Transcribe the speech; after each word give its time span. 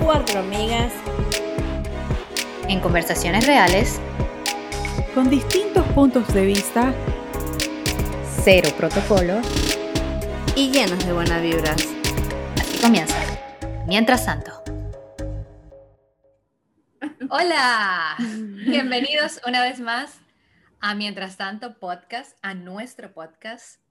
Cuatro 0.00 0.40
amigas 0.40 0.92
en 2.68 2.80
conversaciones 2.80 3.46
reales, 3.46 4.00
con 5.14 5.28
distintos 5.28 5.84
puntos 5.88 6.32
de 6.32 6.46
vista, 6.46 6.94
cero 8.44 8.68
protocolo, 8.76 9.40
y 10.54 10.70
llenas 10.70 11.04
de 11.04 11.12
buenas 11.12 11.42
vibras. 11.42 11.88
Así 12.60 12.78
comienza. 12.80 13.16
Mientras 13.86 14.24
tanto. 14.24 14.62
Hola, 17.28 18.16
bienvenidos 18.18 19.40
una 19.46 19.62
vez 19.62 19.80
más 19.80 20.20
a 20.80 20.94
Mientras 20.94 21.36
tanto 21.36 21.78
podcast, 21.78 22.36
a 22.42 22.54
nuestro 22.54 23.12
podcast. 23.12 23.81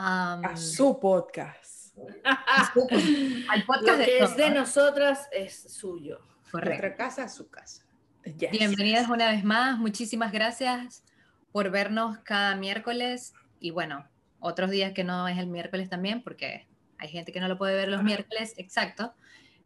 A 0.00 0.54
su 0.54 1.00
podcast. 1.00 1.98
Al 2.22 3.64
podcast 3.66 3.82
Lo 3.82 3.96
de 3.96 4.04
que 4.04 4.18
es 4.20 4.36
de 4.36 4.50
nosotras 4.50 5.28
es 5.32 5.72
suyo. 5.74 6.20
Correcto. 6.52 6.68
Nuestra 6.68 6.96
casa 6.96 7.24
es 7.24 7.34
su 7.34 7.50
casa. 7.50 7.82
Yes. 8.24 8.52
Bienvenidas 8.52 9.08
una 9.08 9.28
vez 9.32 9.42
más. 9.42 9.76
Muchísimas 9.76 10.30
gracias 10.30 11.02
por 11.50 11.70
vernos 11.70 12.16
cada 12.18 12.54
miércoles 12.54 13.34
y 13.58 13.72
bueno, 13.72 14.06
otros 14.38 14.70
días 14.70 14.92
que 14.92 15.02
no 15.02 15.26
es 15.26 15.36
el 15.36 15.48
miércoles 15.48 15.88
también, 15.88 16.22
porque 16.22 16.68
hay 16.98 17.08
gente 17.08 17.32
que 17.32 17.40
no 17.40 17.48
lo 17.48 17.58
puede 17.58 17.74
ver 17.74 17.88
los 17.88 18.04
miércoles, 18.04 18.54
exacto. 18.56 19.14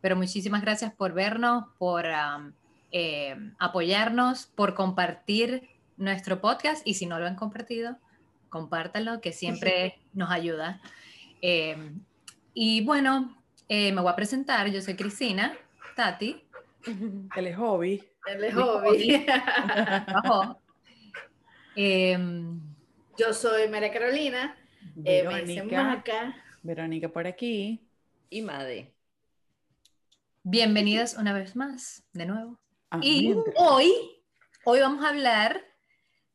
Pero 0.00 0.16
muchísimas 0.16 0.62
gracias 0.62 0.94
por 0.94 1.12
vernos, 1.12 1.66
por 1.76 2.06
um, 2.06 2.52
eh, 2.90 3.36
apoyarnos, 3.58 4.46
por 4.46 4.72
compartir 4.72 5.68
nuestro 5.98 6.40
podcast 6.40 6.86
y 6.86 6.94
si 6.94 7.04
no 7.04 7.18
lo 7.18 7.26
han 7.26 7.36
compartido, 7.36 7.98
compártanlo, 8.52 9.20
que 9.22 9.32
siempre 9.32 9.98
nos 10.12 10.30
ayuda. 10.30 10.78
Eh, 11.40 11.74
y 12.52 12.84
bueno, 12.84 13.34
eh, 13.68 13.90
me 13.92 14.02
voy 14.02 14.12
a 14.12 14.14
presentar. 14.14 14.70
Yo 14.70 14.80
soy 14.82 14.94
Cristina, 14.94 15.56
Tati. 15.96 16.44
Él 17.36 17.46
es 17.46 17.56
hobby. 17.56 18.04
Él 18.26 18.44
es 18.44 18.54
hobby. 18.54 19.24
Em, 21.74 22.60
Yo 23.16 23.32
soy 23.32 23.66
María 23.68 23.90
Carolina. 23.90 24.54
Eh, 25.04 25.24
me 25.26 25.42
dicen 25.42 25.68
Verónica. 25.68 25.82
Maca. 25.84 26.36
Verónica 26.62 27.08
por 27.08 27.26
aquí. 27.26 27.80
y 28.28 28.42
Made. 28.42 28.92
bienvenidos 30.42 31.14
una 31.14 31.32
vez 31.32 31.56
más, 31.56 32.04
de 32.12 32.26
nuevo. 32.26 32.58
Ah, 32.90 32.98
Y 33.02 33.28
mientras. 33.28 33.56
hoy, 33.58 33.90
hoy 34.64 34.80
vamos 34.80 35.02
a 35.02 35.08
hablar 35.08 35.62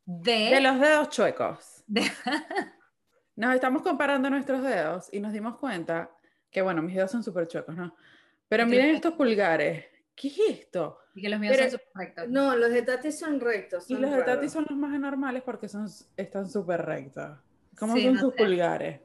de... 0.04 0.50
De 0.50 0.60
los 0.60 0.80
dedos 0.80 1.10
chuecos. 1.10 1.77
De- 1.88 2.02
Nos 3.36 3.54
estamos 3.54 3.82
comparando 3.82 4.30
nuestros 4.30 4.62
dedos 4.62 5.08
y 5.12 5.20
nos 5.20 5.32
dimos 5.32 5.56
cuenta 5.58 6.10
que, 6.50 6.60
bueno, 6.62 6.82
mis 6.82 6.94
dedos 6.96 7.10
son 7.12 7.22
súper 7.22 7.46
chuecos, 7.46 7.76
¿no? 7.76 7.94
Pero 8.48 8.66
miren 8.66 8.94
estos 8.94 9.14
pulgares. 9.14 9.84
¿Qué 10.14 10.28
es 10.28 10.38
esto? 10.48 10.98
y 11.14 11.22
que 11.22 11.28
los 11.28 11.38
míos 11.40 11.54
Pero- 11.56 11.70
son 11.70 11.78
súper 11.80 11.92
rectos. 11.94 12.28
No, 12.28 12.56
los 12.56 12.70
de 12.70 12.82
Tati 12.82 13.10
son 13.12 13.40
rectos. 13.40 13.88
Y 13.90 13.94
los 13.96 14.10
de 14.10 14.18
Tati 14.18 14.30
raros. 14.36 14.52
son 14.52 14.66
los 14.68 14.78
más 14.78 14.92
anormales 14.94 15.42
porque 15.44 15.68
son, 15.68 15.86
están 16.16 16.48
súper 16.48 16.84
rectos. 16.84 17.38
¿Cómo 17.78 17.94
Sí, 17.94 18.04
son 18.04 18.14
no 18.14 18.20
sus 18.20 18.32
sé. 18.34 18.38
pulgares? 18.38 19.00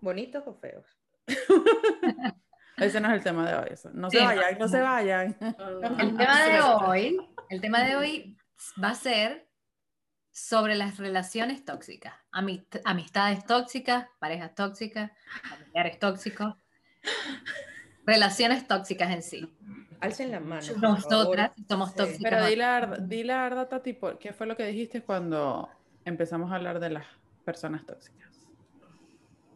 ¿Bonitos 0.00 0.42
o 0.46 0.54
feos? 0.54 0.84
Ese 2.76 3.00
no 3.00 3.08
es 3.08 3.14
el 3.14 3.22
tema 3.22 3.48
de 3.50 3.56
hoy. 3.56 3.68
eso. 3.70 3.90
No 3.92 4.10
se 4.10 4.18
Sí, 4.18 4.22
no. 4.24 4.28
vayan, 4.30 4.58
no 4.58 4.68
se 4.68 4.80
vayan. 4.80 5.36
Ah, 5.40 5.96
El 6.00 6.16
tema 6.16 6.44
de 6.44 6.60
hoy, 6.86 7.28
el 7.50 7.60
tema 7.60 7.82
de 7.84 7.96
hoy 7.96 8.36
va 8.82 8.90
a 8.90 8.94
ser 8.94 9.48
sobre 10.32 10.74
las 10.74 10.96
relaciones 10.98 11.64
tóxicas, 11.64 12.14
amist- 12.32 12.80
amistades 12.84 13.44
tóxicas, 13.44 14.06
parejas 14.18 14.54
tóxicas, 14.54 15.10
familiares 15.48 15.98
tóxicos, 15.98 16.54
relaciones 18.06 18.66
tóxicas 18.66 19.10
en 19.10 19.22
sí. 19.22 19.54
Alcen 20.00 20.30
la 20.32 20.40
mano. 20.40 20.66
Nosotras 20.78 21.52
somos 21.68 21.90
Sí. 21.90 21.96
tóxicas. 21.96 22.22
Pero 22.30 22.46
di 22.46 22.56
la, 22.56 22.72
verdad- 22.80 22.98
di 23.00 23.22
la 23.24 23.42
verdad, 23.42 23.68
Tati, 23.68 23.92
por- 23.92 24.18
¿qué 24.18 24.32
fue 24.32 24.46
lo 24.46 24.56
que 24.56 24.66
dijiste 24.66 25.02
cuando 25.02 25.68
empezamos 26.04 26.50
a 26.50 26.56
hablar 26.56 26.80
de 26.80 26.90
las 26.90 27.06
personas 27.44 27.84
tóxicas? 27.86 28.20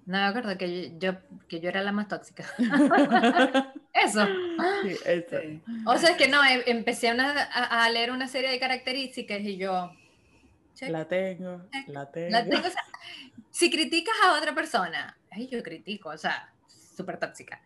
No 0.04 0.18
me 0.18 0.24
acuerdo 0.24 0.56
que 0.56 0.92
yo, 1.00 1.14
que 1.48 1.58
yo 1.58 1.68
era 1.68 1.82
la 1.82 1.90
más 1.90 2.06
tóxica. 2.06 2.44
Eso. 3.92 4.24
Sí, 4.82 4.94
eso. 5.04 5.36
O 5.86 5.96
sea, 5.96 6.10
es 6.10 6.16
que 6.16 6.28
no, 6.28 6.44
em- 6.44 6.62
empecé 6.66 7.10
una- 7.12 7.42
a, 7.42 7.84
a 7.84 7.90
leer 7.90 8.12
una 8.12 8.28
serie 8.28 8.50
de 8.50 8.60
características 8.60 9.40
y 9.40 9.56
yo... 9.56 9.90
check, 10.76 10.90
La 10.90 11.06
tengo, 11.08 11.62
la 11.88 12.10
tengo. 12.10 12.30
la 12.30 12.44
tengo, 12.44 12.66
o 12.68 12.70
sea, 12.70 12.82
si 13.50 13.70
criticas 13.70 14.14
a 14.24 14.34
otra 14.34 14.54
persona, 14.54 15.16
ay, 15.32 15.48
yo 15.48 15.62
critico, 15.62 16.10
o 16.10 16.18
sea, 16.18 16.52
súper 16.96 17.18
tóxica. 17.18 17.60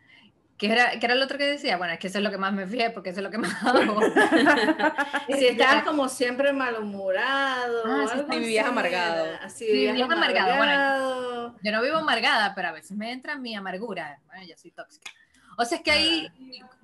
¿Qué 0.56 0.70
era, 0.70 0.90
¿Qué 0.98 1.06
era 1.06 1.14
lo 1.14 1.24
otro 1.24 1.38
que 1.38 1.46
decía? 1.46 1.78
Bueno, 1.78 1.94
es 1.94 1.98
que 1.98 2.08
eso 2.08 2.18
es 2.18 2.24
lo 2.24 2.30
que 2.30 2.36
más 2.36 2.52
me 2.52 2.66
fijé 2.66 2.90
porque 2.90 3.10
eso 3.10 3.20
es 3.20 3.24
lo 3.24 3.30
que 3.30 3.38
más 3.38 3.54
hago. 3.64 3.98
Si 5.38 5.46
estabas 5.46 5.84
como 5.84 6.06
siempre 6.08 6.52
malhumorado. 6.52 7.82
Ah, 7.86 8.04
sí, 8.06 8.18
algo 8.18 8.28
vivías 8.28 8.64
así, 8.66 8.70
amargado. 8.72 9.26
Así, 9.42 9.64
Sí, 9.66 9.72
vivías 9.72 9.92
vivías 9.94 10.10
amargado, 10.10 10.56
bueno. 10.56 10.62
amargado. 10.72 11.56
Yo 11.62 11.72
no 11.72 11.82
vivo 11.82 11.96
amargada, 11.96 12.54
pero 12.54 12.68
a 12.68 12.72
veces 12.72 12.94
me 12.96 13.10
entra 13.10 13.36
mi 13.36 13.54
amargura. 13.54 14.20
Bueno, 14.26 14.44
yo 14.46 14.54
soy 14.58 14.70
tóxica. 14.72 15.10
O 15.56 15.64
sea, 15.64 15.78
es 15.78 15.84
que 15.84 15.90
ahí, 15.92 16.28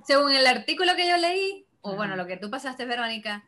según 0.07 0.33
el 0.33 0.47
artículo 0.47 0.97
que 0.97 1.09
yo 1.09 1.17
leí, 1.19 1.67
o 1.83 1.97
bueno, 1.97 2.17
lo 2.17 2.27
que 2.27 2.37
tú 2.39 2.49
pasaste, 2.51 2.85
Verónica, 2.87 3.45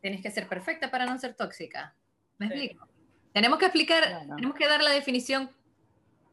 tienes 0.00 0.22
que 0.22 0.30
ser 0.30 0.46
perfecta 0.48 0.90
para 0.90 1.04
no 1.06 1.18
ser 1.18 1.34
tóxica. 1.34 1.94
¿Me 2.38 2.48
Sí. 2.48 2.52
explico? 2.54 2.88
Tenemos 3.32 3.58
que 3.58 3.66
explicar, 3.66 4.04
tenemos 4.34 4.54
que 4.56 4.66
dar 4.66 4.82
la 4.82 4.90
definición 4.90 5.50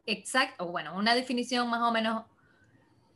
exacta, 0.06 0.62
o 0.64 0.68
bueno, 0.68 0.96
una 0.96 1.14
definición 1.14 1.68
más 1.68 1.82
o 1.82 1.92
menos 1.92 2.24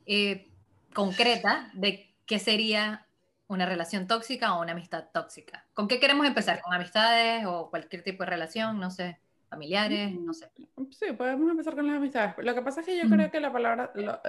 eh, 0.07 0.49
concreta 0.93 1.71
de 1.73 2.13
qué 2.27 2.39
sería 2.39 3.07
una 3.47 3.67
relación 3.67 4.07
tóxica 4.07 4.55
o 4.55 4.63
una 4.63 4.73
amistad 4.73 5.05
tóxica. 5.13 5.67
¿Con 5.75 5.89
qué 5.89 5.99
queremos 6.01 6.27
empezar? 6.27 6.61
¿Con 6.63 6.73
amistades 6.75 7.45
o 7.47 7.71
cualquier 7.71 8.03
tipo 8.03 8.25
de 8.25 8.31
relación? 8.31 8.79
No 8.79 8.91
sé, 8.91 9.19
familiares, 9.49 10.13
no 10.13 10.33
sé. 10.35 10.51
Sí, 10.91 11.13
podemos 11.17 11.51
empezar 11.51 11.75
con 11.75 11.87
las 11.87 11.97
amistades. 11.97 12.35
Lo 12.39 12.55
que 12.55 12.63
pasa 12.63 12.81
es 12.81 12.87
que 12.87 12.97
yo 12.97 13.07
Ujú. 13.07 13.15
creo 13.15 13.31
que 13.31 13.41
la 13.41 13.53
palabra, 13.53 13.91
lo- 13.95 14.21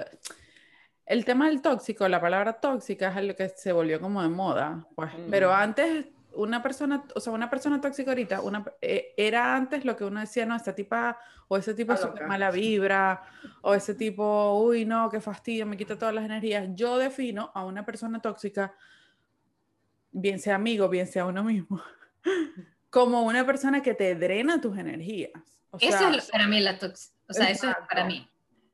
el 1.06 1.24
tema 1.24 1.48
del 1.48 1.62
tóxico, 1.62 2.06
la 2.08 2.20
palabra 2.20 2.54
tóxica 2.54 3.10
es 3.10 3.16
algo 3.16 3.34
que 3.36 3.48
se 3.48 3.72
volvió 3.72 4.00
como 4.00 4.22
de 4.22 4.28
moda, 4.28 4.86
pues. 4.94 5.12
Mm. 5.14 5.30
Pero 5.30 5.52
antes, 5.52 6.06
una 6.34 6.62
persona, 6.62 7.04
o 7.14 7.20
sea, 7.20 7.32
una 7.32 7.48
persona 7.50 7.80
tóxica 7.80 8.10
ahorita, 8.10 8.40
una, 8.40 8.64
eh, 8.80 9.14
era 9.16 9.54
antes 9.56 9.84
lo 9.84 9.96
que 9.96 10.04
uno 10.04 10.20
decía, 10.20 10.46
no, 10.46 10.56
esta 10.56 10.74
tipa, 10.74 11.18
o 11.48 11.56
ese 11.56 11.74
tipo 11.74 11.92
es 11.92 12.00
mala 12.26 12.50
vibra, 12.50 13.22
o 13.62 13.74
ese 13.74 13.94
tipo, 13.94 14.58
uy, 14.60 14.84
no, 14.84 15.10
qué 15.10 15.20
fastidio, 15.20 15.66
me 15.66 15.76
quita 15.76 15.98
todas 15.98 16.14
las 16.14 16.24
energías. 16.24 16.68
Yo 16.74 16.98
defino 16.98 17.50
a 17.54 17.64
una 17.64 17.84
persona 17.84 18.20
tóxica, 18.20 18.74
bien 20.10 20.38
sea 20.38 20.56
amigo, 20.56 20.88
bien 20.88 21.06
sea 21.06 21.26
uno 21.26 21.42
mismo, 21.44 21.82
como 22.90 23.22
una 23.22 23.44
persona 23.46 23.82
que 23.82 23.94
te 23.94 24.14
drena 24.14 24.60
tus 24.60 24.76
energías. 24.78 25.32
O 25.70 25.78
Eso 25.80 25.98
sea, 25.98 26.10
es 26.10 26.16
lo- 26.26 26.32
para 26.32 26.46
mí 26.48 26.60
la 26.60 26.78
tóxica. 26.78 27.14
O 27.28 27.32
sea, 27.32 27.50
eso 27.50 27.68
es 27.70 27.74
para 27.88 28.02
Exacto. 28.02 28.06
mí. 28.06 28.28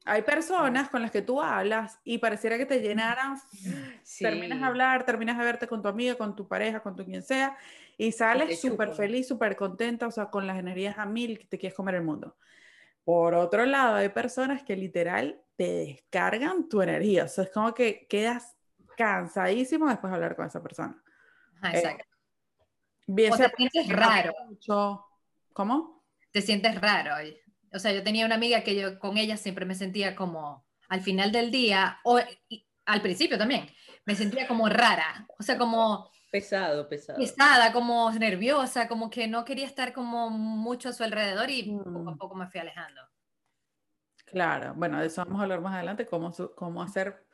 Hay 0.09 0.23
personas 0.23 0.89
con 0.89 1.03
las 1.03 1.11
que 1.11 1.23
tú 1.23 1.41
hablas 1.41 2.01
y 2.05 2.19
pareciera 2.19 2.57
que 2.59 2.67
te 2.67 2.81
llenaran, 2.81 3.37
Sí. 4.03 4.25
terminas 4.25 4.61
de 4.61 4.67
hablar, 4.67 5.05
terminas 5.05 5.39
de 5.39 5.45
verte 5.45 5.67
con 5.67 5.83
tu 5.83 5.89
amiga, 5.89 6.17
con 6.17 6.35
tu 6.35 6.49
pareja, 6.49 6.81
con 6.81 6.97
tu 6.97 7.05
quien 7.05 7.23
sea, 7.23 7.57
y 7.97 8.13
sales 8.13 8.61
súper 8.61 8.95
feliz, 8.95 9.29
súper 9.29 9.55
contenta, 9.57 10.07
o 10.07 10.11
sea, 10.11 10.27
con 10.27 10.47
las 10.47 10.59
energías 10.59 10.99
a 10.99 11.07
mil, 11.07 11.39
que 11.39 11.47
te 11.47 11.59
quieres 11.59 11.77
comer 11.77 11.97
el 11.97 12.03
mundo. 12.03 12.37
Por 13.05 13.35
otro 13.35 13.65
lado, 13.65 13.97
hay 13.97 14.09
personas 14.09 14.63
que 14.63 14.77
literal 14.77 15.41
te 15.57 15.71
descargan 15.71 16.69
tu 16.69 16.83
energía, 16.83 17.25
o 17.25 17.29
sea, 17.29 17.45
es 17.45 17.51
como 17.51 17.75
que 17.75 18.07
quedas 18.09 18.57
cansadísimo 18.97 19.89
después 19.89 20.11
de 20.11 20.17
hablar 20.17 20.37
con 20.37 20.47
esa 20.47 20.63
persona. 20.63 21.03
Ajá, 21.61 21.73
Eh, 21.73 21.79
exacto. 21.79 22.05
Bien 23.07 23.33
O 23.33 23.37
sea 23.37 23.49
te 23.49 23.57
sientes 23.57 23.89
raro. 23.89 24.33
mucho. 24.47 25.05
¿Cómo? 25.53 26.05
Te 26.31 26.43
sientes 26.43 26.81
raro. 26.81 27.15
O 27.73 27.79
sea, 27.79 27.93
yo 27.93 28.03
tenía 28.03 28.27
una 28.27 28.35
amiga 28.37 28.63
que 28.63 28.75
yo 28.75 28.99
con 28.99 29.17
ella 29.19 29.37
siempre 29.37 29.65
me 29.67 29.75
sentía 29.75 30.15
como 30.17 30.67
al 30.89 31.01
final 31.03 31.33
del 31.33 31.51
día, 31.51 31.99
o 32.05 32.19
y- 32.49 32.67
al 32.87 33.03
principio 33.03 33.37
también, 33.37 33.69
me 34.07 34.15
sentía 34.15 34.49
como 34.49 34.69
rara. 34.69 35.27
O 35.39 35.43
sea, 35.43 35.59
como 35.59 36.11
Pesado, 36.31 36.89
pesado. 36.89 37.19
pesada, 37.19 37.73
como 37.73 38.11
nerviosa, 38.13 38.89
como 38.89 39.11
que 39.11 39.27
no 39.29 39.45
quería 39.45 39.67
estar 39.67 39.93
como 39.93 40.31
mucho 40.31 40.89
a 40.89 40.93
su 40.93 41.03
alrededor 41.05 41.51
y 41.51 41.65
poco 41.65 42.09
a 42.09 42.13
Mm. 42.15 42.19
poco 42.19 42.35
me 42.35 42.49
fui 42.49 42.61
alejando. 42.61 43.01
Claro, 44.27 44.75
bueno, 44.77 45.01
de 45.01 45.07
eso 45.07 45.25
vamos 45.25 45.41
a 45.41 45.45
hablar 45.45 45.61
más 45.63 45.75
adelante, 45.75 46.07
cómo, 46.07 46.31
cómo 46.55 46.83
hacer. 46.83 47.27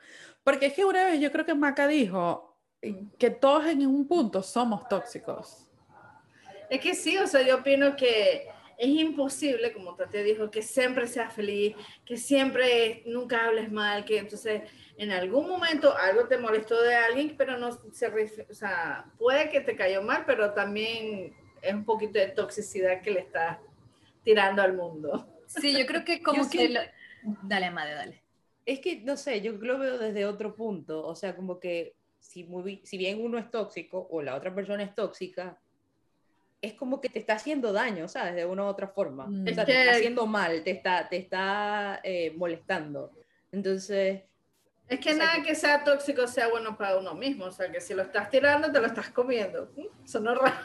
Porque 0.44 0.66
es 0.66 0.74
que 0.74 0.84
una 0.84 1.04
vez 1.04 1.20
yo 1.20 1.32
creo 1.32 1.44
que 1.44 1.54
Maca 1.54 1.86
dijo 1.88 2.60
eh, 2.82 3.06
que 3.18 3.30
todos 3.30 3.66
en 3.66 3.86
un 3.86 4.06
punto 4.06 4.42
somos 4.42 4.86
tóxicos. 4.88 5.68
Es 6.70 6.80
que 6.80 6.94
sí, 6.94 7.16
o 7.18 7.26
sea, 7.26 7.42
yo 7.42 7.56
opino 7.56 7.96
que 7.96 8.46
es 8.78 8.88
imposible, 8.88 9.72
como 9.72 9.94
Tati 9.96 10.18
dijo, 10.18 10.50
que 10.50 10.62
siempre 10.62 11.06
seas 11.06 11.32
feliz, 11.32 11.74
que 12.04 12.16
siempre 12.16 13.02
nunca 13.06 13.44
hables 13.46 13.70
mal, 13.70 14.04
que 14.04 14.18
entonces 14.18 14.62
en 14.96 15.10
algún 15.10 15.48
momento 15.48 15.96
algo 15.96 16.26
te 16.28 16.38
molestó 16.38 16.80
de 16.82 16.94
alguien, 16.94 17.34
pero 17.36 17.58
no 17.58 17.72
se, 17.92 18.10
ref- 18.12 18.46
o 18.50 18.54
sea, 18.54 19.06
puede 19.18 19.50
que 19.50 19.60
te 19.60 19.76
cayó 19.76 20.02
mal, 20.02 20.24
pero 20.26 20.52
también 20.52 21.34
es 21.62 21.74
un 21.74 21.84
poquito 21.84 22.18
de 22.18 22.28
toxicidad 22.28 23.00
que 23.02 23.10
le 23.12 23.20
estás 23.20 23.58
tirando 24.22 24.62
al 24.62 24.74
mundo. 24.74 25.28
Sí, 25.46 25.76
yo 25.78 25.86
creo 25.86 26.04
que 26.04 26.22
como 26.22 26.42
Yo 26.44 26.50
que... 26.50 26.68
lo- 26.68 26.80
Dale, 27.42 27.66
Amade, 27.66 27.94
dale. 27.94 28.22
Es 28.66 28.80
que, 28.80 29.00
no 29.00 29.16
sé, 29.16 29.40
yo 29.40 29.52
lo 29.52 29.78
veo 29.78 29.98
desde 29.98 30.26
otro 30.26 30.54
punto. 30.54 31.06
O 31.06 31.14
sea, 31.14 31.34
como 31.36 31.58
que 31.60 31.96
si, 32.18 32.44
muy, 32.44 32.80
si 32.84 32.96
bien 32.98 33.22
uno 33.22 33.38
es 33.38 33.50
tóxico 33.50 34.06
o 34.10 34.22
la 34.22 34.34
otra 34.34 34.54
persona 34.54 34.82
es 34.82 34.94
tóxica, 34.94 35.58
es 36.64 36.74
como 36.74 37.00
que 37.00 37.08
te 37.08 37.18
está 37.18 37.34
haciendo 37.34 37.72
daño, 37.72 38.08
¿sabes? 38.08 38.34
De 38.34 38.44
una 38.44 38.64
u 38.64 38.66
otra 38.66 38.88
forma. 38.88 39.26
Mm. 39.26 39.42
O 39.48 39.54
sea, 39.54 39.64
te 39.64 39.72
está 39.72 39.82
que- 39.84 39.90
haciendo 39.90 40.26
mal, 40.26 40.62
te 40.64 40.70
está, 40.72 41.08
te 41.08 41.16
está 41.16 42.00
eh, 42.02 42.32
molestando. 42.36 43.12
Entonces, 43.52 44.22
Es 44.86 45.00
que 45.00 45.12
O 45.12 45.14
sea, 45.14 45.24
nada 45.24 45.36
que- 45.36 45.44
que 45.48 45.54
sea 45.54 45.82
tóxico 45.82 46.26
sea 46.26 46.48
bueno 46.48 46.76
para 46.76 46.98
uno 46.98 47.14
mismo. 47.14 47.46
O 47.46 47.50
sea, 47.52 47.72
que 47.72 47.80
si 47.80 47.94
lo 47.94 48.02
estás 48.02 48.28
tirando, 48.28 48.70
te 48.70 48.80
lo 48.80 48.86
estás 48.86 49.08
comiendo. 49.10 49.70
Mm, 49.76 50.06
Sonó 50.06 50.34
raro. 50.34 50.54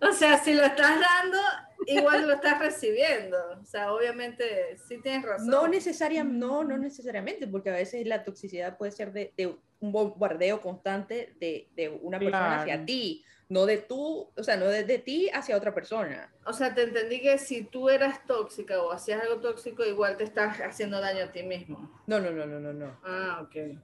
O 0.00 0.12
sea, 0.12 0.38
si 0.38 0.54
lo 0.54 0.64
estás 0.64 0.98
dando, 1.00 1.38
igual 1.86 2.26
lo 2.26 2.34
estás 2.34 2.58
recibiendo. 2.58 3.36
O 3.60 3.64
sea, 3.64 3.92
obviamente, 3.92 4.76
sí 4.88 4.98
tienes 5.00 5.22
razón. 5.22 5.46
no, 5.48 5.68
necesaria, 5.68 6.24
no, 6.24 6.64
no 6.64 6.76
necesariamente, 6.76 7.46
porque 7.46 7.70
a 7.70 7.74
veces 7.74 8.04
la 8.06 8.24
toxicidad 8.24 8.76
puede 8.76 8.90
ser 8.90 9.12
de, 9.12 9.32
de 9.36 9.46
un 9.78 9.92
bombardeo 9.92 10.60
constante 10.60 11.34
de, 11.38 11.68
de 11.76 11.88
una 11.88 12.18
persona 12.18 12.56
hacia 12.62 12.74
Claro. 12.74 12.86
ti, 12.86 13.24
no 13.52 13.66
de 13.66 13.76
tú, 13.76 14.30
o 14.34 14.42
sea, 14.42 14.56
no 14.56 14.64
de, 14.66 14.82
de 14.84 14.98
ti 14.98 15.28
hacia 15.28 15.58
otra 15.58 15.74
persona. 15.74 16.32
O 16.46 16.54
sea, 16.54 16.74
te 16.74 16.84
entendí 16.84 17.20
que 17.20 17.36
si 17.36 17.64
tú 17.64 17.90
eras 17.90 18.26
tóxica 18.26 18.82
o 18.82 18.90
hacías 18.90 19.20
algo 19.20 19.40
tóxico, 19.40 19.84
igual 19.84 20.16
te 20.16 20.24
estás 20.24 20.58
haciendo 20.60 20.98
daño 21.00 21.24
a 21.24 21.32
ti 21.32 21.42
mismo. 21.42 22.02
No, 22.06 22.18
no, 22.18 22.30
no, 22.30 22.46
no, 22.46 22.58
no, 22.58 22.72
no. 22.72 22.98
Ah, 23.04 23.46
ok. 23.46 23.78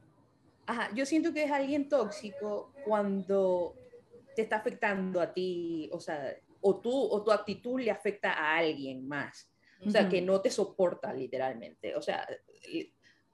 Ajá, 0.67 0.91
yo 0.95 1.05
siento 1.05 1.35
que 1.35 1.45
es 1.45 1.51
alguien 1.51 1.87
tóxico 1.87 2.73
cuando 2.83 3.75
te 4.35 4.43
está 4.43 4.57
afectando 4.57 5.21
a 5.21 5.35
ti, 5.35 5.91
o 5.93 6.01
sea, 6.01 6.35
o 6.63 6.81
tú 6.81 6.91
o 6.91 7.23
tu 7.23 7.31
actitud 7.31 7.79
le 7.79 7.91
afecta 7.91 8.33
a 8.33 8.57
alguien 8.57 9.07
más. 9.07 9.51
O 9.87 9.91
sea, 9.91 10.09
que 10.09 10.21
no 10.21 10.41
te 10.41 10.51
soporta 10.51 11.13
literalmente. 11.13 11.95
O 11.95 12.03
sea, 12.03 12.27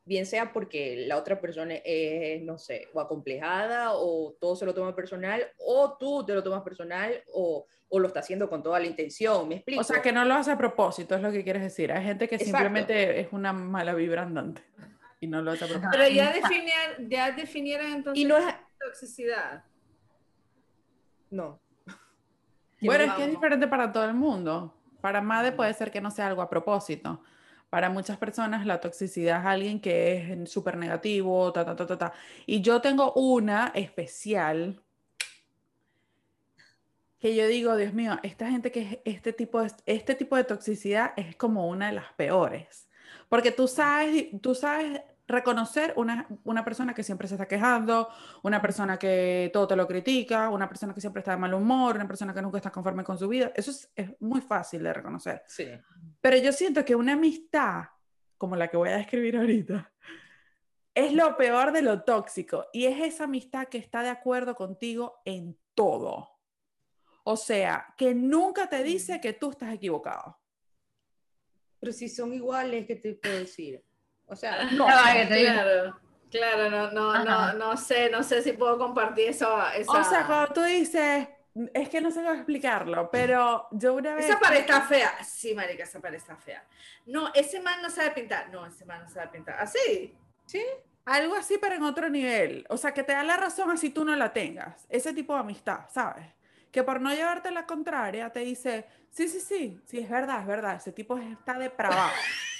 bien 0.04 0.26
sea 0.26 0.52
porque 0.52 1.04
la 1.06 1.16
otra 1.16 1.40
persona 1.40 1.74
es, 1.84 2.42
no 2.42 2.58
sé, 2.58 2.88
o 2.92 3.00
acomplejada, 3.00 3.92
o 3.94 4.36
todo 4.40 4.54
se 4.56 4.66
lo 4.66 4.74
toma 4.74 4.94
personal, 4.94 5.42
o 5.58 5.96
tú 5.98 6.24
te 6.24 6.34
lo 6.34 6.42
tomas 6.42 6.62
personal, 6.62 7.12
o, 7.32 7.66
o 7.88 7.98
lo 7.98 8.08
está 8.08 8.20
haciendo 8.20 8.48
con 8.48 8.62
toda 8.62 8.78
la 8.80 8.86
intención. 8.86 9.48
¿Me 9.48 9.56
explico? 9.56 9.80
O 9.80 9.84
sea, 9.84 10.02
que 10.02 10.12
no 10.12 10.24
lo 10.24 10.34
hace 10.34 10.50
a 10.52 10.58
propósito, 10.58 11.14
es 11.14 11.22
lo 11.22 11.32
que 11.32 11.42
quieres 11.42 11.62
decir. 11.62 11.90
Hay 11.92 12.04
gente 12.04 12.28
que 12.28 12.34
Exacto. 12.34 12.58
simplemente 12.58 13.20
es 13.20 13.28
una 13.32 13.52
mala 13.52 13.94
vibra 13.94 14.22
andante 14.22 14.62
y 15.20 15.26
no 15.26 15.40
lo 15.40 15.52
hace 15.52 15.64
a 15.64 15.68
propósito. 15.68 15.90
Pero 15.92 16.08
ya 16.08 16.32
definieron, 16.32 17.10
ya 17.10 17.32
definieron 17.32 17.86
entonces 17.92 18.22
Y 18.22 18.26
no 18.26 18.36
es... 18.36 18.54
toxicidad. 18.78 19.64
No. 21.30 21.60
Bueno, 22.80 23.04
es 23.04 23.12
que 23.14 23.24
es 23.24 23.30
diferente 23.30 23.66
para 23.66 23.90
todo 23.90 24.04
el 24.04 24.14
mundo. 24.14 24.74
Para 25.00 25.20
Made 25.22 25.52
puede 25.52 25.72
ser 25.72 25.90
que 25.90 26.00
no 26.00 26.10
sea 26.10 26.26
algo 26.26 26.42
a 26.42 26.50
propósito. 26.50 27.22
Para 27.70 27.90
muchas 27.90 28.18
personas 28.18 28.66
la 28.66 28.80
toxicidad 28.80 29.40
es 29.40 29.46
alguien 29.46 29.80
que 29.80 30.32
es 30.32 30.50
súper 30.50 30.76
negativo, 30.76 31.52
ta, 31.52 31.64
ta, 31.64 31.74
ta, 31.74 31.86
ta, 31.86 31.98
ta. 31.98 32.12
Y 32.46 32.60
yo 32.60 32.80
tengo 32.80 33.12
una 33.14 33.72
especial 33.74 34.80
que 37.24 37.34
yo 37.34 37.46
digo, 37.46 37.74
Dios 37.74 37.94
mío, 37.94 38.18
esta 38.22 38.50
gente 38.50 38.70
que 38.70 38.82
es 38.82 38.98
este 39.06 39.32
tipo 39.32 39.62
de, 39.62 39.72
este 39.86 40.14
tipo 40.14 40.36
de 40.36 40.44
toxicidad 40.44 41.14
es 41.16 41.34
como 41.36 41.66
una 41.68 41.86
de 41.86 41.94
las 41.94 42.12
peores. 42.12 42.90
Porque 43.30 43.50
tú 43.50 43.66
sabes, 43.66 44.26
tú 44.42 44.54
sabes 44.54 45.00
reconocer 45.26 45.94
una, 45.96 46.26
una 46.44 46.64
persona 46.64 46.92
que 46.92 47.02
siempre 47.02 47.26
se 47.26 47.36
está 47.36 47.48
quejando, 47.48 48.10
una 48.42 48.60
persona 48.60 48.98
que 48.98 49.50
todo 49.52 49.66
te 49.66 49.74
lo 49.74 49.86
critica, 49.86 50.50
una 50.50 50.68
persona 50.68 50.92
que 50.92 51.00
siempre 51.00 51.20
está 51.20 51.30
de 51.30 51.38
mal 51.38 51.54
humor, 51.54 51.96
una 51.96 52.06
persona 52.06 52.34
que 52.34 52.42
nunca 52.42 52.58
está 52.58 52.70
conforme 52.70 53.04
con 53.04 53.16
su 53.18 53.26
vida. 53.26 53.52
Eso 53.54 53.70
es, 53.70 53.90
es 53.96 54.10
muy 54.20 54.42
fácil 54.42 54.82
de 54.82 54.92
reconocer. 54.92 55.42
Sí. 55.46 55.66
Pero 56.24 56.38
yo 56.38 56.52
siento 56.52 56.86
que 56.86 56.94
una 56.94 57.12
amistad, 57.12 57.82
como 58.38 58.56
la 58.56 58.68
que 58.68 58.78
voy 58.78 58.88
a 58.88 58.96
describir 58.96 59.36
ahorita, 59.36 59.92
es 60.94 61.12
lo 61.12 61.36
peor 61.36 61.70
de 61.70 61.82
lo 61.82 62.02
tóxico. 62.02 62.64
Y 62.72 62.86
es 62.86 62.98
esa 62.98 63.24
amistad 63.24 63.68
que 63.68 63.76
está 63.76 64.02
de 64.02 64.08
acuerdo 64.08 64.54
contigo 64.54 65.20
en 65.26 65.58
todo. 65.74 66.30
O 67.24 67.36
sea, 67.36 67.92
que 67.98 68.14
nunca 68.14 68.70
te 68.70 68.82
dice 68.82 69.20
que 69.20 69.34
tú 69.34 69.50
estás 69.50 69.74
equivocado. 69.74 70.40
Pero 71.78 71.92
si 71.92 72.08
son 72.08 72.32
iguales, 72.32 72.86
¿qué 72.86 72.96
te 72.96 73.12
puedo 73.16 73.40
decir? 73.40 73.84
O 74.24 74.34
sea, 74.34 74.64
No, 74.72 74.86
va, 74.86 75.12
que 75.12 75.26
te 75.26 75.34
digo. 75.34 75.52
Claro, 75.52 76.00
claro, 76.30 76.70
no, 76.70 76.90
no, 76.90 77.12
Ajá. 77.12 77.52
no, 77.52 77.58
no 77.58 77.76
sé, 77.76 78.08
no 78.08 78.22
sé 78.22 78.40
si 78.42 78.54
puedo 78.54 78.78
compartir 78.78 79.28
eso. 79.28 79.54
Esa, 79.76 79.92
O 79.92 80.04
sea, 80.04 80.26
cuando 80.26 80.54
tú 80.54 80.62
dices, 80.62 81.28
es 81.72 81.88
que 81.88 82.00
no 82.00 82.10
sé 82.10 82.20
cómo 82.20 82.34
explicarlo, 82.34 83.10
pero 83.10 83.68
yo 83.70 83.94
una 83.94 84.14
vez... 84.14 84.26
esa 84.26 84.40
pared 84.40 84.60
está 84.60 84.82
fea. 84.82 85.24
Sí, 85.24 85.54
marica, 85.54 85.84
esa 85.84 86.00
pared 86.00 86.16
está 86.16 86.36
fea. 86.36 86.64
No, 87.06 87.32
ese 87.32 87.60
man 87.60 87.80
no 87.80 87.90
sabe 87.90 88.10
pintar. 88.10 88.50
No, 88.50 88.66
ese 88.66 88.84
man 88.84 89.02
no 89.02 89.08
sabe 89.08 89.28
pintar. 89.28 89.60
¿Así? 89.60 90.14
Algo 91.04 91.36
así, 91.36 91.58
pero 91.60 91.76
en 91.76 91.84
otro 91.84 92.08
nivel. 92.08 92.66
O 92.70 92.76
sea, 92.76 92.92
que 92.92 93.04
te 93.04 93.12
da 93.12 93.22
la 93.22 93.36
razón 93.36 93.70
así 93.70 93.90
tú 93.90 94.04
no 94.04 94.16
la 94.16 94.32
tengas. 94.32 94.86
Ese 94.88 95.12
tipo 95.12 95.34
de 95.34 95.40
amistad, 95.40 95.80
¿sabes? 95.90 96.26
Que 96.72 96.82
por 96.82 97.00
no 97.00 97.14
llevarte 97.14 97.50
la 97.52 97.66
contraria 97.66 98.30
te 98.32 98.40
dice, 98.40 98.86
sí, 99.10 99.28
sí, 99.28 99.38
sí, 99.38 99.80
sí, 99.84 99.98
es 100.00 100.10
verdad, 100.10 100.40
es 100.40 100.46
verdad, 100.46 100.76
ese 100.76 100.92
tipo 100.92 101.16
está 101.18 101.58
depravado. 101.58 102.10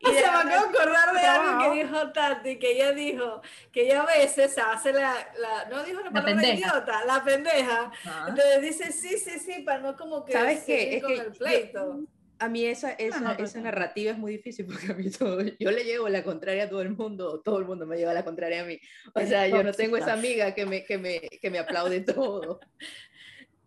Y 0.10 0.12
sea, 0.14 0.44
me 0.44 0.52
acabo 0.54 0.70
de 0.72 0.78
acordar 0.78 1.12
de 1.12 1.20
algo 1.20 1.72
que 1.74 1.82
dijo 1.82 2.12
Tati, 2.12 2.58
que 2.58 2.70
ella 2.72 2.92
dijo 2.92 3.42
que 3.72 3.82
ella 3.82 4.02
a 4.02 4.06
veces 4.06 4.54
se 4.54 4.60
hace 4.60 4.92
la, 4.92 5.14
la 5.40 5.68
no 5.68 5.82
dijo 5.82 5.98
la 6.00 6.06
La 6.06 6.12
palabra 6.12 6.40
pendeja. 6.42 6.68
idiota, 6.68 7.04
la 7.04 7.24
pendeja. 7.24 7.90
Ah. 8.04 8.26
Entonces 8.28 8.62
dice 8.62 8.92
sí, 8.92 9.18
sí, 9.18 9.38
sí, 9.40 9.62
para 9.62 9.80
no 9.80 9.96
como 9.96 10.24
que 10.24 10.32
¿Sabes 10.32 10.62
qué? 10.64 10.96
Es 10.96 11.02
con 11.02 11.12
que 11.14 11.20
el 11.20 11.32
yo- 11.32 11.38
pleito. 11.38 12.00
a 12.38 12.48
mí 12.48 12.64
esa, 12.66 12.92
esa, 12.92 13.18
no, 13.18 13.30
pero 13.32 13.44
esa 13.46 13.58
sí. 13.58 13.64
narrativa 13.64 14.12
es 14.12 14.18
muy 14.18 14.30
difícil 14.36 14.66
porque 14.66 14.92
a 14.92 14.94
mí 14.94 15.10
todo, 15.10 15.40
yo 15.58 15.70
le 15.72 15.82
llevo 15.82 16.08
la 16.08 16.22
contraria 16.22 16.64
a 16.64 16.68
todo 16.68 16.82
el 16.82 16.90
mundo, 16.90 17.40
todo 17.40 17.58
el 17.58 17.64
mundo 17.64 17.84
me 17.84 17.96
lleva 17.96 18.14
la 18.14 18.24
contraria 18.24 18.62
a 18.62 18.64
mí. 18.64 18.78
O 19.12 19.20
sea, 19.26 19.48
yo 19.48 19.64
no 19.64 19.72
tengo 19.72 19.96
esa 19.96 20.12
amiga 20.12 20.54
que 20.54 20.64
me, 20.64 20.84
que 20.84 20.96
me, 20.98 21.18
que 21.20 21.50
me 21.50 21.58
aplaude 21.58 22.00
todo. 22.02 22.60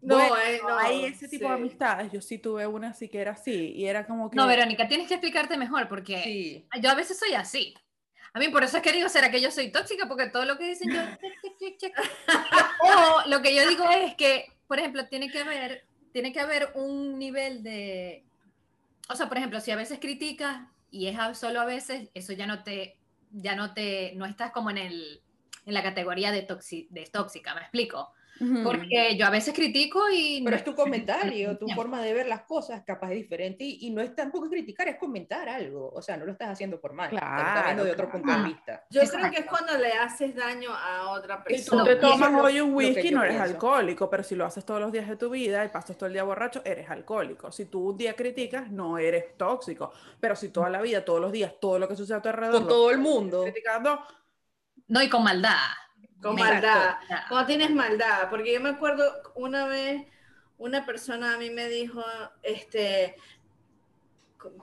No, 0.02 0.18
Bueno, 0.18 0.38
eh, 0.38 0.60
no, 0.64 0.78
hay 0.78 1.06
ese 1.06 1.28
tipo 1.28 1.48
de 1.50 1.56
sí. 1.56 1.60
amistades. 1.62 2.12
Yo 2.12 2.22
sí 2.22 2.38
tuve 2.40 2.66
una 2.66 2.90
así 2.90 3.08
que 3.08 3.20
era 3.20 3.32
así. 3.34 3.74
Y 3.76 3.86
era 3.86 4.06
como 4.08 4.30
que. 4.32 4.36
No, 4.36 4.48
Verónica, 4.48 4.88
tienes 4.88 5.08
que 5.08 5.14
explicarte 5.16 5.58
mejor 5.58 5.88
porque 5.88 6.24
Sí. 6.24 6.66
yo 6.82 6.90
a 6.90 6.96
veces 6.96 7.20
soy 7.20 7.34
así. 7.36 7.76
A 8.34 8.40
mí 8.40 8.48
por 8.50 8.64
eso 8.64 8.78
es 8.78 8.84
que 8.84 8.94
digo, 8.94 9.10
¿será 9.10 9.30
que 9.30 9.42
yo 9.42 9.52
soy 9.52 9.72
tóxica? 9.72 10.08
Porque 10.08 10.28
todo 10.30 10.46
lo 10.46 10.58
que 10.58 10.66
dicen 10.70 10.90
yo... 10.92 11.02
check, 11.22 11.34
check, 11.42 11.58
check, 11.60 11.78
check. 11.78 11.94
O 12.84 13.30
lo 13.30 13.42
que 13.42 13.54
yo 13.56 13.68
digo 13.68 13.84
es 13.90 14.16
que, 14.16 14.46
por 14.68 14.80
ejemplo, 14.80 15.06
tiene 15.08 15.30
que 15.30 15.40
haber, 15.40 15.84
tiene 16.14 16.32
que 16.32 16.40
haber 16.40 16.72
un 16.76 17.20
nivel 17.20 17.62
de... 17.62 18.24
O 19.10 19.16
sea, 19.16 19.28
por 19.28 19.38
ejemplo, 19.38 19.60
si 19.60 19.72
a 19.72 19.76
veces 19.76 20.00
criticas 20.00 20.62
y 20.90 21.08
es 21.08 21.18
solo 21.38 21.60
a 21.62 21.66
veces, 21.66 22.10
eso 22.14 22.32
ya 22.34 22.48
no 22.48 22.64
te, 22.64 22.98
ya 23.32 23.56
no 23.56 23.74
te, 23.74 24.14
no 24.16 24.26
estás 24.26 24.52
como 24.52 24.70
en 24.70 24.78
el, 24.78 25.22
en 25.66 25.74
la 25.74 25.84
categoría 25.84 26.32
de, 26.32 26.48
toxi- 26.48 26.88
de 26.90 27.06
tóxica, 27.08 27.54
¿me 27.54 27.62
explico? 27.62 28.14
Porque 28.64 29.16
yo 29.18 29.26
a 29.28 29.30
veces 29.30 29.54
critico 29.54 30.10
y... 30.10 30.40
Pero 30.44 30.52
no 30.52 30.56
es 30.58 30.64
tu 30.64 30.74
comentario, 30.76 31.58
tu 31.58 31.68
forma 31.70 32.02
de 32.02 32.14
ver 32.14 32.28
las 32.28 32.42
cosas 32.42 32.82
capaz 32.84 33.12
es 33.12 33.18
diferente 33.18 33.64
y, 33.64 33.78
y 33.88 33.90
no 33.92 34.02
es 34.02 34.16
tampoco 34.16 34.50
criticar, 34.50 34.88
es 34.88 34.98
comentar 34.98 35.48
algo. 35.48 35.90
O 35.94 36.02
sea, 36.02 36.18
no 36.18 36.26
lo 36.26 36.32
estás 36.32 36.50
haciendo 36.50 36.80
por 36.82 36.94
mal, 36.94 37.12
lo 37.12 37.18
estás 37.18 37.66
viendo 37.66 37.84
de 37.84 37.92
Claro, 37.92 38.04
otro 38.08 38.12
punto 38.12 38.28
de 38.28 38.34
claro. 38.38 38.50
vista. 38.50 38.86
Yo 38.90 39.02
creo 39.02 39.04
Exacto. 39.14 39.30
que 39.36 39.40
es 39.42 39.46
cuando 39.46 39.78
le 39.78 39.92
haces 39.94 40.36
daño 40.36 40.70
a 40.74 41.12
otra 41.12 41.38
Si 41.48 41.66
tú 41.66 41.72
persona. 41.78 41.84
te 41.84 41.96
No, 41.96 41.96
y 41.96 42.00
eso 42.00 42.12
tomas 42.14 42.30
es 42.30 42.36
lo- 42.38 42.44
hoy 42.44 42.62
un 42.62 42.74
whisky, 42.74 43.12
no 43.12 43.24
eres 43.24 43.36
pienso. 43.36 43.54
alcohólico, 43.54 44.10
pero 44.10 44.24
si 44.24 44.36
lo 44.36 44.46
haces 44.46 44.66
todos 44.66 44.80
los 44.82 44.92
días 44.92 45.08
de 45.08 45.16
tu 45.18 45.30
vida 45.30 45.64
y 45.64 45.70
pasas 45.70 45.98
todo 45.98 46.08
el 46.08 46.14
día 46.14 46.24
borracho, 46.24 46.62
eres 46.66 46.90
alcohólico. 46.90 47.52
Si 47.52 47.66
tú 47.66 47.90
un 47.92 47.98
día 47.98 48.16
criticas, 48.16 48.72
no 48.72 48.98
eres 48.98 49.38
tóxico. 49.38 49.92
Pero 50.20 50.36
si 50.36 50.50
toda 50.50 50.70
la 50.70 50.82
vida, 50.82 51.06
todos 51.06 51.22
los 51.22 51.32
días, 51.32 51.54
todo 51.62 51.78
lo 51.80 51.88
que 51.88 51.96
sucede 51.96 52.18
a 52.18 52.22
tu 52.22 52.30
alrededor, 52.30 52.60
Con 52.62 52.68
todo 52.68 52.92
el 52.92 52.98
mundo. 52.98 53.44
criticando, 53.44 54.00
No, 54.88 55.02
y 55.02 55.10
con 55.10 55.24
maldad. 55.24 55.58
Con 56.22 56.36
maldad. 56.36 56.98
Ya. 57.10 57.26
Cuando 57.28 57.48
tienes 57.48 57.72
maldad, 57.72 58.30
porque 58.30 58.54
yo 58.54 58.62
me 58.62 58.70
acuerdo 58.70 59.04
una 59.36 59.68
vez 59.68 60.06
una 60.62 60.86
persona 60.86 61.34
a 61.34 61.38
mí 61.38 61.50
me 61.50 61.68
dijo, 61.68 62.04
este, 62.44 63.16
con, 64.38 64.54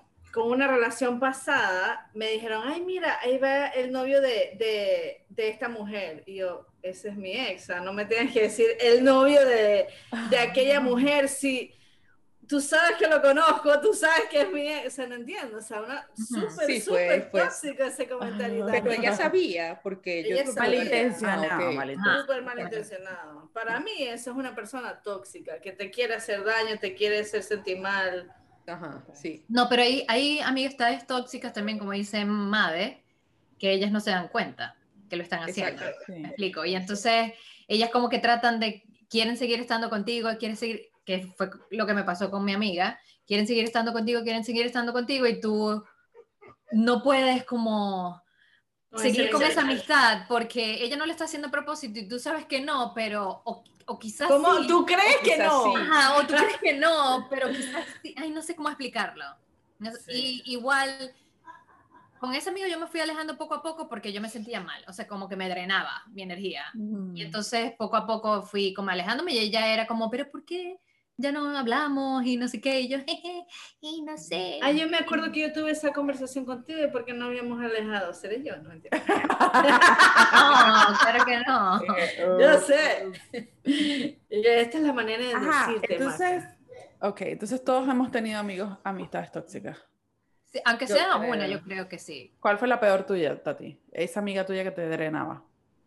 una 0.52 0.68
relación 0.68 1.18
pasada, 1.18 2.08
me 2.14 2.30
dijeron, 2.30 2.62
ay, 2.64 2.82
mira, 2.82 3.18
ahí 3.20 3.38
va 3.38 3.66
el 3.66 3.90
novio 3.90 4.20
de, 4.20 4.54
de, 4.56 5.24
de 5.28 5.48
esta 5.48 5.68
mujer. 5.68 6.22
Y 6.26 6.36
yo, 6.36 6.66
ese 6.82 7.08
es 7.08 7.16
mi 7.16 7.32
ex, 7.32 7.68
no 7.82 7.92
me 7.92 8.04
tienes 8.04 8.32
que 8.32 8.42
decir 8.42 8.68
el 8.78 9.02
novio 9.02 9.44
de, 9.44 9.88
de 10.30 10.38
aquella 10.38 10.78
mujer, 10.80 11.28
si 11.28 11.74
tú 12.48 12.60
sabes 12.60 12.96
que 12.96 13.06
lo 13.06 13.20
conozco, 13.20 13.78
tú 13.80 13.92
sabes 13.92 14.24
que 14.30 14.40
es 14.42 14.50
mi 14.50 14.66
ex, 14.68 14.86
o 14.86 14.90
sea, 14.90 15.06
no 15.06 15.14
entiendo, 15.16 15.58
o 15.58 15.60
sea, 15.60 15.82
una 15.82 16.08
súper, 16.16 16.50
Sí, 16.66 16.80
fue- 16.80 16.80
súper 16.80 17.30
fue- 17.30 17.42
tóxico 17.42 17.82
ese 17.84 18.08
comentario. 18.08 18.62
Ajá. 18.64 18.72
Pero 18.72 18.84
también. 18.84 19.02
ella 19.02 19.14
sabía, 19.16 19.80
porque 19.82 20.22
yo 20.22 20.28
Ella 20.34 20.42
creo 20.42 20.54
que- 20.54 20.60
sabía. 20.60 20.78
malintencionado, 20.78 21.42
Ah, 21.50 21.68
ok. 21.68 21.74
malintencionado. 21.74 22.20
súper 22.22 22.42
malintencionado. 22.42 23.50
Para 23.52 23.80
mí 23.80 23.90
eso 24.00 24.30
es 24.30 24.36
una 24.36 24.54
persona 24.54 25.00
tóxica, 25.02 25.60
que 25.60 25.72
te 25.72 25.90
quiere 25.90 26.14
hacer 26.14 26.42
daño, 26.44 26.78
te 26.80 26.94
quiere 26.94 27.20
hacer 27.20 27.42
sentir 27.42 27.78
mal. 27.78 28.32
Ajá, 28.66 29.04
sí. 29.14 29.44
No, 29.48 29.68
pero 29.68 29.82
hay, 29.82 30.04
hay 30.08 30.40
amistades 30.40 31.06
tóxicas 31.06 31.52
también, 31.52 31.78
como 31.78 31.92
dice 31.92 32.24
Made, 32.24 33.02
que 33.58 33.72
ellas 33.72 33.90
no 33.90 34.00
se 34.00 34.10
dan 34.10 34.28
cuenta 34.28 34.76
que 35.08 35.16
lo 35.16 35.22
están 35.22 35.40
haciendo. 35.42 35.82
Exacto. 35.82 36.02
Sí. 36.06 36.12
Me 36.12 36.28
explico. 36.28 36.64
Y 36.64 36.74
entonces 36.74 37.32
ellas 37.66 37.90
como 37.90 38.08
que 38.08 38.18
tratan 38.18 38.60
de, 38.60 38.82
quieren 39.08 39.36
seguir 39.38 39.58
estando 39.60 39.88
contigo, 39.90 40.28
quieren 40.38 40.56
seguir, 40.56 40.90
que 41.08 41.32
fue 41.38 41.48
lo 41.70 41.86
que 41.86 41.94
me 41.94 42.04
pasó 42.04 42.30
con 42.30 42.44
mi 42.44 42.52
amiga, 42.52 43.00
quieren 43.26 43.46
seguir 43.46 43.64
estando 43.64 43.94
contigo, 43.94 44.22
quieren 44.22 44.44
seguir 44.44 44.66
estando 44.66 44.92
contigo 44.92 45.26
y 45.26 45.40
tú 45.40 45.82
no 46.72 47.02
puedes 47.02 47.44
como 47.46 48.22
No, 48.90 48.98
seguir 48.98 49.30
con 49.30 49.42
esa 49.42 49.62
amistad 49.62 50.26
porque 50.28 50.84
ella 50.84 50.98
no 50.98 51.06
le 51.06 51.12
está 51.12 51.24
haciendo 51.24 51.48
a 51.48 51.50
propósito 51.50 51.98
y 51.98 52.06
tú 52.06 52.18
sabes 52.18 52.44
que 52.44 52.60
no, 52.60 52.92
pero 52.94 53.40
o, 53.46 53.64
o 53.86 53.98
quizás 53.98 54.28
¿Cómo? 54.28 54.54
sí. 54.58 54.66
¿Tú 54.68 54.84
crees 54.84 55.16
que 55.24 55.38
no? 55.38 55.64
sí. 55.64 55.70
Ajá, 55.80 56.16
o 56.18 56.26
tú 56.26 56.34
crees 56.34 56.58
que 56.58 56.74
no, 56.74 57.26
pero 57.30 57.48
quizás 57.48 57.86
sí. 58.02 58.14
Ay, 58.18 58.30
no 58.30 58.42
sé 58.42 58.54
cómo 58.54 58.68
explicarlo. 58.68 59.24
No. 59.78 59.90
Y 60.08 60.42
igual, 60.44 61.14
con 62.20 62.34
ese 62.34 62.50
amigo 62.50 62.66
yo 62.66 62.78
me 62.78 62.86
fui 62.86 63.00
alejando 63.00 63.38
poco 63.38 63.54
a 63.54 63.62
poco 63.62 63.88
porque 63.88 64.12
yo 64.12 64.20
me 64.20 64.28
sentía 64.28 64.60
mal, 64.60 64.84
o 64.88 64.92
sea, 64.92 65.06
como 65.06 65.26
que 65.26 65.36
me 65.36 65.48
drenaba 65.48 66.02
mi 66.08 66.20
energía. 66.22 66.64
Y 67.14 67.22
entonces 67.22 67.72
poco 67.78 67.96
a 67.96 68.06
poco 68.06 68.42
fui 68.42 68.74
como 68.74 68.90
alejándome 68.90 69.32
y 69.32 69.38
ella 69.38 69.72
era 69.72 69.86
como, 69.86 70.10
pero 70.10 70.30
¿por 70.30 70.44
qué 70.44 70.78
ya 71.18 71.32
no 71.32 71.56
hablamos? 71.56 72.24
Y 72.24 72.36
no 72.36 72.48
sé 72.48 72.60
qué, 72.60 72.80
y 72.80 72.88
yo, 72.88 72.98
jeje, 72.98 73.44
y 73.80 74.02
no 74.02 74.16
sé. 74.16 74.60
Ah, 74.62 74.70
yo 74.70 74.88
me 74.88 74.96
acuerdo 74.96 75.30
que 75.32 75.40
yo 75.40 75.52
tuve 75.52 75.72
esa 75.72 75.92
conversación 75.92 76.44
contigo 76.46 76.78
y 76.82 76.88
porque 76.90 77.12
no 77.12 77.26
habíamos 77.26 77.60
alejado. 77.62 78.14
¿Seré 78.14 78.42
yo? 78.42 78.56
No 78.58 78.72
entiendo. 78.72 78.96
No, 80.32 80.98
claro 81.00 81.24
que 81.24 81.38
no. 81.46 81.80
Yo 82.40 82.58
sé. 82.60 83.10
Esta 84.30 84.78
es 84.78 84.84
la 84.84 84.92
manera 84.92 85.24
de 85.24 85.34
Ajá, 85.34 85.66
decirte, 85.72 85.94
entonces, 85.94 86.42
Maca. 86.44 86.58
ok, 87.00 87.20
entonces 87.22 87.64
todos 87.64 87.88
hemos 87.88 88.10
tenido 88.10 88.38
amigos, 88.38 88.76
amistades 88.84 89.32
tóxicas. 89.32 89.76
Sí, 90.52 90.60
aunque 90.64 90.86
Yo 90.86 90.94
sea 90.94 91.08
creo. 91.18 91.30
una, 91.32 91.46
yo 91.46 91.60
creo 91.62 91.88
que 91.88 91.98
sí. 91.98 92.32
¿Cuál 92.40 92.58
fue 92.58 92.68
la 92.68 92.80
peor 92.80 93.04
tuya, 93.04 93.42
Tati? 93.42 93.78
Esa 93.92 94.20
amiga 94.20 94.46
tuya 94.46 94.64
que 94.64 94.70
te 94.70 94.88
drenaba. 94.88 95.42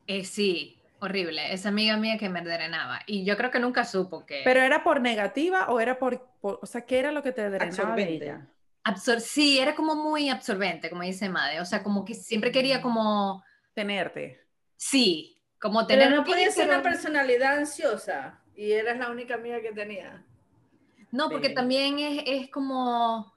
Eh, 0.07 0.23
sí, 0.23 0.80
horrible. 1.01 1.51
Esa 1.53 1.69
amiga 1.69 1.97
mía 1.97 2.17
que 2.17 2.29
me 2.29 2.41
drenaba. 2.41 3.01
Y 3.07 3.25
yo 3.25 3.35
creo 3.35 3.51
que 3.51 3.59
nunca 3.59 3.83
supo 3.85 4.25
que... 4.25 4.41
¿Pero 4.43 4.61
era 4.61 4.83
por 4.83 5.01
negativa 5.01 5.67
o 5.69 5.79
era 5.79 5.97
por, 5.99 6.21
por- 6.39 6.59
o 6.61 6.65
sea, 6.65 6.81
qué 6.85 6.99
era 6.99 7.11
lo 7.11 7.21
que 7.23 7.31
te 7.31 7.41
drenaba 7.49 7.65
de 7.69 7.81
Absorbente. 7.81 8.25
ella? 8.25 8.47
Absor 8.83 9.19
sí, 9.21 9.59
era 9.59 9.75
como 9.75 9.95
muy 9.95 10.29
absorbente, 10.29 10.89
como 10.89 11.01
dice 11.03 11.27
Made. 11.29 11.59
O 11.61 11.65
sea, 11.65 11.83
como 11.83 12.05
que 12.05 12.13
siempre 12.13 12.51
quería 12.51 12.81
como... 12.81 13.43
Tenerte. 13.73 14.39
Sí, 14.77 15.37
como 15.59 15.85
Pero 15.87 16.01
tener... 16.03 16.15
no 16.17 16.23
podía 16.23 16.51
ser 16.51 16.67
una 16.67 16.81
pero- 16.81 16.91
personalidad 16.93 17.57
ansiosa 17.57 18.39
y 18.55 18.71
eras 18.71 18.97
la 18.97 19.09
única 19.09 19.35
amiga 19.35 19.61
que 19.61 19.71
tenía. 19.71 20.23
No, 21.11 21.29
porque 21.29 21.49
Sí. 21.49 21.53
también 21.55 21.99
es, 21.99 22.23
es 22.25 22.49
como... 22.49 23.33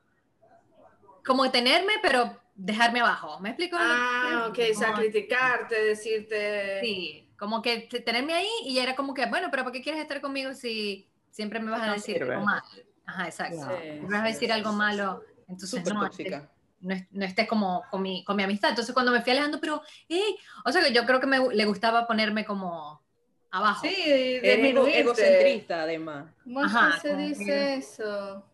Como 1.26 1.50
tenerme, 1.50 1.94
pero 2.02 2.38
dejarme 2.54 3.00
abajo. 3.00 3.40
¿Me 3.40 3.48
explico? 3.50 3.76
Ah, 3.80 4.46
ok, 4.48 4.58
o 4.74 4.78
sea, 4.78 4.92
criticarte, 4.92 5.82
decirte... 5.82 6.80
Sí, 6.82 7.23
como 7.44 7.60
que 7.62 7.80
te- 7.90 8.00
tenerme 8.00 8.32
ahí 8.34 8.48
y 8.64 8.78
era 8.78 8.96
como 8.96 9.12
que, 9.14 9.26
bueno, 9.26 9.48
pero 9.50 9.62
¿por 9.64 9.72
qué 9.72 9.82
quieres 9.82 10.00
estar 10.00 10.20
conmigo 10.20 10.54
si 10.54 11.08
siempre 11.30 11.60
me 11.60 11.70
vas 11.70 11.82
a 11.82 11.86
No 11.88 11.92
decir 11.94 12.16
sirve. 12.16 12.34
algo 12.34 12.46
malo? 12.46 12.62
Ajá, 13.06 13.26
exacto. 13.26 13.56
Sí, 13.82 14.00
Me 14.00 14.08
vas 14.08 14.22
a 14.22 14.26
decir 14.28 14.48
sí, 14.48 14.52
algo 14.52 14.70
sí. 14.70 14.76
malo, 14.76 15.22
entonces 15.48 15.70
Súper 15.70 15.94
no, 15.94 16.00
tóxica. 16.00 16.50
no, 16.80 16.94
no 17.10 17.24
estés 17.24 17.46
como 17.46 17.82
con 17.90 18.00
mi, 18.02 18.24
con 18.24 18.36
mi 18.36 18.42
amistad. 18.42 18.70
Entonces 18.70 18.94
cuando 18.94 19.12
me 19.12 19.20
fui 19.20 19.32
alejando, 19.32 19.60
pero, 19.60 19.82
hey, 20.08 20.36
o 20.64 20.72
sea 20.72 20.82
que 20.82 20.92
yo 20.92 21.04
creo 21.04 21.20
que 21.20 21.26
me 21.26 21.38
le 21.54 21.64
gustaba 21.66 22.06
ponerme 22.06 22.44
como 22.46 23.02
abajo. 23.50 23.86
Sí, 23.86 24.40
disminuirte. 24.40 25.00
egocentrista, 25.00 25.82
además. 25.82 26.32
¿Cómo 26.44 26.60
Ajá, 26.62 26.98
se 27.00 27.14
dice 27.16 27.44
que- 27.44 27.74
eso? 27.74 28.44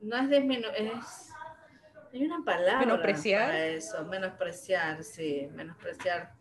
No 0.00 0.16
es 0.16 0.30
disminuir, 0.30 0.66
es... 0.74 1.28
Hay 2.10 2.24
una 2.24 2.42
palabra 2.42 2.78
Menospreciar. 2.86 3.44
para 3.46 3.66
eso, 3.66 4.02
menospreciar, 4.06 5.04
sí, 5.04 5.46
menospreciarte. 5.52 6.37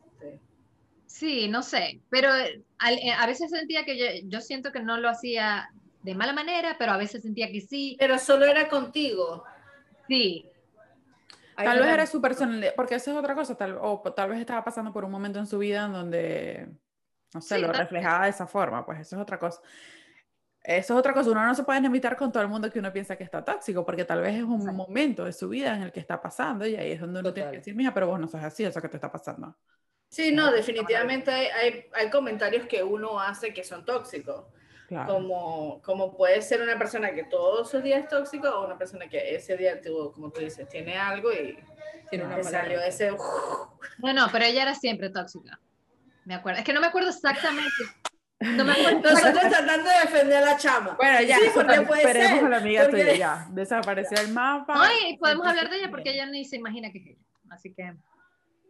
Sí, 1.07 1.47
no 1.47 1.63
sé, 1.63 2.01
pero 2.09 2.35
eh, 2.35 2.63
al- 2.79 2.99
eh, 2.99 3.11
a 3.17 3.25
veces 3.25 3.49
sentía 3.49 3.85
que 3.85 3.97
yo, 3.97 4.05
yo 4.25 4.41
siento 4.41 4.71
que 4.71 4.81
no 4.81 4.97
lo 4.97 5.09
hacía 5.09 5.69
de 6.03 6.13
mala 6.15 6.33
manera, 6.33 6.75
pero 6.77 6.91
a 6.91 6.97
veces 6.97 7.23
sentía 7.23 7.51
que 7.51 7.61
sí, 7.61 7.95
Pero 7.99 8.19
solo 8.19 8.45
era 8.45 8.69
contigo. 8.69 9.43
sí, 10.07 10.45
Tal 11.55 11.79
vez 11.79 11.87
una- 11.87 11.93
era 11.93 12.05
su 12.05 12.21
personalidad, 12.21 12.73
porque 12.75 12.95
eso 12.95 13.11
es 13.11 13.17
otra 13.17 13.33
cosa, 13.35 13.55
tal, 13.55 13.77
o 13.81 14.01
tal 14.15 14.29
vez 14.29 14.39
estaba 14.39 14.63
pasando 14.63 14.93
por 14.93 15.03
un 15.05 15.11
momento 15.11 15.39
en 15.39 15.47
su 15.47 15.57
vida 15.57 15.85
en 15.85 15.93
donde, 15.93 16.69
no 17.33 17.41
sé, 17.41 17.55
Sí, 17.55 17.61
lo 17.61 17.73
reflejaba 17.73 18.25
de 18.25 18.29
esa 18.31 18.45
forma, 18.47 18.85
pues 18.85 18.99
eso 19.01 19.15
es 19.15 19.21
otra 19.21 19.39
cosa. 19.39 19.59
Eso 20.63 20.93
es 20.93 20.99
otra 20.99 21.13
cosa, 21.13 21.31
uno 21.31 21.45
no 21.45 21.55
se 21.55 21.63
puede 21.63 21.79
enemistar 21.79 22.17
con 22.17 22.31
todo 22.31 22.43
el 22.43 22.49
mundo 22.49 22.69
que 22.69 22.79
uno 22.79 22.91
piensa 22.91 23.15
que 23.15 23.23
está 23.23 23.43
tóxico, 23.43 23.85
porque 23.85 24.03
tal 24.03 24.21
vez 24.21 24.35
es 24.35 24.43
un 24.43 24.57
Exacto. 24.57 24.73
momento 24.75 25.23
de 25.23 25.31
su 25.31 25.47
vida 25.47 25.73
en 25.75 25.83
el 25.83 25.91
que 25.93 26.01
está 26.01 26.21
pasando 26.21 26.65
y 26.67 26.75
ahí 26.75 26.91
es 26.91 26.99
donde 26.99 27.21
uno 27.21 27.33
tiene 27.33 27.45
Total. 27.45 27.51
que 27.51 27.57
decir, 27.57 27.75
mija, 27.75 27.93
pero 27.93 28.07
vos 28.07 28.19
no 28.19 28.27
sos 28.27 28.43
así, 28.43 28.65
eso 28.65 28.81
que 28.81 28.89
te 28.89 28.97
está 28.97 29.09
pasando. 29.11 29.55
Sí, 30.09 30.31
no, 30.31 30.51
definitivamente 30.51 31.31
hay, 31.31 31.47
hay, 31.47 31.85
hay 31.93 32.09
comentarios 32.09 32.65
que 32.65 32.81
uno 32.83 33.19
hace 33.19 33.53
que 33.53 33.63
son 33.63 33.83
tóxicos. 33.85 34.45
Claro. 34.87 35.15
Como, 35.15 35.81
como 35.81 36.15
puede 36.15 36.41
ser 36.41 36.61
una 36.61 36.77
persona 36.77 37.11
que 37.13 37.25
todos 37.25 37.69
sus 37.69 37.83
días 37.83 38.03
es 38.03 38.07
tóxico 38.07 38.47
o 38.47 38.65
una 38.65 38.77
persona 38.77 39.09
que 39.09 39.35
ese 39.35 39.57
día 39.57 39.81
tuvo, 39.81 40.13
como 40.13 40.31
tú 40.31 40.39
dices, 40.39 40.67
tiene 40.69 40.97
algo 40.97 41.29
y 41.33 41.59
Tiene 42.09 42.23
una 42.25 42.41
salió 42.41 42.79
ese... 42.81 43.11
no, 43.11 44.13
no, 44.13 44.27
pero 44.31 44.45
ella 44.45 44.61
era 44.61 44.73
siempre 44.73 45.09
tóxica, 45.09 45.59
me 46.23 46.35
acuerdo, 46.35 46.59
es 46.59 46.65
que 46.65 46.71
no 46.71 46.79
me 46.79 46.87
acuerdo 46.87 47.09
exactamente, 47.09 47.69
no 48.39 48.63
me 48.63 48.71
acuerdo 48.71 49.01
Nosotros 49.01 49.41
tratando 49.49 49.89
de 49.89 49.99
defender 50.05 50.37
a 50.37 50.45
la 50.45 50.57
chama. 50.57 50.95
Bueno, 50.95 51.21
ya, 51.21 51.35
Sí, 51.35 51.45
porque 51.53 51.81
puede 51.81 52.01
esperemos 52.03 52.37
ser, 52.37 52.45
a 52.45 52.49
la 52.49 52.57
amiga 52.57 52.83
porque- 52.85 53.01
tuya, 53.03 53.15
ya, 53.17 53.47
desapareció 53.51 54.17
el 54.21 54.31
mapa. 54.31 54.73
Ay, 54.77 55.17
podemos 55.17 55.45
hablar 55.45 55.69
de 55.69 55.79
ella 55.79 55.89
porque 55.89 56.11
ella 56.11 56.27
ni 56.27 56.45
se 56.45 56.55
imagina 56.55 56.93
que 56.93 56.99
es 56.99 57.05
ella. 57.07 57.25
Así 57.49 57.73
que, 57.73 57.93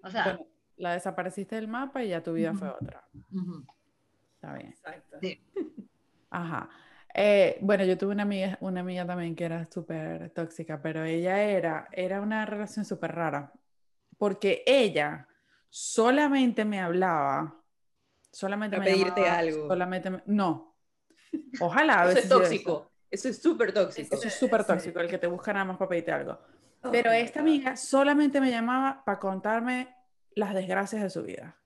o 0.03 0.09
sea, 0.09 0.23
Bueno, 0.23 0.47
la 0.77 0.93
desapareciste 0.93 1.55
del 1.55 1.67
mapa 1.67 2.03
y 2.03 2.09
ya 2.09 2.21
tu 2.23 2.33
vida 2.33 2.53
fue 2.53 2.69
otra. 2.69 3.03
ujú. 3.31 3.65
Está 4.35 4.53
bien. 4.53 4.69
Exacto. 4.69 5.17
Sí. 5.21 5.41
Ajá. 6.29 6.69
Eh, 7.13 7.57
bueno, 7.61 7.83
yo 7.83 7.97
tuve 7.97 8.11
una 8.13 8.23
amiga, 8.23 8.57
una 8.61 8.81
amiga 8.81 9.05
también 9.05 9.35
que 9.35 9.45
era 9.45 9.65
súper 9.65 10.29
tóxica, 10.31 10.81
pero 10.81 11.03
ella 11.03 11.41
era, 11.41 11.87
era 11.91 12.21
una 12.21 12.45
relación 12.45 12.85
súper 12.85 13.15
rara, 13.15 13.51
porque 14.17 14.63
ella 14.67 15.27
solamente 15.69 16.63
me 16.65 16.79
hablaba, 16.79 17.63
solamente 18.31 18.75
A 18.75 18.79
me 18.79 18.85
pedirte 18.85 19.21
llamaba, 19.21 19.37
algo. 19.39 19.67
solamente 19.67 20.09
me- 20.11 20.23
no. 20.27 20.75
Ojalá 21.59 22.01
a 22.01 22.11
Eso 22.11 22.19
es 22.19 22.29
tóxico. 22.29 22.91
Eso 23.09 23.29
es 23.29 23.41
súper 23.41 23.73
tóxico. 23.73 24.15
Eso 24.15 24.27
es 24.27 24.33
súper 24.35 24.61
Sí. 24.61 24.67
tóxico, 24.67 24.99
el 24.99 25.09
que 25.09 25.17
te 25.17 25.27
busca 25.27 25.53
nada 25.53 25.65
más 25.65 25.77
para 25.77 25.89
pedirte 25.89 26.11
algo. 26.11 26.37
Pero 26.91 27.09
Oh 27.09 27.13
my 27.13 27.19
esta 27.21 27.39
amiga 27.39 27.75
solamente 27.75 28.39
me 28.39 28.51
llamaba 28.51 29.01
para 29.03 29.17
contarme 29.19 29.95
las 30.37 30.53
desgracias 30.53 31.01
de 31.03 31.09
su 31.09 31.23
vida. 31.23 31.57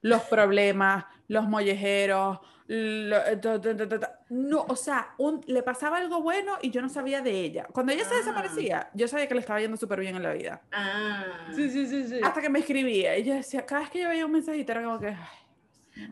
Los 0.00 0.22
problemas, 0.22 1.04
los 1.28 1.48
mollejeros, 1.48 2.40
lo- 2.66 3.26
eh, 3.26 3.36
ta, 3.36 3.60
ta, 3.60 3.76
ta, 3.76 4.20
no, 4.30 4.62
o 4.68 4.74
sea, 4.76 5.14
un- 5.18 5.40
le 5.46 5.62
pasaba 5.62 5.98
algo 5.98 6.22
bueno 6.22 6.54
y 6.62 6.70
yo 6.70 6.80
no 6.82 6.88
sabía 6.88 7.20
de 7.20 7.30
ella. 7.32 7.66
Cuando 7.72 7.92
ella 7.92 8.04
se 8.04 8.14
Ah. 8.14 8.18
desaparecía, 8.18 8.90
yo 8.94 9.06
sabía 9.06 9.28
que 9.28 9.34
le 9.34 9.40
estaba 9.40 9.60
yendo 9.60 9.76
súper 9.76 10.00
bien 10.00 10.16
en 10.16 10.22
la 10.22 10.32
vida. 10.32 10.62
Ah. 10.72 11.24
Sí, 11.54 11.70
sí, 11.70 11.86
sí, 11.86 12.04
sí. 12.08 12.20
Hasta 12.22 12.40
que 12.40 12.48
me 12.48 12.60
escribía 12.60 13.16
y 13.18 13.24
yo 13.24 13.34
decía, 13.34 13.64
cada 13.66 13.82
vez 13.82 13.90
que 13.90 14.00
yo 14.02 14.08
veía 14.08 14.26
un 14.26 14.32
mensajito 14.32 14.72
era 14.72 14.82
como 14.84 14.98
que, 14.98 15.14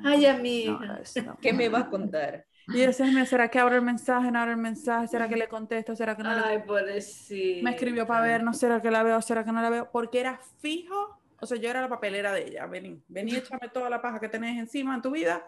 ay, 0.04 0.20
no, 0.22 0.28
amiga. 0.30 0.98
es- 1.02 1.24
no, 1.24 1.36
¿Qué 1.40 1.52
me 1.52 1.66
no". 1.66 1.72
vas 1.72 1.84
a 1.84 1.90
contar? 1.90 2.46
Y 2.68 2.78
yo 2.80 2.86
decía, 2.86 3.06
"Mira, 3.06 3.26
¿será 3.26 3.48
que 3.48 3.58
abro 3.58 3.74
el 3.74 3.82
mensaje? 3.82 4.30
¿No 4.30 4.38
abro 4.38 4.52
el 4.52 4.58
mensaje? 4.58 5.08
¿Será 5.08 5.28
que 5.28 5.34
le 5.36 5.48
contesto? 5.48 5.96
¿Será 5.96 6.16
que 6.16 6.22
no 6.22 6.32
le 6.34 6.40
Ay, 6.44 6.58
pobrecita. 6.64 7.64
Me 7.64 7.70
escribió 7.70 8.06
para 8.06 8.20
ver, 8.20 8.44
no 8.44 8.54
será 8.54 8.80
que 8.80 8.90
la 8.92 9.02
veo, 9.02 9.20
será 9.22 9.44
que 9.44 9.50
no 9.50 9.60
la 9.60 9.70
veo, 9.70 9.90
porque 9.90 10.20
era 10.20 10.38
fijo, 10.60 11.18
o 11.40 11.46
sea, 11.46 11.56
yo 11.58 11.68
era 11.70 11.80
la 11.80 11.88
papelera 11.88 12.32
de 12.32 12.46
ella, 12.48 12.66
vení, 12.66 13.02
vení, 13.08 13.32
échame 13.60 13.68
toda 13.72 13.88
la 13.90 14.00
paja 14.02 14.20
que 14.20 14.28
tenés 14.28 14.58
encima 14.58 14.94
en 14.94 15.02
tu 15.02 15.10
vida, 15.10 15.44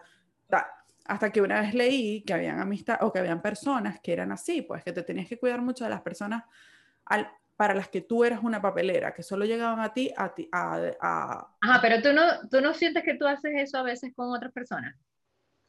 tal. 0.47 0.63
Hasta 1.05 1.31
que 1.31 1.41
una 1.41 1.59
vez 1.59 1.73
leí 1.73 2.21
que 2.23 2.33
habían 2.33 2.61
amistad 2.61 2.97
o 3.01 3.11
que 3.11 3.19
habían 3.19 3.41
personas 3.41 3.99
que 3.99 4.13
eran 4.13 4.31
así, 4.31 4.61
pues 4.61 4.83
que 4.85 4.93
te 4.93 5.03
tenías 5.03 5.27
que 5.27 5.37
cuidar 5.37 5.61
mucho 5.61 5.83
de 5.83 5.89
las 5.89 6.01
personas 6.01 6.43
al- 7.05 7.29
para 7.57 7.73
las 7.75 7.89
que 7.89 7.99
tú 8.01 8.23
eras 8.23 8.41
una 8.41 8.61
papelera, 8.61 9.13
que 9.13 9.21
solo 9.21 9.43
llegaban 9.45 9.79
a 9.81 9.93
ti, 9.93 10.11
a 10.15 10.33
ti, 10.33 10.47
a, 10.51 10.79
a- 11.01 11.47
Ajá, 11.61 11.79
pero 11.81 12.01
tú 12.01 12.13
no, 12.13 12.23
tú 12.49 12.61
no 12.61 12.73
sientes 12.73 13.03
que 13.03 13.15
tú 13.15 13.27
haces 13.27 13.51
eso 13.55 13.77
a 13.77 13.83
veces 13.83 14.13
con 14.15 14.33
otras 14.33 14.51
personas. 14.53 14.95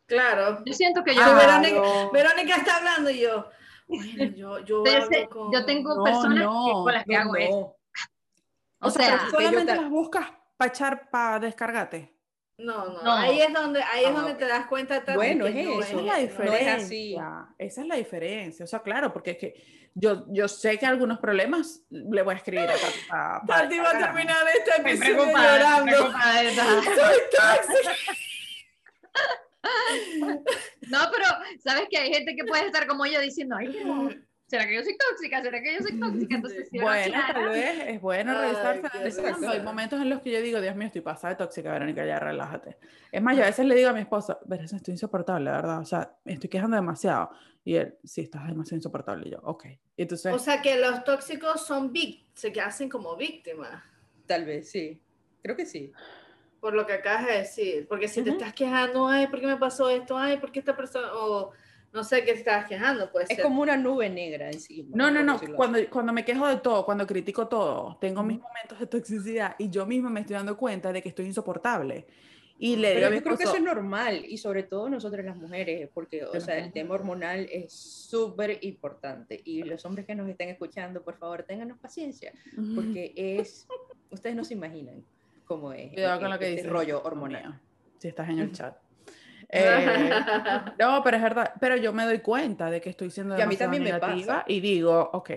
Claro. 0.07 0.63
Yo 0.65 0.73
siento 0.73 1.03
que 1.03 1.15
yo, 1.15 1.21
Ah, 1.23 1.35
Verónica, 1.35 1.81
no. 1.81 2.11
Verónica 2.13 2.57
está 2.57 2.77
hablando 2.77 3.11
y 3.11 3.21
yo. 3.21 3.49
Bueno, 3.89 4.25
yo, 4.37 4.59
yo, 4.61 4.83
con- 5.31 5.53
yo 5.53 5.65
tengo 5.67 5.95
No, 5.97 6.05
personas 6.05 6.39
que- 6.39 6.45
no, 6.45 6.73
con 6.85 6.93
las 6.93 7.05
que 7.05 7.17
hago 7.17 7.37
eso. 7.37 7.77
No. 8.85 8.89
O 8.89 8.89
o 8.89 8.91
sea, 8.91 9.19
sea, 9.19 9.31
solamente 9.31 9.75
ta- 9.75 9.81
las 9.81 9.91
buscas 9.91 10.27
para 10.57 10.69
echar, 10.71 11.11
para 11.11 11.39
descargarte. 11.41 12.11
No, 12.57 12.85
no, 12.87 13.03
No. 13.03 13.13
Ahí 13.13 13.41
es 13.41 13.53
donde, 13.53 13.83
ahí 13.83 14.05
es 14.05 14.11
Ah, 14.11 14.13
donde 14.13 14.35
te 14.35 14.47
das 14.47 14.67
cuenta 14.67 15.05
también 15.05 15.39
bueno, 15.41 15.47
es 15.59 15.67
no 15.67 15.81
eso. 15.81 15.81
Esa 15.81 15.89
es 15.91 16.05
la 16.05 16.13
no 16.13 16.19
es 16.19 16.29
diferencia. 16.31 16.79
así. 16.79 17.17
Esa 17.59 17.81
es 17.81 17.87
la 17.89 17.97
diferencia. 17.97 18.65
O 18.65 18.69
sea, 18.69 18.79
claro, 18.81 19.13
porque 19.13 19.33
es 19.33 19.39
que 19.39 19.91
yo, 19.97 20.25
yo 20.29 20.47
sé 20.47 20.79
que 20.79 20.87
algunos 20.87 21.19
problemas 21.19 21.81
le 21.91 22.23
voy 22.23 22.35
a 22.35 22.37
escribir 22.37 22.65
a 22.69 22.75
Tati 22.75 22.99
pa- 23.09 23.43
pa 23.47 23.63
Tati 23.63 23.79
va 23.79 23.91
a 23.91 23.99
terminar 23.99 24.37
este 24.57 24.81
episodio 24.81 25.27
llorando. 25.27 25.97
Soy 26.95 27.19
tóxica. 27.33 27.93
No, 30.89 30.99
pero 31.11 31.25
sabes 31.63 31.89
que 31.91 31.97
hay 31.97 32.13
gente 32.13 32.37
que 32.37 32.45
puede 32.45 32.67
estar 32.67 32.87
como 32.87 33.07
yo 33.07 33.21
diciendo, 33.21 33.57
ay, 33.59 33.83
no. 33.85 34.11
¿Será 34.55 34.69
que 34.69 34.75
yo 34.77 34.83
soy 34.85 34.97
tóxica? 34.97 35.43
¿Será 35.43 35.61
que 35.63 35.75
yo 35.75 35.83
soy 35.83 35.99
tóxica? 35.99 36.35
Entonces, 36.37 36.69
si 36.69 36.79
Bueno, 36.79 37.17
aclara- 37.17 37.35
tal 37.35 37.49
vez 37.51 37.89
es 37.89 38.01
bueno 38.01 38.41
revisarse. 38.41 39.47
Hay 39.49 39.61
momentos 39.63 40.01
en 40.01 40.11
los 40.11 40.21
que 40.23 40.31
yo 40.31 40.41
digo, 40.41 40.61
Dios 40.61 40.77
mío, 40.77 40.87
estoy 40.87 41.01
pasada 41.01 41.35
de 41.35 41.39
tóxica, 41.39 41.73
Verónica, 41.73 42.07
ya 42.07 42.19
relájate. 42.21 42.77
Es 43.11 43.21
más, 43.23 43.37
yo 43.37 43.43
a 43.43 43.47
veces 43.47 43.67
le 43.67 43.75
digo 43.75 43.89
a 43.91 43.93
mi 43.93 44.01
esposo, 44.01 44.39
Verónica, 44.47 44.77
estoy 44.77 44.93
insoportable, 44.93 45.45
la 45.51 45.57
¿verdad? 45.57 45.81
O 45.81 45.85
sea, 45.85 46.17
me 46.25 46.35
estoy 46.35 46.49
quejando 46.49 46.77
demasiado. 46.77 47.31
Y 47.65 47.77
él, 47.77 47.97
sí, 48.05 48.21
estás 48.21 48.47
demasiado 48.47 48.77
insoportable. 48.77 49.29
Y 49.29 49.33
yo, 49.33 49.39
ok. 49.43 49.67
Entonces, 49.97 50.33
O 50.33 50.39
sea 50.39 50.63
que 50.63 50.79
los 50.79 51.03
tóxicos 51.05 51.67
son 51.67 51.93
se 52.35 52.53
hacen 52.61 52.89
como 52.89 53.17
víctimas, 53.17 53.83
Tal 54.27 54.45
vez, 54.45 54.71
sí. 54.71 55.01
Creo 55.43 55.57
que 55.57 55.67
sí. 55.67 55.93
por 56.61 56.73
lo 56.73 56.87
que 56.87 56.95
acabas 56.95 57.27
de 57.27 57.33
decir. 57.35 57.87
Porque 57.89 58.09
si 58.09 58.23
te 58.23 58.31
Ujú. 58.31 58.39
estás 58.39 58.55
quejando, 58.55 59.07
ay, 59.07 59.27
¿por 59.27 59.39
qué 59.39 59.47
me 59.47 59.59
pasó 59.59 59.91
esto? 59.91 60.17
Ay, 60.17 60.39
¿por 60.39 60.51
qué 60.51 60.61
esta 60.61 60.75
persona? 60.75 61.09
O 61.13 61.53
no 61.95 62.03
sé 62.05 62.25
qué 62.25 62.33
estabas 62.33 62.67
quejando, 62.67 63.11
puede 63.11 63.27
Es 63.29 63.37
ser. 63.37 63.43
como 63.43 63.63
una 63.63 63.77
nube 63.77 64.11
negra 64.11 64.51
encima. 64.51 64.91
no, 64.95 65.11
no, 65.11 65.23
no. 65.23 65.41
Cuando, 65.57 65.79
cuando 65.89 66.13
me 66.13 66.25
quejo 66.25 66.47
de 66.49 66.57
todo, 66.57 66.85
cuando 66.85 67.07
critico 67.07 67.47
todo, 67.47 67.97
tengo 68.01 68.23
mis 68.25 68.41
momentos 68.41 68.79
de 68.81 68.87
toxicidad 68.87 69.55
y 69.59 69.71
yo 69.71 69.87
misma 69.87 70.11
me 70.11 70.21
estoy 70.21 70.35
dando 70.35 70.57
cuenta 70.57 70.93
de 70.93 71.01
que 71.01 71.09
estoy 71.09 71.27
insoportable. 71.27 72.07
Y 72.59 72.77
le 72.77 72.91
digo 72.91 73.01
Pero 73.09 73.17
yo 73.17 73.23
creo 73.23 73.37
que 73.37 73.45
eso 73.45 73.57
es 73.57 73.63
normal 73.63 74.25
y 74.29 74.39
sobre 74.39 74.63
todo 74.63 74.89
nosotras 74.89 75.25
las 75.25 75.37
mujeres, 75.37 75.89
porque 75.93 76.25
o 76.25 76.41
sea, 76.41 76.59
el 76.59 76.73
tema 76.73 76.95
hormonal 76.95 77.49
es 77.51 77.73
súper 77.73 78.59
importante 78.63 79.41
y 79.45 79.63
los 79.65 79.85
hombres 79.85 80.07
que 80.07 80.15
nos 80.15 80.29
estén 80.29 80.49
escuchando, 80.51 81.03
por 81.03 81.17
favor, 81.17 81.43
ténganos 81.43 81.79
paciencia, 81.79 82.33
porque 82.75 83.13
es, 83.17 83.67
ustedes 84.11 84.37
no 84.37 84.45
se 84.45 84.55
imaginan 84.55 85.05
cómo 85.45 85.73
es 85.73 85.93
Cuidado 85.93 86.21
con 86.21 86.29
eh, 86.29 86.33
lo 86.33 86.39
que 86.39 86.45
este 86.47 86.57
dices. 86.63 86.73
rollo 86.73 87.03
hormonal. 87.03 87.61
Si 87.99 88.09
estás 88.09 88.29
en 88.29 88.39
el 88.39 88.53
chat. 88.53 88.77
Eh, 89.49 90.11
no, 90.79 91.03
pero 91.03 91.17
es 91.17 91.23
verdad. 91.23 91.53
Pero 91.61 91.77
yo 91.77 91.93
me 91.93 92.05
doy 92.05 92.21
cuenta 92.21 92.71
de 92.71 92.81
que 92.81 92.91
estoy 92.91 93.11
siendo 93.11 93.35
Y 93.35 93.41
a 93.41 93.47
mí 93.47 93.57
demasiado 93.57 93.65
también 93.73 93.83
me 93.85 93.91
negativa 93.93 94.35
pasa. 94.41 94.45
y 94.49 94.61
digo, 94.61 95.11
ok, 95.13 95.31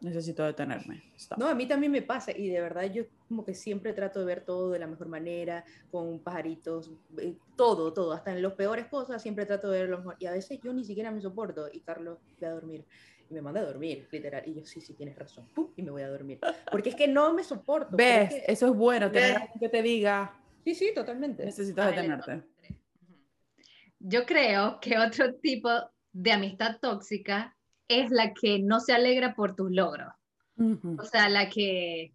necesito 0.00 0.44
detenerme. 0.44 1.02
Stop. 1.16 1.38
No, 1.38 1.46
a 1.48 1.54
mí 1.54 1.66
también 1.66 1.92
me 1.92 2.02
pasa 2.02 2.32
y 2.36 2.48
de 2.48 2.60
verdad 2.60 2.84
yo 2.92 3.04
como 3.28 3.44
que 3.44 3.54
siempre 3.54 3.92
trato 3.92 4.20
de 4.20 4.26
ver 4.26 4.44
todo 4.44 4.70
de 4.70 4.78
la 4.78 4.86
mejor 4.86 5.08
manera, 5.08 5.64
con 5.90 6.22
pajaritos, 6.22 6.90
eh, 7.18 7.34
todo, 7.56 7.92
todo, 7.92 8.12
hasta 8.12 8.32
en 8.32 8.42
las 8.42 8.52
peores 8.54 8.86
cosas 8.88 9.22
siempre 9.22 9.46
trato 9.46 9.70
de 9.70 9.80
verlo 9.80 9.98
mejor. 9.98 10.16
Y 10.18 10.26
a 10.26 10.32
veces 10.32 10.58
yo 10.62 10.72
ni 10.72 10.84
siquiera 10.84 11.10
me 11.10 11.20
soporto 11.20 11.68
y 11.72 11.80
Carlos 11.82 12.18
ve 12.38 12.46
a 12.46 12.50
dormir 12.50 12.84
y 13.30 13.34
me 13.34 13.40
manda 13.40 13.60
a 13.60 13.64
dormir, 13.64 14.06
literal. 14.10 14.42
Y 14.46 14.54
yo, 14.56 14.66
sí, 14.66 14.80
sí, 14.80 14.94
tienes 14.94 15.16
razón, 15.16 15.48
¡pum! 15.54 15.68
y 15.76 15.82
me 15.82 15.90
voy 15.92 16.02
a 16.02 16.08
dormir. 16.08 16.40
Porque 16.70 16.90
es 16.90 16.94
que 16.96 17.06
no 17.08 17.32
me 17.32 17.44
soporto. 17.44 17.96
pero 17.96 18.22
es 18.24 18.30
¿Ves? 18.34 18.42
que- 18.44 18.52
Eso 18.52 18.66
es 18.66 18.72
bueno, 18.74 19.10
tener 19.10 19.28
¿Ves? 19.34 19.40
alguien 19.42 19.60
que 19.60 19.68
te 19.68 19.82
diga, 19.82 20.36
Sí, 20.64 20.74
sí, 20.74 20.92
totalmente. 20.94 21.44
necesitas 21.44 21.86
detenerte. 21.90 22.42
Yo 24.04 24.26
creo 24.26 24.80
que 24.80 24.98
otro 24.98 25.34
tipo 25.34 25.70
de 26.12 26.32
amistad 26.32 26.78
tóxica 26.80 27.56
es 27.88 28.10
la 28.10 28.32
que 28.34 28.58
no 28.58 28.80
se 28.80 28.92
alegra 28.92 29.34
por 29.34 29.54
tus 29.54 29.70
logros. 29.70 30.12
O 30.98 31.04
sea, 31.04 31.28
la 31.28 31.48
que... 31.48 32.12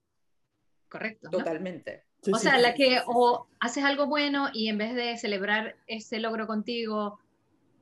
Correcto. 0.90 1.30
¿no? 1.32 1.40
Totalmente. 1.40 2.06
Sí, 2.22 2.32
O 2.34 2.38
sea, 2.38 2.56
sí, 2.56 2.62
la 2.62 2.72
sí, 2.72 2.78
que 2.78 2.90
sí, 2.90 2.96
sí. 2.96 3.02
o 3.06 3.48
haces 3.60 3.84
algo 3.84 4.08
bueno 4.08 4.50
y 4.54 4.70
en 4.70 4.78
vez 4.78 4.96
de 4.96 5.18
celebrar 5.18 5.76
ese 5.86 6.20
logro 6.20 6.48
contigo, 6.48 7.20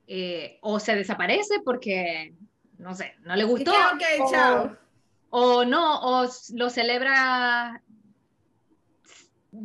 eh, 0.08 0.60
o 0.62 0.80
se 0.80 0.96
desaparece 0.96 1.62
porque, 1.64 2.36
no 2.78 2.94
sé, 2.94 3.14
no 3.22 3.36
le 3.36 3.44
gustó, 3.44 3.72
que, 3.72 4.22
ok, 4.22 4.28
o, 4.28 4.32
chao. 4.32 4.78
o 5.30 5.66
no, 5.66 6.00
o 6.02 6.28
lo 6.54 6.70
celebra 6.70 7.82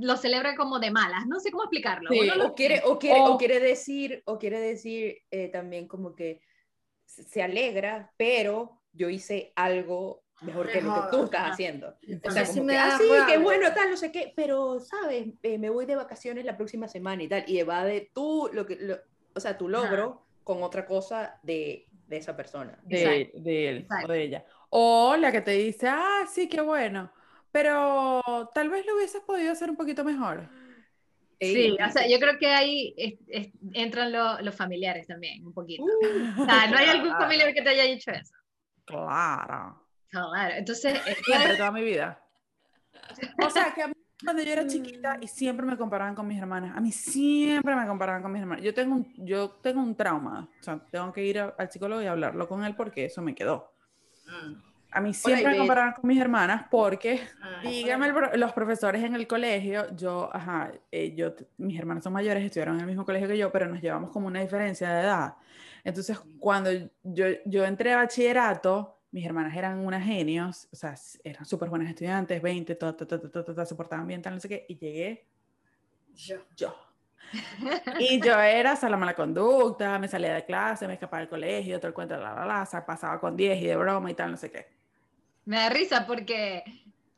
lo 0.00 0.16
celebra 0.16 0.54
como 0.56 0.78
de 0.78 0.90
malas, 0.90 1.26
no 1.26 1.40
sé 1.40 1.50
cómo 1.50 1.64
explicarlo. 1.64 2.10
Sí, 2.10 2.30
lo 2.36 2.48
O 2.48 2.54
quiere, 2.54 2.82
o 2.84 2.98
quiere, 2.98 3.20
O- 3.20 3.34
o 3.34 3.38
quiere 3.38 3.60
decir, 3.60 4.22
o 4.26 4.38
quiere 4.38 4.60
decir 4.60 5.18
eh, 5.30 5.48
también 5.48 5.88
como 5.88 6.14
que 6.14 6.40
se 7.06 7.42
alegra, 7.42 8.12
pero 8.16 8.82
yo 8.92 9.08
hice 9.08 9.52
algo 9.56 10.24
mejor 10.40 10.70
que 10.70 10.80
lo 10.80 10.94
que 10.94 11.16
tú 11.16 11.24
estás 11.24 11.52
haciendo. 11.52 11.94
O 12.24 12.30
sea, 12.30 12.44
sí 12.44 12.60
me 12.60 12.72
que, 12.72 12.78
da 12.78 12.86
ah, 12.94 12.98
sí, 12.98 13.04
qué 13.28 13.38
bueno, 13.38 13.68
tal, 13.74 13.90
no 13.90 13.96
sé 13.96 14.10
qué, 14.12 14.32
pero, 14.34 14.80
¿sabes? 14.80 15.28
Eh, 15.42 15.58
me 15.58 15.70
voy 15.70 15.86
de 15.86 15.96
vacaciones 15.96 16.44
la 16.44 16.56
próxima 16.56 16.88
semana 16.88 17.22
y 17.22 17.28
tal, 17.28 17.44
y 17.46 17.58
evade 17.58 18.10
tú, 18.14 18.48
lo 18.52 18.66
que, 18.66 18.76
lo- 18.76 18.98
o 19.34 19.40
sea, 19.40 19.56
tu 19.58 19.68
logro 19.68 20.26
con 20.42 20.62
otra 20.62 20.86
cosa 20.86 21.38
de, 21.42 21.88
de 22.06 22.16
esa 22.16 22.36
persona. 22.36 22.78
de, 22.84 23.30
de 23.34 23.68
él 23.68 23.78
Exacto. 23.82 24.06
o 24.08 24.12
de 24.12 24.22
ella. 24.22 24.44
O 24.70 25.16
la 25.16 25.32
que 25.32 25.40
te 25.40 25.52
dice, 25.52 25.88
ah, 25.88 26.24
sí, 26.32 26.48
qué 26.48 26.60
bueno, 26.60 27.12
pero 27.52 28.22
tal 28.54 28.68
vez 28.70 28.84
lo 28.86 28.96
hubieses 28.96 29.22
podido 29.22 29.52
hacer 29.52 29.70
un 29.70 29.76
poquito 29.76 30.04
mejor. 30.04 30.48
Sí, 31.40 31.74
o 31.82 31.90
sea, 31.90 32.06
yo 32.06 32.18
creo 32.18 32.38
que 32.38 32.48
ahí 32.48 32.94
es- 32.98 33.14
es- 33.28 33.52
entran 33.72 34.12
lo- 34.12 34.40
los 34.42 34.54
familiares 34.54 35.06
también, 35.06 35.46
un 35.46 35.54
poquito. 35.54 35.84
Uh, 35.84 36.42
O 36.42 36.44
sea, 36.44 36.66
no 36.66 36.76
hay 36.76 36.86
algún 36.88 37.12
familiar 37.18 37.54
que 37.54 37.62
te 37.62 37.70
haya 37.70 37.84
dicho 37.84 38.10
eso. 38.10 38.34
Claro. 38.84 39.86
Claro, 40.10 40.54
entonces, 40.56 40.98
Siempre, 41.24 41.56
toda 41.56 41.70
mi 41.70 41.82
vida. 41.82 42.22
O 43.42 43.48
sea, 43.48 43.72
que 43.72 43.82
a 43.84 43.88
mí, 43.88 43.94
cuando 44.22 44.42
yo 44.42 44.52
era 44.52 44.66
chiquita 44.66 45.16
y 45.20 45.28
siempre 45.28 45.64
me 45.64 45.78
comparaban 45.78 46.14
con 46.14 46.26
mis 46.26 46.38
hermanas, 46.38 46.76
a 46.76 46.80
mí 46.80 46.92
siempre 46.92 47.74
me 47.74 47.86
comparaban 47.86 48.20
con 48.22 48.32
mis 48.32 48.42
hermanas. 48.42 48.62
Yo 48.64 48.74
tengo 48.74 48.96
un, 48.96 49.14
yo 49.16 49.50
tengo 49.62 49.80
un 49.80 49.96
trauma, 49.96 50.48
o 50.60 50.62
sea, 50.62 50.78
tengo 50.90 51.10
que 51.12 51.24
ir 51.24 51.38
a- 51.38 51.54
al 51.56 51.70
psicólogo 51.70 52.02
y 52.02 52.06
hablarlo 52.06 52.46
con 52.48 52.64
él 52.64 52.74
porque 52.76 53.06
eso 53.06 53.22
me 53.22 53.34
quedó. 53.34 53.72
Mm. 54.26 54.69
A 54.92 55.00
mí 55.00 55.14
siempre 55.14 55.50
me 55.50 55.58
comparaban 55.58 55.92
con 55.92 56.08
mis 56.08 56.20
hermanas 56.20 56.66
porque 56.70 57.20
Ah, 57.40 57.60
Dígame 57.62 58.08
el 58.08 58.40
los 58.40 58.52
profesores 58.52 59.02
en 59.04 59.14
el 59.14 59.26
colegio, 59.26 59.86
yo, 59.94 60.28
ajá, 60.32 60.72
eh, 60.90 61.14
yo, 61.14 61.34
mis 61.58 61.78
hermanos 61.78 62.02
son 62.04 62.12
mayores, 62.12 62.44
estudiaron 62.44 62.74
en 62.76 62.80
el 62.82 62.86
mismo 62.86 63.04
colegio 63.04 63.28
que 63.28 63.38
yo, 63.38 63.52
pero 63.52 63.66
nos 63.68 63.80
llevamos 63.80 64.10
como 64.10 64.26
una 64.26 64.40
diferencia 64.40 64.90
de 64.92 65.02
edad. 65.02 65.34
Entonces, 65.84 66.18
cuando 66.38 66.70
yo, 67.02 67.26
yo 67.44 67.64
entré 67.64 67.92
a 67.92 67.96
bachillerato, 67.98 68.98
mis 69.12 69.24
hermanas 69.24 69.56
eran 69.56 69.78
unas 69.78 70.04
genios, 70.04 70.68
o 70.72 70.76
sea, 70.76 70.94
eran 71.24 71.44
súper 71.44 71.68
buenas 71.68 71.88
estudiantes, 71.88 72.40
20, 72.40 72.74
ta, 72.74 72.96
ta, 72.96 73.06
ta, 73.06 73.20
ta, 73.20 73.30
ta, 73.30 73.44
ta, 73.44 73.54
ta, 73.54 73.66
se 73.66 73.74
portaban 73.74 74.06
bien, 74.06 74.22
tal, 74.22 74.34
no 74.34 74.40
sé 74.40 74.48
qué, 74.48 74.66
y 74.68 74.76
llegué 74.78 75.26
yo. 76.14 76.36
yo. 76.56 76.74
Y 78.00 78.20
yo 78.20 78.38
era 78.40 78.72
hasta 78.72 78.88
la 78.88 78.96
mala 78.96 79.14
conducta, 79.14 79.98
me 79.98 80.08
salía 80.08 80.34
de 80.34 80.44
clase, 80.44 80.86
me 80.86 80.94
escapaba 80.94 81.20
del 81.20 81.28
colegio, 81.28 81.78
todo 81.78 81.88
el 81.88 81.94
cuento, 81.94 82.16
la, 82.16 82.34
la, 82.34 82.44
la, 82.44 82.62
o 82.62 82.66
sea, 82.66 82.84
pasaba 82.84 83.20
con 83.20 83.36
10 83.36 83.60
y 83.62 83.66
de 83.66 83.76
broma 83.76 84.10
y 84.10 84.14
tal, 84.14 84.32
no 84.32 84.36
sé 84.36 84.50
qué. 84.50 84.79
Me 85.44 85.56
da 85.56 85.68
risa 85.70 86.06
porque 86.06 86.62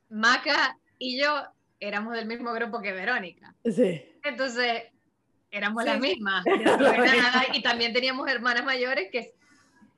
Maca 0.09 0.79
y 0.99 1.21
yo 1.21 1.43
éramos 1.81 2.15
del 2.15 2.27
mismo 2.27 2.53
grupo 2.53 2.81
que 2.81 2.93
Verónica. 2.93 3.55
Sí. 3.65 4.03
Entonces, 4.25 4.85
éramos 5.51 5.83
Sí, 5.85 5.89
las 5.91 6.01
mismas. 6.01 6.45
Y 7.53 7.63
también 7.63 7.93
teníamos 7.93 8.29
hermanas 8.31 8.65
mayores 8.65 9.09
que... 9.11 9.35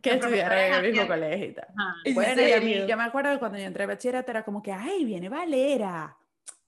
Que 0.01 0.15
estudiaron 0.15 0.59
en 0.59 0.75
el 0.75 0.83
mismo 0.83 1.03
hacían- 1.03 1.09
colegio 1.09 1.47
y 1.47 1.53
tal. 1.55 1.67
¿En 2.05 2.15
Bueno, 2.15 2.43
y 2.43 2.53
a 2.53 2.61
mí, 2.61 2.87
yo 2.87 2.97
me 2.97 3.05
acuerdo 3.05 3.33
que 3.33 3.39
cuando 3.39 3.57
yo 3.59 3.65
entré 3.65 3.85
a 3.85 3.87
bachillerato 3.87 4.31
era 4.31 4.45
como 4.45 4.63
que, 4.63 4.71
ay, 4.73 5.05
viene 5.05 5.29
Valera. 5.31 6.17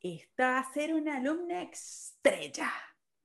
Esta 0.00 0.52
va 0.52 0.58
a 0.60 0.72
ser 0.72 0.94
una 0.94 1.16
alumna 1.18 1.62
estrella. 1.62 2.70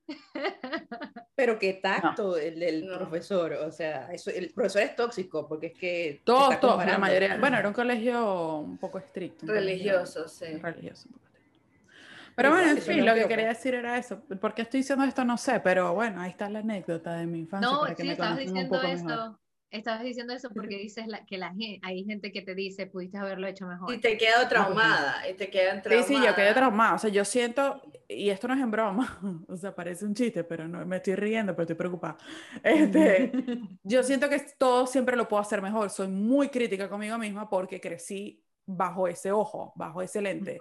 Pero 1.34 1.58
qué 1.58 1.74
tacto 1.74 2.36
el 2.36 2.58
del 2.60 2.86
No. 2.86 2.98
profesor, 2.98 3.52
o 3.54 3.70
sea, 3.72 4.12
eso, 4.12 4.30
el 4.30 4.50
profesor 4.52 4.82
es 4.82 4.96
tóxico 4.96 5.48
porque 5.48 5.66
es 5.68 5.72
que... 5.78 6.20
Todos, 6.24 6.60
todos, 6.60 6.84
la 6.84 6.98
mayoría. 6.98 7.36
Bueno, 7.38 7.58
era 7.58 7.68
un 7.68 7.74
colegio 7.74 8.56
un 8.58 8.78
poco 8.78 8.98
estricto. 8.98 9.46
un 9.46 9.52
colegio 9.52 9.92
Religioso, 9.92 10.28
sí. 10.28 10.46
Religioso, 10.58 11.08
un 11.08 11.14
poco 11.14 11.26
estricto. 11.26 12.32
Pero 12.34 12.50
bueno, 12.50 12.70
en 12.70 12.78
fin, 12.78 13.04
lo 13.06 13.14
que 13.14 13.20
quería 13.28 13.36
que- 13.48 13.54
decir 13.54 13.74
era 13.74 13.98
eso. 13.98 14.20
¿Por 14.20 14.54
qué 14.54 14.62
estoy 14.62 14.80
diciendo 14.80 15.04
esto? 15.04 15.24
No 15.24 15.36
sé, 15.36 15.60
pero 15.60 15.94
bueno, 15.94 16.20
ahí 16.22 16.30
está 16.30 16.48
la 16.48 16.60
anécdota 16.60 17.14
de 17.14 17.26
mi 17.26 17.40
infancia 17.40 17.70
No, 17.70 17.80
para 17.80 17.94
que 17.94 18.02
sí, 18.02 18.08
me 18.08 18.12
estabas 18.14 18.38
conozcan 18.38 18.48
un 18.48 18.54
diciendo 18.70 18.76
poco 18.80 18.92
eso. 18.92 19.04
mejor. 19.04 19.41
Estabas 19.72 20.02
diciendo 20.04 20.34
eso 20.34 20.50
porque 20.50 20.76
dices 20.76 21.06
la- 21.06 21.24
que 21.24 21.38
la 21.38 21.48
gente, 21.48 21.80
hay 21.82 22.04
gente 22.04 22.30
que 22.30 22.42
te 22.42 22.54
dice, 22.54 22.86
pudiste 22.86 23.16
haberlo 23.18 23.46
hecho 23.46 23.66
mejor. 23.66 23.92
Y 23.94 23.98
te 23.98 24.16
quedo 24.18 24.46
traumada. 24.48 25.28
Y 25.28 25.34
te 25.34 25.48
quedan 25.50 25.78
Sí, 25.78 25.82
traumada. 25.82 26.06
sí, 26.06 26.14
yo 26.26 26.34
quedé 26.34 26.52
traumada. 26.52 26.94
O 26.94 26.98
sea, 26.98 27.10
yo 27.10 27.24
siento, 27.24 27.80
y 28.06 28.28
esto 28.30 28.48
no 28.48 28.54
es 28.54 28.60
en 28.60 28.70
broma, 28.70 29.18
o 29.48 29.56
sea, 29.56 29.74
parece 29.74 30.04
un 30.04 30.14
chiste, 30.14 30.44
pero 30.44 30.68
no 30.68 30.84
me 30.84 30.96
estoy 30.96 31.14
riendo, 31.14 31.52
pero 31.54 31.62
estoy 31.62 31.76
preocupada. 31.76 32.18
Este, 32.62 33.32
yo 33.82 34.02
siento 34.02 34.28
que 34.28 34.40
todo 34.58 34.86
siempre 34.86 35.16
lo 35.16 35.26
puedo 35.26 35.40
hacer 35.40 35.62
mejor. 35.62 35.88
Soy 35.90 36.08
muy 36.08 36.48
crítica 36.50 36.88
conmigo 36.88 37.16
misma 37.18 37.48
porque 37.48 37.80
crecí 37.80 38.44
bajo 38.66 39.08
ese 39.08 39.32
ojo, 39.32 39.72
bajo 39.74 40.02
ese 40.02 40.20
lente. 40.20 40.58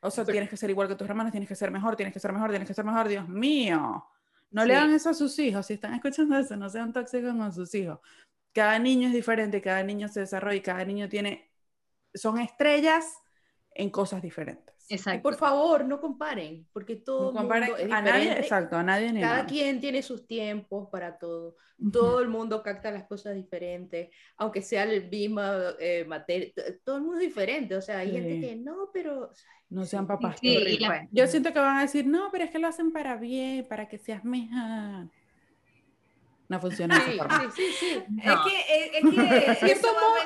O 0.00 0.10
sea, 0.10 0.24
Pero- 0.24 0.32
tienes 0.32 0.50
que 0.50 0.56
ser 0.56 0.70
igual 0.70 0.88
que 0.88 0.96
tus 0.96 1.08
hermanos, 1.08 1.32
tienes 1.32 1.48
que 1.48 1.54
ser 1.54 1.70
mejor, 1.70 1.96
tienes 1.96 2.12
que 2.14 2.20
ser 2.20 2.32
mejor, 2.32 2.48
tienes 2.50 2.66
que 2.66 2.74
ser 2.74 2.84
mejor. 2.84 3.08
Dios 3.08 3.28
mío, 3.28 4.04
no 4.50 4.64
le 4.64 4.72
Sí. 4.74 4.78
hagan 4.80 4.94
eso 4.94 5.10
a 5.10 5.14
sus 5.14 5.38
hijos. 5.38 5.66
Si 5.66 5.74
están 5.74 5.94
escuchando 5.94 6.36
eso, 6.38 6.56
no 6.56 6.68
sean 6.70 6.92
tóxicos 6.92 7.34
con 7.34 7.52
sus 7.52 7.74
hijos. 7.74 7.98
Cada 8.54 8.78
niño 8.78 9.08
es 9.08 9.14
diferente, 9.14 9.60
cada 9.60 9.82
niño 9.82 10.08
se 10.08 10.20
desarrolla 10.20 10.56
y 10.56 10.60
cada 10.62 10.84
niño 10.84 11.08
tiene, 11.08 11.50
son 12.14 12.38
estrellas 12.40 13.04
en 13.72 13.90
cosas 13.90 14.22
diferentes. 14.22 14.74
Y 14.88 14.94
Exacto. 14.94 15.22
por 15.22 15.34
favor, 15.36 15.84
no 15.84 16.00
comparen, 16.00 16.66
porque 16.72 16.96
todo 16.96 17.32
No 17.32 17.38
comparen 17.40 17.68
mundo 17.70 17.84
es 17.84 17.92
a 17.92 18.02
nadie, 18.02 18.32
exacto, 18.38 18.76
a 18.76 18.82
nadie 18.82 19.12
ni 19.12 19.20
Cada 19.20 19.36
nada. 19.38 19.46
quien 19.46 19.80
tiene 19.80 20.02
sus 20.02 20.26
tiempos 20.26 20.88
para 20.90 21.18
todo. 21.18 21.56
Todo 21.92 22.20
el 22.20 22.28
mundo 22.28 22.62
capta 22.62 22.90
las 22.92 23.04
cosas 23.04 23.34
diferentes, 23.34 24.08
aunque 24.36 24.62
sea 24.62 24.84
el 24.84 25.10
misma 25.10 25.74
eh, 25.80 26.04
materia. 26.06 26.52
Todo 26.84 26.96
el 26.98 27.02
mundo 27.02 27.18
es 27.18 27.26
diferente. 27.26 27.76
O 27.76 27.82
sea, 27.82 27.98
hay 27.98 28.12
gente 28.12 28.40
que 28.40 28.56
no, 28.56 28.90
pero. 28.92 29.30
No 29.70 29.84
sean 29.84 30.06
papás. 30.06 30.36
Sí, 30.40 30.78
la- 30.78 31.08
Yo 31.10 31.26
siento 31.26 31.52
que 31.52 31.58
van 31.58 31.78
a 31.78 31.82
decir, 31.82 32.06
no, 32.06 32.28
pero 32.30 32.44
es 32.44 32.50
que 32.52 32.60
lo 32.60 32.68
hacen 32.68 32.92
para 32.92 33.16
bien, 33.16 33.66
para 33.68 33.88
que 33.88 33.98
seas 33.98 34.24
mejor. 34.24 35.08
No 36.48 36.60
funciona 36.60 36.98
de 36.98 37.04
Sí, 37.04 37.10
esa 37.14 37.22
forma. 37.28 37.52
sí, 37.54 37.62
sí, 37.62 37.72
sí. 37.78 38.04
No. 38.08 38.32
Es 38.32 38.40
que, 38.52 38.60
es, 38.76 38.90
es 38.94 39.00
que 39.10 39.60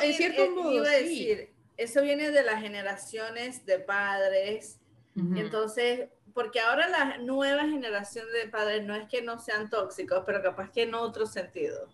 En 0.07 0.15
cierto 0.15 0.43
en 0.45 0.51
eh, 0.51 0.55
modo, 0.55 0.73
iba 0.75 0.85
a 0.89 0.95
sí. 0.95 1.03
decir, 1.05 1.51
eso 1.77 2.03
viene 2.03 2.31
de 2.31 2.43
las 2.43 2.61
generaciones 2.61 3.65
de 3.67 3.79
padres, 3.79 4.81
Ujú. 5.17 5.37
entonces, 5.37 6.09
porque 6.35 6.61
ahora 6.61 6.89
la 6.89 7.19
nueva 7.19 7.63
generación 7.63 8.27
de 8.33 8.49
padres 8.49 8.85
no 8.85 8.95
es 8.97 9.09
que 9.09 9.23
no 9.23 9.39
sean 9.39 9.71
tóxicos, 9.71 10.23
pero 10.27 10.43
capaz 10.43 10.71
que 10.71 10.83
en 10.83 10.95
otro 10.95 11.27
sentido, 11.27 11.87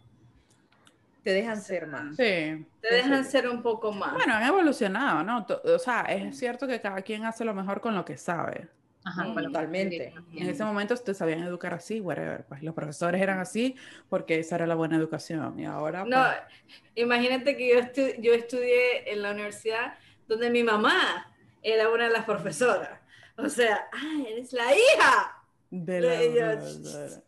Te 1.22 1.32
dejan 1.32 1.60
ser 1.62 1.86
más. 1.86 2.16
Sí. 2.16 2.66
te 2.82 2.94
dejan 2.94 3.24
ser 3.24 3.48
un 3.48 3.62
poco 3.62 3.92
más. 3.92 4.12
Bueno, 4.12 4.34
han 4.34 4.42
evolucionado, 4.46 5.22
¿no? 5.22 5.46
O 5.64 5.78
sea, 5.78 6.02
es 6.02 6.38
cierto 6.38 6.66
que 6.66 6.80
cada 6.82 7.00
quien 7.00 7.24
hace 7.24 7.44
lo 7.46 7.54
mejor 7.54 7.80
con 7.80 7.94
lo 7.94 8.04
que 8.04 8.16
sabe. 8.18 8.68
Ajá, 9.04 9.34
que 9.36 9.42
Totalmente. 9.42 10.14
En 10.34 10.48
ese 10.48 10.64
momento 10.64 10.96
te 10.96 11.12
sabían 11.14 11.42
educar 11.42 11.74
así, 11.74 12.00
whatever. 12.00 12.44
Pues 12.46 12.62
los 12.62 12.74
profesores 12.74 13.20
eran 13.20 13.38
así 13.38 13.76
porque 14.08 14.38
esa 14.38 14.56
era 14.56 14.66
la 14.66 14.74
buena 14.74 14.96
educación. 14.96 15.58
Y 15.60 15.66
ahora, 15.66 16.04
No, 16.04 16.22
pues, 16.24 16.82
imagínate 16.94 17.56
que 17.56 17.68
yo, 17.74 17.80
estu- 17.80 18.18
yo 18.20 18.32
estudié 18.32 19.12
en 19.12 19.22
la 19.22 19.32
universidad 19.32 19.94
donde 20.26 20.48
mi 20.50 20.62
mamá 20.62 21.30
era 21.62 21.90
una 21.90 22.04
de 22.04 22.10
las 22.10 22.24
profesoras. 22.24 23.00
O 23.36 23.48
sea, 23.48 23.88
ah, 23.92 24.22
eres 24.28 24.52
la 24.52 24.72
hija. 24.74 25.44
de 25.70 26.00
la 26.00 26.10
de 26.12 26.26
ellos. 26.26 27.20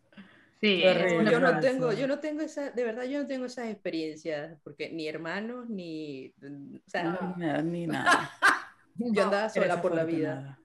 Sí, 0.60 0.82
Yo 1.30 1.38
no 1.40 1.60
tengo, 1.60 1.92
yo 1.92 2.06
no 2.06 2.18
tengo 2.18 2.40
esa, 2.40 2.70
de 2.70 2.84
verdad, 2.84 3.04
yo 3.04 3.20
no 3.20 3.26
tengo 3.26 3.44
esas 3.44 3.68
experiencias, 3.68 4.56
porque 4.64 4.88
ni 4.90 5.06
hermanos, 5.06 5.68
ni, 5.68 6.32
o 6.40 6.90
sea, 6.90 7.18
Ah. 7.20 7.34
Ni, 7.62 7.70
ni 7.80 7.86
nada. 7.86 8.30
yo 8.94 9.24
andaba 9.24 9.48
sola 9.50 9.82
por 9.82 9.94
la 9.94 10.04
vida. 10.04 10.58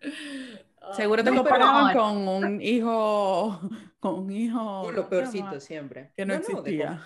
Ah, 0.82 0.94
Seguro 0.96 1.24
te 1.24 1.30
No, 1.32 1.44
pero- 1.44 1.56
comparaban 1.56 1.94
con 1.98 2.28
un 2.28 2.62
hijo, 2.62 3.60
con 4.00 4.16
un 4.16 4.32
hijo 4.32 4.58
¿cómo 4.60 4.92
lo 4.92 5.08
peorcito 5.10 5.60
siempre. 5.60 6.12
que 6.16 6.26
no, 6.26 6.34
de 6.34 6.40
existía. 6.40 7.02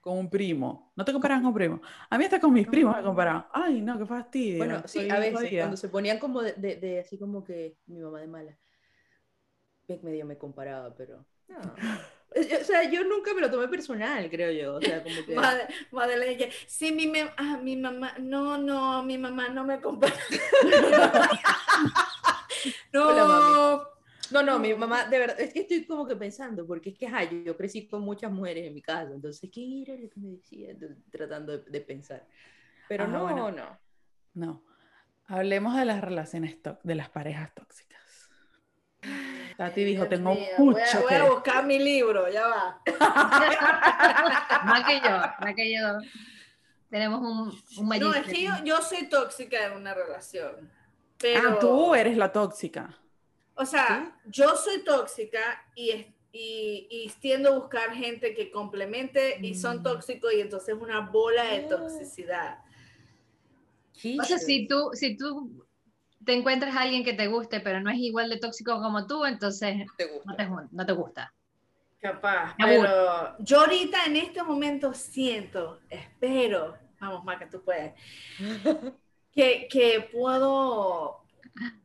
con 0.00 0.16
un 0.18 0.30
primo. 0.30 0.92
No 0.96 1.04
te 1.04 1.12
comparan 1.12 1.40
con 1.40 1.48
un 1.48 1.54
primo. 1.54 1.82
A 2.08 2.16
mí 2.16 2.24
hasta 2.24 2.40
con 2.40 2.52
mis 2.52 2.66
primos 2.66 2.96
me 2.96 3.02
comparaban. 3.02 3.46
Ay, 3.52 3.82
no, 3.82 3.98
qué 3.98 4.06
fastidio. 4.06 4.58
Bueno, 4.58 4.82
sí, 4.86 5.00
soy 5.00 5.10
a 5.10 5.18
veces, 5.18 5.34
jodida". 5.34 5.62
cuando 5.62 5.76
se 5.76 5.88
ponían 5.88 6.18
como 6.18 6.40
de, 6.42 6.54
de- 6.54 6.76
de 6.76 7.00
así 7.00 7.18
como 7.18 7.44
que 7.44 7.76
mi 7.86 8.00
mamá 8.00 8.20
de 8.20 8.26
mala, 8.28 8.58
medio 10.02 10.24
me 10.26 10.36
comparaba, 10.38 10.94
pero 10.94 11.24
no. 11.48 11.58
O 12.30 12.64
sea, 12.64 12.82
yo 12.90 13.04
nunca 13.04 13.32
me 13.32 13.40
lo 13.40 13.50
tomé 13.50 13.68
personal, 13.68 14.28
creo 14.28 14.52
yo. 14.52 14.74
O 14.76 14.80
sea, 14.82 15.02
como 15.02 15.14
que... 15.24 15.34
Made- 15.36 15.66
Madeleine, 15.90 16.50
sí, 16.66 16.92
mi, 16.92 17.06
mem- 17.06 17.32
ah, 17.38 17.58
mi 17.62 17.74
mamá, 17.74 18.12
no, 18.18 18.58
no, 18.58 19.02
mi 19.02 19.16
mamá 19.16 19.48
no 19.48 19.64
me 19.64 19.80
compara. 19.80 20.14
No, 22.92 23.08
Hola, 23.08 23.24
mami. 23.24 23.82
No, 24.30 24.42
no, 24.42 24.58
mi 24.58 24.74
mamá, 24.74 25.04
de 25.06 25.18
verdad, 25.18 25.40
es 25.40 25.52
que 25.54 25.60
estoy 25.60 25.86
como 25.86 26.06
que 26.06 26.14
pensando, 26.16 26.66
porque 26.66 26.90
es 26.90 26.98
que, 26.98 27.06
ajá, 27.06 27.24
yo, 27.24 27.38
yo 27.44 27.56
crecí 27.56 27.86
con 27.88 28.02
muchas 28.02 28.30
mujeres 28.30 28.66
en 28.66 28.74
mi 28.74 28.82
casa, 28.82 29.10
entonces, 29.14 29.50
¿qué 29.52 29.82
era 29.82 29.94
lo 29.94 30.10
que 30.10 30.20
me 30.20 30.28
decía? 30.32 30.74
Tratando 31.10 31.56
de, 31.56 31.70
de 31.70 31.80
pensar. 31.80 32.26
Pero 32.88 33.04
Ah, 33.04 33.06
no, 33.06 33.22
bueno. 33.22 33.50
no. 33.50 33.78
No. 34.34 34.64
Hablemos 35.28 35.76
de 35.76 35.84
las 35.86 36.00
relaciones 36.02 36.60
tóxicas, 36.62 36.84
de 36.86 36.94
las 36.94 37.08
parejas 37.10 37.54
tóxicas. 37.54 37.98
Tati 39.56 39.82
dijo, 39.84 40.04
Dios 40.04 40.10
tengo 40.10 40.34
mío, 40.34 40.46
voy 40.58 40.74
a, 40.74 40.84
mucho 40.84 41.02
voy 41.02 41.14
a 41.14 41.24
buscar 41.30 41.66
mi 41.66 41.78
libro, 41.78 42.30
ya 42.30 42.46
va. 42.46 42.82
Más 44.64 44.84
que 44.84 45.00
yo, 45.00 45.10
más 45.40 45.54
que 45.54 45.72
yo. 45.74 45.98
Tenemos 46.90 47.20
un, 47.20 47.52
un 47.78 47.98
No, 47.98 48.14
es 48.14 48.26
que 48.26 48.42
yo, 48.44 48.52
yo 48.64 48.80
soy 48.82 49.08
tóxica 49.08 49.66
en 49.66 49.72
una 49.72 49.94
relación. 49.94 50.70
Pero, 51.18 51.50
Ah, 51.50 51.58
tú 51.60 51.94
eres 51.94 52.16
la 52.16 52.32
tóxica. 52.32 52.96
O 53.54 53.66
sea, 53.66 54.16
yo 54.26 54.54
soy 54.56 54.84
tóxica 54.84 55.64
y, 55.74 55.90
es- 55.90 56.06
y, 56.32 56.86
y 56.90 57.12
tiendo 57.20 57.48
a 57.54 57.58
buscar 57.58 57.92
gente 57.92 58.34
que 58.34 58.50
complemente 58.52 59.38
y 59.44 59.54
son 59.54 59.78
Mm. 59.78 59.82
tóxicos 59.82 60.32
y 60.32 60.40
entonces 60.40 60.76
es 60.76 60.80
una 60.80 61.00
bola 61.00 61.42
de 61.44 61.64
Ah. 61.64 61.68
toxicidad. 61.68 62.58
O 64.20 64.22
sea, 64.24 64.38
si 64.38 64.68
tú, 64.68 64.90
si 64.92 65.16
tú 65.16 65.66
te 66.24 66.34
encuentras 66.34 66.76
a 66.76 66.82
alguien 66.82 67.02
que 67.04 67.14
te 67.14 67.26
guste, 67.26 67.58
pero 67.60 67.80
no 67.80 67.90
es 67.90 67.96
igual 67.98 68.30
de 68.30 68.38
tóxico 68.38 68.80
como 68.80 69.06
tú, 69.08 69.24
entonces 69.24 69.86
te 69.96 70.06
no 70.06 70.12
gusta. 70.14 70.36
te, 70.36 70.46
jun- 70.46 70.68
no 70.70 70.86
te 70.86 70.92
gusta. 70.92 71.34
Capaz, 72.00 72.54
Me 72.58 72.64
aburre. 72.76 72.88
pero 72.88 73.36
yo 73.40 73.60
ahorita 73.60 74.04
en 74.06 74.16
este 74.18 74.40
momento 74.44 74.94
siento, 74.94 75.80
espero, 75.90 76.76
vamos 77.00 77.24
Maca, 77.24 77.48
tú 77.50 77.60
puedes, 77.60 77.92
que, 79.38 79.68
que 79.70 80.00
puedo 80.10 81.18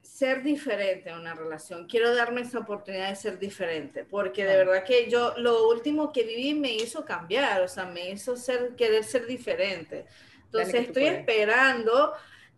ser 0.01 0.41
diferente 0.41 1.11
en 1.11 1.19
una 1.19 1.35
relación. 1.35 1.85
Quiero 1.87 2.15
darme 2.15 2.41
esa 2.41 2.57
oportunidad 2.57 3.09
de 3.09 3.15
ser 3.15 3.37
diferente, 3.37 4.05
porque 4.05 4.43
de 4.43 4.57
verdad 4.57 4.83
que 4.83 5.07
yo 5.07 5.35
lo 5.37 5.67
último 5.69 6.11
que 6.11 6.23
viví 6.23 6.55
me 6.55 6.73
hizo 6.73 7.05
cambiar, 7.05 7.61
o 7.61 7.67
sea, 7.67 7.85
me 7.85 8.09
hizo 8.09 8.35
ser, 8.35 8.75
querer 8.75 9.03
ser 9.03 9.27
diferente. 9.27 10.05
Entonces 10.45 10.73
estoy 10.73 11.03
puedes. 11.03 11.19
esperando 11.19 12.13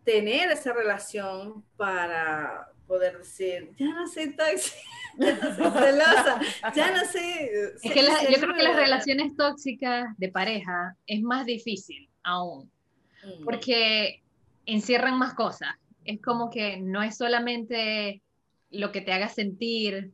tener 0.05 0.49
esa 0.51 0.71
relación 0.71 1.65
para 1.75 2.69
poder 2.88 3.17
decir, 3.17 3.71
ya 3.77 3.88
no 3.93 4.08
soy 4.08 4.34
tóxica, 4.34 4.77
ya 5.19 5.34
no 5.34 5.55
soy 5.55 5.71
celosa, 5.84 6.41
ya 6.73 6.91
no 6.91 7.03
sé. 7.05 7.51
Es 7.84 7.91
que 7.91 8.01
la- 8.01 8.23
yo 8.29 8.39
creo 8.39 8.55
que 8.55 8.63
las 8.63 8.75
relaciones 8.77 9.36
tóxicas 9.36 10.05
de 10.17 10.29
pareja 10.29 10.95
es 11.05 11.21
más 11.21 11.45
difícil 11.45 12.10
aún, 12.23 12.71
Mm. 13.25 13.43
porque 13.43 14.21
encierran 14.65 15.17
más 15.17 15.34
cosas. 15.34 15.69
Es 16.06 16.21
como 16.21 16.49
que 16.49 16.78
no 16.82 17.01
es 17.04 17.17
solamente 17.17 18.21
lo 18.69 18.91
que 18.91 19.01
te 19.01 19.13
haga 19.13 19.30
sentir, 19.30 20.12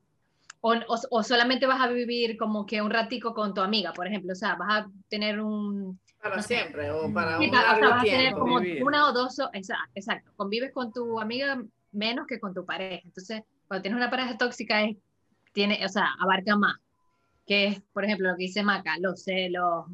o, 0.61 0.73
o- 0.73 0.99
o 1.09 1.23
solamente 1.23 1.65
vas 1.65 1.81
a 1.81 1.87
vivir 1.87 2.37
como 2.37 2.65
que 2.65 2.81
un 2.81 2.91
ratico 2.91 3.33
con 3.33 3.53
tu 3.53 3.61
amiga, 3.61 3.93
por 3.93 4.07
ejemplo. 4.07 4.33
O 4.33 4.35
sea, 4.35 4.55
vas 4.55 4.83
a 4.83 4.87
tener 5.09 5.41
un... 5.41 5.99
para 6.21 6.37
no 6.37 6.41
sé. 6.43 6.55
siempre 6.59 6.91
o 6.91 7.11
para 7.13 7.37
Sí, 7.39 7.49
un 7.49 7.55
o 7.55 7.59
sea, 7.59 7.71
largo 7.73 7.89
vas 7.89 7.99
a 8.01 8.03
tener 8.03 8.33
como 8.33 8.61
una 8.81 9.09
o 9.09 9.13
dos... 9.13 9.37
Exacto, 9.53 10.31
convives 10.35 10.71
con 10.73 10.91
tu 10.93 11.19
amiga 11.19 11.61
menos 11.91 12.27
que 12.27 12.39
con 12.39 12.53
tu 12.53 12.65
pareja. 12.65 13.01
Entonces, 13.03 13.41
cuando 13.67 13.81
tienes 13.81 13.97
una 13.97 14.09
pareja 14.09 14.37
tóxica, 14.37 14.83
es, 14.83 14.97
tiene, 15.53 15.83
o 15.85 15.89
sea, 15.89 16.07
abarca 16.19 16.55
más. 16.55 16.75
Que 17.45 17.65
es, 17.67 17.81
por 17.93 18.05
ejemplo, 18.05 18.29
lo 18.29 18.37
que 18.37 18.43
dice 18.43 18.63
Maca, 18.63 18.97
los 18.99 19.23
celos, 19.23 19.85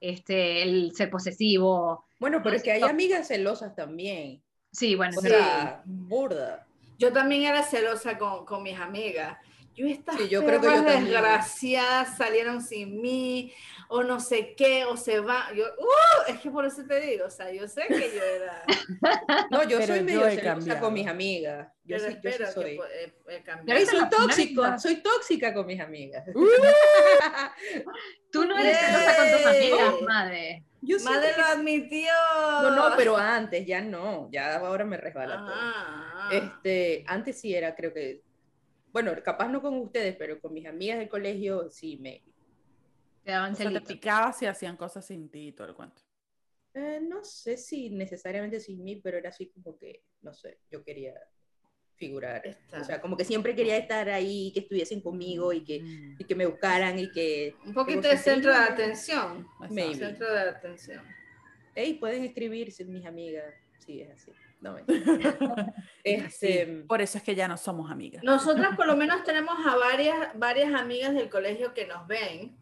este, 0.00 0.62
el 0.62 0.92
ser 0.94 1.10
posesivo. 1.10 2.04
Bueno, 2.18 2.40
pero 2.42 2.56
es 2.56 2.62
que 2.62 2.72
hay 2.72 2.82
amigas 2.82 3.28
celosas 3.28 3.74
también. 3.74 4.42
Sí, 4.72 4.94
bueno, 4.94 5.18
O 5.18 5.20
sea, 5.20 5.82
burda. 5.84 6.66
Yo 6.98 7.12
también 7.12 7.42
era 7.42 7.62
celosa 7.62 8.18
con, 8.18 8.44
con 8.44 8.62
mis 8.62 8.78
amigas. 8.78 9.38
Yo 9.74 9.86
estas 9.86 10.16
Sí, 10.16 10.28
yo 10.28 10.44
creo 10.44 10.60
que 10.60 10.66
yo 10.66 10.72
perras 10.72 10.84
también. 10.92 11.04
desgraciadas 11.12 12.16
salieron 12.16 12.60
sin 12.62 13.00
mí, 13.02 13.52
o 13.88 14.02
no 14.04 14.20
sé 14.20 14.54
qué, 14.56 14.84
o 14.84 14.96
se 14.96 15.18
van. 15.20 15.54
Yo, 15.54 15.64
¡uh! 15.64 16.30
es 16.30 16.38
que 16.40 16.50
por 16.50 16.64
eso 16.64 16.84
te 16.86 17.00
digo, 17.00 17.26
o 17.26 17.30
sea, 17.30 17.50
yo 17.52 17.66
sé 17.66 17.82
que 17.88 18.12
yo 18.14 18.22
era. 18.22 18.62
No, 19.50 19.62
yo 19.64 19.78
Pero 19.78 19.86
soy 19.88 19.98
yo 19.98 20.04
medio 20.04 20.30
celosa 20.30 20.80
con 20.80 20.92
mis 20.92 21.06
amigas. 21.08 21.68
Yo, 21.84 21.96
Yo 21.96 22.04
sí, 22.04 22.14
yo 22.14 22.20
sí 22.22 22.28
espero 22.28 22.52
soy. 22.52 22.70
que 22.72 22.76
po- 22.76 22.84
he, 22.86 23.34
he 23.34 23.38
Ya 23.38 23.44
cambiado. 23.44 23.80
Y 23.80 23.82
viste 23.84 23.96
soy 23.98 24.08
tóxica, 24.10 24.78
soy 24.78 24.96
tóxica 24.96 25.52
con 25.54 25.66
mis 25.66 25.80
amigas. 25.80 26.24
Tú 28.30 28.44
no 28.44 28.58
eres 28.58 28.76
celosa 28.78 29.16
con 29.16 29.30
tus 29.32 29.46
amigas, 29.46 29.94
madre. 30.06 30.64
Yo 30.80 30.98
Madre 31.02 31.30
que- 31.34 31.40
lo 31.40 31.46
admitió. 31.46 32.12
No, 32.62 32.70
no, 32.70 32.96
pero 32.96 33.16
antes, 33.16 33.66
ya 33.66 33.80
no, 33.80 34.28
ya 34.30 34.56
ahora 34.56 34.84
me 34.84 34.96
resbala 34.98 35.36
todo. 35.38 35.52
Ah, 35.54 36.28
Este, 36.30 37.04
antes 37.06 37.40
sí 37.40 37.54
era, 37.54 37.74
creo 37.74 37.92
que, 37.94 38.20
bueno, 38.94 39.12
capaz 39.22 39.48
no 39.48 39.60
con 39.60 39.74
ustedes, 39.74 40.16
pero 40.16 40.40
con 40.40 40.54
mis 40.54 40.64
amigas 40.66 40.98
del 41.00 41.08
colegio 41.08 41.68
sí 41.68 41.98
me, 42.00 42.22
Te 43.24 43.32
daban 43.32 43.52
O 43.52 43.56
sea, 43.56 43.70
te 43.70 43.80
picabas 43.82 44.40
y 44.42 44.46
hacían 44.46 44.76
cosas 44.76 45.04
sin 45.04 45.28
ti 45.28 45.48
y 45.48 45.52
todo 45.52 45.68
el 45.68 45.74
cuento. 45.74 46.00
eh, 46.74 47.00
no 47.02 47.22
sé 47.24 47.56
si 47.56 47.90
necesariamente 47.90 48.58
sin 48.60 48.82
mí, 48.82 48.96
pero 48.96 49.18
era 49.18 49.28
así 49.30 49.48
como 49.48 49.76
que, 49.78 50.02
no 50.22 50.32
sé, 50.32 50.58
yo 50.70 50.82
quería 50.84 51.14
figurar. 51.96 52.46
Está. 52.46 52.80
O 52.80 52.84
sea, 52.84 53.00
como 53.00 53.16
que 53.16 53.24
siempre 53.24 53.54
quería 53.54 53.76
estar 53.76 54.08
ahí, 54.08 54.50
que 54.52 54.60
estuviesen 54.60 55.00
conmigo 55.00 55.52
y 55.52 55.62
que, 55.64 55.80
Mm. 55.80 56.16
y 56.18 56.24
que 56.24 56.34
me 56.34 56.46
buscaran 56.46 56.98
y 56.98 57.10
que, 57.10 57.54
un 57.66 57.74
poquito 57.74 58.08
de 58.08 58.16
centro 58.16 58.50
de 58.52 58.58
atención. 58.58 59.46
Maybe. 59.70 59.94
Centro 59.96 60.32
de 60.32 60.40
atención. 60.40 61.04
hey, 61.76 61.94
pueden 61.98 62.24
escribirse 62.24 62.84
mis 62.84 63.04
amigas. 63.06 63.52
Sí, 63.84 64.00
es 64.02 64.10
así. 64.10 64.32
No, 64.64 64.76
este, 66.04 66.64
Sí, 66.66 66.82
por 66.88 67.02
eso 67.02 67.18
es 67.18 67.24
que 67.24 67.34
ya 67.34 67.46
no 67.48 67.56
somos 67.56 67.90
amigas. 67.90 68.22
Nosotras 68.24 68.74
por 68.76 68.86
lo 68.86 68.96
menos 68.96 69.22
tenemos 69.24 69.54
a 69.66 69.76
varias, 69.76 70.16
varias 70.38 70.72
amigas 70.74 71.12
del 71.14 71.28
colegio 71.28 71.74
que 71.74 71.86
nos 71.86 72.06
ven 72.06 72.56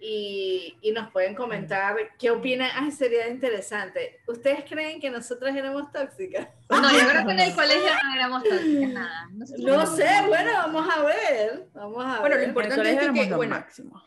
y, 0.00 0.76
y 0.82 0.92
nos 0.92 1.10
pueden 1.10 1.34
comentar 1.34 1.96
qué 2.18 2.30
opinan. 2.30 2.70
Ay, 2.74 2.90
sería 2.92 3.28
interesante. 3.28 4.20
¿Ustedes 4.26 4.64
creen 4.68 5.00
que 5.00 5.10
nosotras 5.10 5.54
éramos 5.56 5.90
tóxicas? 5.92 6.48
No, 6.68 6.82
yo 6.92 7.08
creo 7.08 7.26
que 7.26 7.32
en 7.32 7.40
el 7.40 7.54
colegio 7.54 7.90
no 8.04 8.14
éramos 8.14 8.42
tóxicas, 8.44 8.90
nada. 8.90 9.28
Nosotros 9.32 9.64
No 9.66 9.74
éramos- 9.74 9.96
sé, 9.96 10.08
bueno, 10.28 10.50
vamos 10.52 10.88
a 10.94 11.02
ver. 11.02 11.66
Vamos 11.74 12.04
a 12.06 12.20
Bueno, 12.20 12.34
lo 12.34 12.40
ver. 12.40 12.48
importante 12.48 12.74
el 12.90 12.96
colegio 12.96 13.12
es 13.12 13.24
que- 13.26 13.30
lo 13.30 13.36
bueno, 13.36 13.54
máximo. 13.56 14.02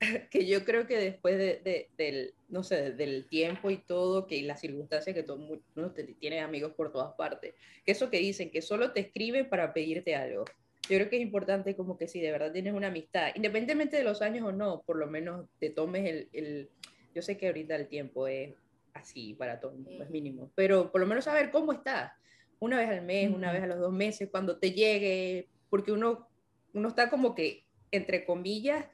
que 0.30 0.46
yo 0.46 0.64
creo 0.64 0.86
que 0.86 0.96
después 0.98 1.38
de, 1.38 1.60
de- 1.64 1.88
del, 1.96 2.34
no 2.52 2.62
sé, 2.62 2.92
del 2.92 3.26
tiempo 3.28 3.70
y 3.70 3.78
todo, 3.78 4.26
que 4.26 4.42
las 4.42 4.60
circunstancias 4.60 5.14
que 5.16 5.22
todo 5.22 5.38
mundo 5.38 5.90
te- 5.94 6.04
tiene 6.04 6.40
amigos 6.40 6.72
por 6.74 6.92
todas 6.92 7.14
partes, 7.14 7.54
que 7.84 7.92
eso 7.92 8.10
que 8.10 8.18
dicen, 8.18 8.50
que 8.50 8.60
solo 8.62 8.92
te 8.92 9.00
escriben 9.00 9.48
para 9.48 9.72
pedirte 9.72 10.14
algo. 10.14 10.44
yo 10.88 10.98
creo 10.98 11.08
que 11.08 11.16
es 11.16 11.22
importante 11.22 11.74
como 11.74 11.96
que 11.96 12.08
si 12.08 12.20
de 12.20 12.30
verdad 12.30 12.52
tienes 12.52 12.74
una 12.74 12.88
amistad, 12.88 13.28
independientemente 13.34 13.96
de 13.96 14.04
los 14.04 14.20
años 14.20 14.46
o 14.46 14.52
no, 14.52 14.82
por 14.82 14.96
lo 14.96 15.06
menos 15.06 15.46
te 15.58 15.70
tomes 15.70 16.04
el, 16.08 16.28
el 16.32 16.68
yo 17.14 17.22
sé 17.22 17.36
que 17.38 17.46
ahorita 17.46 17.74
el 17.76 17.88
tiempo 17.88 18.26
es 18.26 18.54
así 18.92 19.32
para 19.34 19.58
todo 19.58 19.74
es 20.00 20.10
mínimo, 20.10 20.50
pero 20.54 20.92
por 20.92 21.00
lo 21.00 21.06
menos 21.06 21.24
saber 21.24 21.50
cómo 21.50 21.72
estás, 21.72 22.12
una 22.58 22.78
vez 22.78 22.88
al 22.90 23.02
mes, 23.02 23.32
una 23.32 23.50
vez 23.52 23.62
a 23.62 23.66
los 23.66 23.78
dos 23.78 23.92
meses, 23.92 24.28
cuando 24.30 24.58
te 24.58 24.72
llegue, 24.72 25.48
porque 25.70 25.90
uno, 25.92 26.28
uno 26.74 26.88
está 26.88 27.08
como 27.08 27.34
que, 27.34 27.64
entre 27.90 28.24
comillas, 28.26 28.84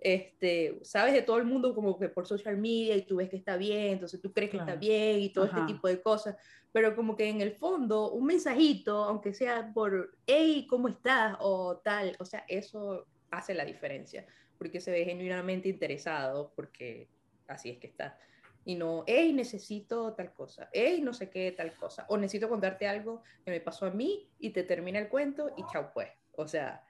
este, 0.00 0.78
sabes 0.82 1.12
de 1.12 1.22
todo 1.22 1.38
el 1.38 1.44
mundo 1.44 1.74
como 1.74 1.98
que 1.98 2.08
por 2.08 2.26
social 2.26 2.56
media 2.56 2.96
y 2.96 3.02
tú 3.02 3.16
ves 3.16 3.28
que 3.28 3.36
está 3.36 3.56
bien, 3.56 3.92
entonces 3.92 4.20
tú 4.20 4.32
crees 4.32 4.50
que 4.50 4.58
está 4.58 4.76
bien 4.76 5.20
y 5.20 5.30
todo 5.30 5.46
este 5.46 5.62
tipo 5.62 5.88
de 5.88 6.00
cosas, 6.00 6.36
pero 6.72 6.94
como 6.94 7.16
que 7.16 7.28
en 7.28 7.40
el 7.40 7.52
fondo 7.52 8.10
un 8.12 8.26
mensajito, 8.26 9.04
aunque 9.04 9.34
sea 9.34 9.72
por, 9.72 10.16
hey, 10.26 10.66
¿cómo 10.68 10.88
estás? 10.88 11.36
o 11.40 11.78
tal, 11.78 12.16
o 12.18 12.24
sea, 12.24 12.44
eso 12.48 13.06
hace 13.30 13.54
la 13.54 13.64
diferencia, 13.64 14.26
porque 14.56 14.80
se 14.80 14.90
ve 14.90 15.04
genuinamente 15.04 15.68
interesado, 15.68 16.52
porque 16.54 17.08
así 17.46 17.70
es 17.70 17.78
que 17.78 17.88
está. 17.88 18.18
Y 18.64 18.74
no, 18.74 19.04
hey, 19.06 19.32
necesito 19.32 20.12
tal 20.14 20.32
cosa, 20.32 20.68
hey, 20.72 21.00
no 21.02 21.12
sé 21.12 21.30
qué, 21.30 21.52
tal 21.52 21.74
cosa, 21.74 22.04
o 22.08 22.16
necesito 22.18 22.48
contarte 22.48 22.86
algo 22.86 23.22
que 23.44 23.50
me 23.50 23.60
pasó 23.60 23.86
a 23.86 23.90
mí 23.90 24.28
y 24.38 24.50
te 24.50 24.62
termina 24.62 24.98
el 24.98 25.08
cuento 25.08 25.50
y 25.56 25.64
chao 25.72 25.90
pues. 25.92 26.10
O 26.36 26.46
sea, 26.46 26.84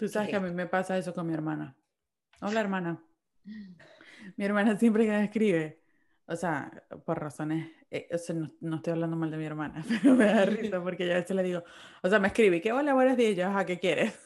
Tú 0.00 0.08
sabes 0.08 0.30
que 0.30 0.36
a 0.36 0.40
mí 0.40 0.50
me 0.50 0.66
pasa 0.66 0.96
eso 0.96 1.12
con 1.12 1.26
mi 1.26 1.34
hermana. 1.34 1.76
Hola, 2.40 2.60
hermana. 2.60 3.04
Mi 4.36 4.44
hermana 4.44 4.78
siempre 4.78 5.04
que 5.04 5.10
me 5.10 5.24
escribe, 5.24 5.82
o 6.26 6.36
sea, 6.36 6.70
por 7.04 7.20
razones, 7.20 7.70
eh, 7.90 8.08
o 8.12 8.18
sea, 8.18 8.36
no, 8.60 8.76
estoy 8.76 8.92
hablando 8.92 9.16
mal 9.16 9.30
de 9.30 9.36
mi 9.36 9.44
hermana, 9.44 9.82
pero 10.02 10.14
me 10.14 10.26
da 10.26 10.44
risa 10.44 10.80
porque 10.82 11.06
yo 11.06 11.12
a 11.12 11.16
veces 11.16 11.34
le 11.36 11.42
digo, 11.42 11.64
o 12.02 12.08
sea, 12.08 12.18
me 12.18 12.28
escribe, 12.28 12.60
¿qué 12.60 12.72
hola, 12.72 12.94
buenos 12.94 13.16
días? 13.16 13.36
Yo, 13.36 13.46
ajá, 13.46 13.66
¿qué 13.66 13.78
quieres? 13.78 14.18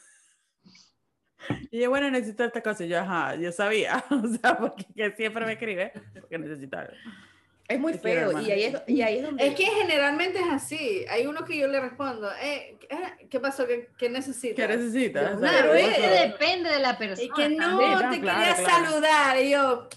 Y 1.71 1.81
yo, 1.81 1.91
bueno, 1.91 2.11
necesito 2.11 2.43
esta 2.45 2.63
cosa. 2.63 2.85
Y 2.85 2.89
yo, 2.89 3.01
ajá, 3.01 3.35
yo 3.35 3.53
sabía, 3.53 4.03
o 4.11 4.29
sea, 4.29 4.57
porque 4.57 5.13
siempre 5.17 5.45
me 5.45 5.53
escribe, 5.53 5.93
porque 6.19 6.39
necesito 6.39 6.79
algo. 6.79 6.95
Es 7.67 7.81
muy 7.81 7.95
feo 7.95 8.41
y 8.43 8.51
ahí 8.51 8.65
es, 8.65 8.83
y 8.87 9.01
ahí 9.01 9.19
es 9.19 9.23
donde... 9.23 9.47
Es 9.47 9.55
que 9.55 9.65
generalmente 9.65 10.39
es 10.39 10.47
así. 10.51 11.05
Hay 11.09 11.27
uno 11.27 11.45
que 11.45 11.57
yo 11.57 11.67
le 11.67 11.81
respondo, 11.81 12.31
eh, 12.35 12.79
eh 12.91 13.27
¿qué 13.31 13.41
pasó? 13.41 13.67
¿Qué, 13.67 13.89
qué 13.97 14.11
necesitas? 14.11 14.57
¿Qué 14.57 14.77
necesitas? 14.77 15.39
Claro, 15.39 15.73
es 15.73 15.97
que 15.97 16.09
depende 16.29 16.71
de 16.71 16.79
la 16.79 16.99
persona. 16.99 17.27
Y 17.27 17.31
que 17.31 17.49
no, 17.49 18.11
te 18.11 18.17
quería 18.17 18.57
saludar. 18.57 19.41
Y 19.41 19.51
yo... 19.51 19.89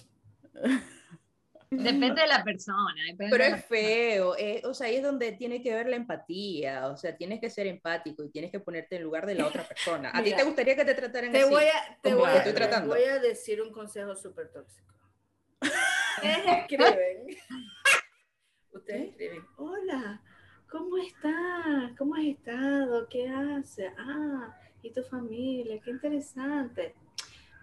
Depende 1.70 2.22
de 2.22 2.28
la 2.28 2.44
persona. 2.46 2.96
Pero 3.18 3.44
es 3.44 3.66
feo, 3.66 4.38
eh, 4.38 4.62
o 4.64 4.74
sea, 4.74 4.88
ahí 4.88 4.96
es 4.96 5.04
donde 5.04 5.34
tiene 5.34 5.62
que 5.62 5.74
ver 5.74 5.88
la 5.88 5.98
empatía, 5.98 6.88
o 6.88 6.96
sea, 6.96 7.18
tienes 7.18 7.42
que 7.42 7.50
ser 7.50 7.68
empático 7.68 8.24
y 8.24 8.30
tienes 8.30 8.52
que 8.52 8.62
ponerte 8.62 8.96
en 8.96 9.04
lugar 9.04 9.26
de 9.26 9.36
la 9.36 9.48
otra 9.48 9.68
persona. 9.68 10.12
¿A 10.14 10.24
ti 10.24 10.34
te 10.34 10.44
gustaría 10.44 10.78
que 10.78 10.86
te 10.86 10.96
trataran 10.96 11.34
te 11.34 11.42
así? 11.42 11.50
Voy 11.50 11.66
a, 11.66 11.98
te, 12.02 12.16
voy 12.16 12.30
a, 12.30 12.44
te 12.44 12.80
voy 12.86 13.04
a 13.04 13.20
decir 13.20 13.62
un 13.62 13.74
consejo 13.74 14.16
súper 14.16 14.50
tóxico. 14.50 14.94
Ustedes 16.18 16.46
escriben. 16.58 17.28
Ustedes 18.72 19.10
escriben. 19.12 19.46
Hola, 19.58 20.22
¿cómo 20.70 20.98
estás? 20.98 21.92
¿Cómo 21.98 22.16
has 22.16 22.24
estado? 22.24 23.08
¿Qué 23.08 23.30
haces? 23.30 23.92
Ah, 24.00 24.58
¿y 24.82 24.92
tu 24.92 25.04
familia? 25.04 25.80
Qué 25.84 25.92
interesante. 25.92 26.96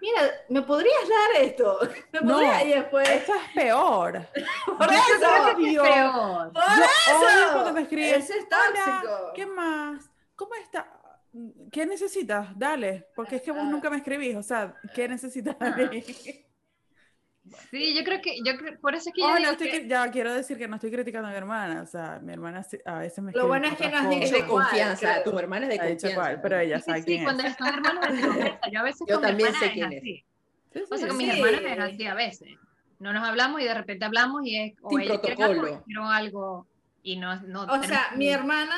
Mira, 0.01 0.21
¿me 0.51 0.63
podrías 0.63 1.09
dar 1.09 1.43
esto? 1.43 1.79
¿Me 2.13 2.21
no, 2.21 2.65
y 2.65 2.69
después... 2.69 3.09
eso 3.09 3.35
es 3.35 3.55
peor. 3.55 4.29
Por 4.67 4.93
eso. 4.93 5.13
Es 5.13 5.87
peor. 5.87 6.53
Por 6.53 6.63
eso. 6.63 7.73
Me 7.73 8.11
Eso 8.11 8.35
es 8.35 8.49
tóxico. 8.49 9.33
¿Qué 9.35 9.47
más? 9.47 10.11
¿Cómo 10.37 10.55
está? 10.57 11.01
¿Qué 11.73 11.87
necesitas? 11.87 12.57
Dale, 12.57 13.09
porque 13.17 13.37
es 13.37 13.43
que 13.43 13.51
vos 13.51 13.65
nunca 13.65 13.91
me 13.91 13.97
escribís, 13.97 14.37
o 14.37 14.43
sea, 14.43 14.77
¿qué 14.95 15.09
necesitas 15.09 15.59
de 15.59 15.89
mí? 15.89 16.05
Sí, 17.71 17.95
yo 17.95 18.05
creo 18.05 18.23
que, 18.23 18.39
yo 18.43 18.53
por 18.81 18.95
eso 18.95 19.11
es 19.11 19.15
que 19.15 19.21
yo 19.21 19.27
oh, 19.27 19.39
no 19.39 19.51
estoy, 19.51 19.87
ya 19.87 20.11
quiero 20.11 20.33
decir 20.33 20.57
que 20.57 20.67
no 20.67 20.77
estoy 20.77 20.91
criticando 20.91 21.29
a 21.29 21.31
mi 21.31 21.37
hermana, 21.37 21.83
o 21.83 21.87
sea, 21.87 22.19
mi 22.23 22.33
hermana 22.33 22.65
a 22.87 22.99
veces 23.01 23.23
me 23.23 23.33
Lo 23.33 23.49
bueno 23.49 23.67
es 23.67 23.77
que 23.77 23.89
no 23.91 23.99
has 23.99 24.09
dicho 24.09 24.35
de 24.35 24.47
confianza, 24.47 25.23
tu 25.23 25.39
hermana 25.39 25.67
es 25.67 25.73
de 25.73 25.79
confianza. 25.79 26.15
Cuál, 26.15 26.41
pero 26.41 26.59
ella 26.59 26.81
sabe 26.81 27.01
sí, 27.01 27.05
quién 27.05 27.19
sí, 27.19 27.25
cuando 27.25 27.43
son 27.43 27.69
hermanos 27.69 28.01
de 28.01 28.27
confianza, 28.27 28.71
yo 28.73 28.81
a 28.81 28.83
veces 28.83 29.07
yo 29.09 29.15
con 29.17 29.23
también 29.25 29.53
mi 29.53 29.59
sé 29.59 29.73
quién 29.73 29.93
es. 29.93 29.99
Así. 30.01 30.25
o 30.91 30.97
sea, 30.97 31.09
con 31.09 31.17
mis 31.19 31.29
hermanas 31.29 31.61
es 31.65 31.79
así 31.79 32.07
a 32.07 32.15
veces. 32.15 32.49
No 32.99 33.13
nos 33.13 33.29
hablamos 33.29 33.61
y 33.61 33.65
de 33.65 33.75
repente 33.75 34.05
hablamos 34.07 34.41
y 34.47 34.57
es, 34.57 34.73
o 34.81 34.89
Sin 34.89 35.01
ella 35.01 35.21
protocolo. 35.21 35.83
quiere 35.85 36.01
algo, 36.01 36.09
algo 36.09 36.67
y 37.05 37.17
no, 37.17 37.37
no 37.43 37.65
o 37.65 37.83
sea, 37.83 38.13
mi 38.17 38.31
hermana, 38.31 38.77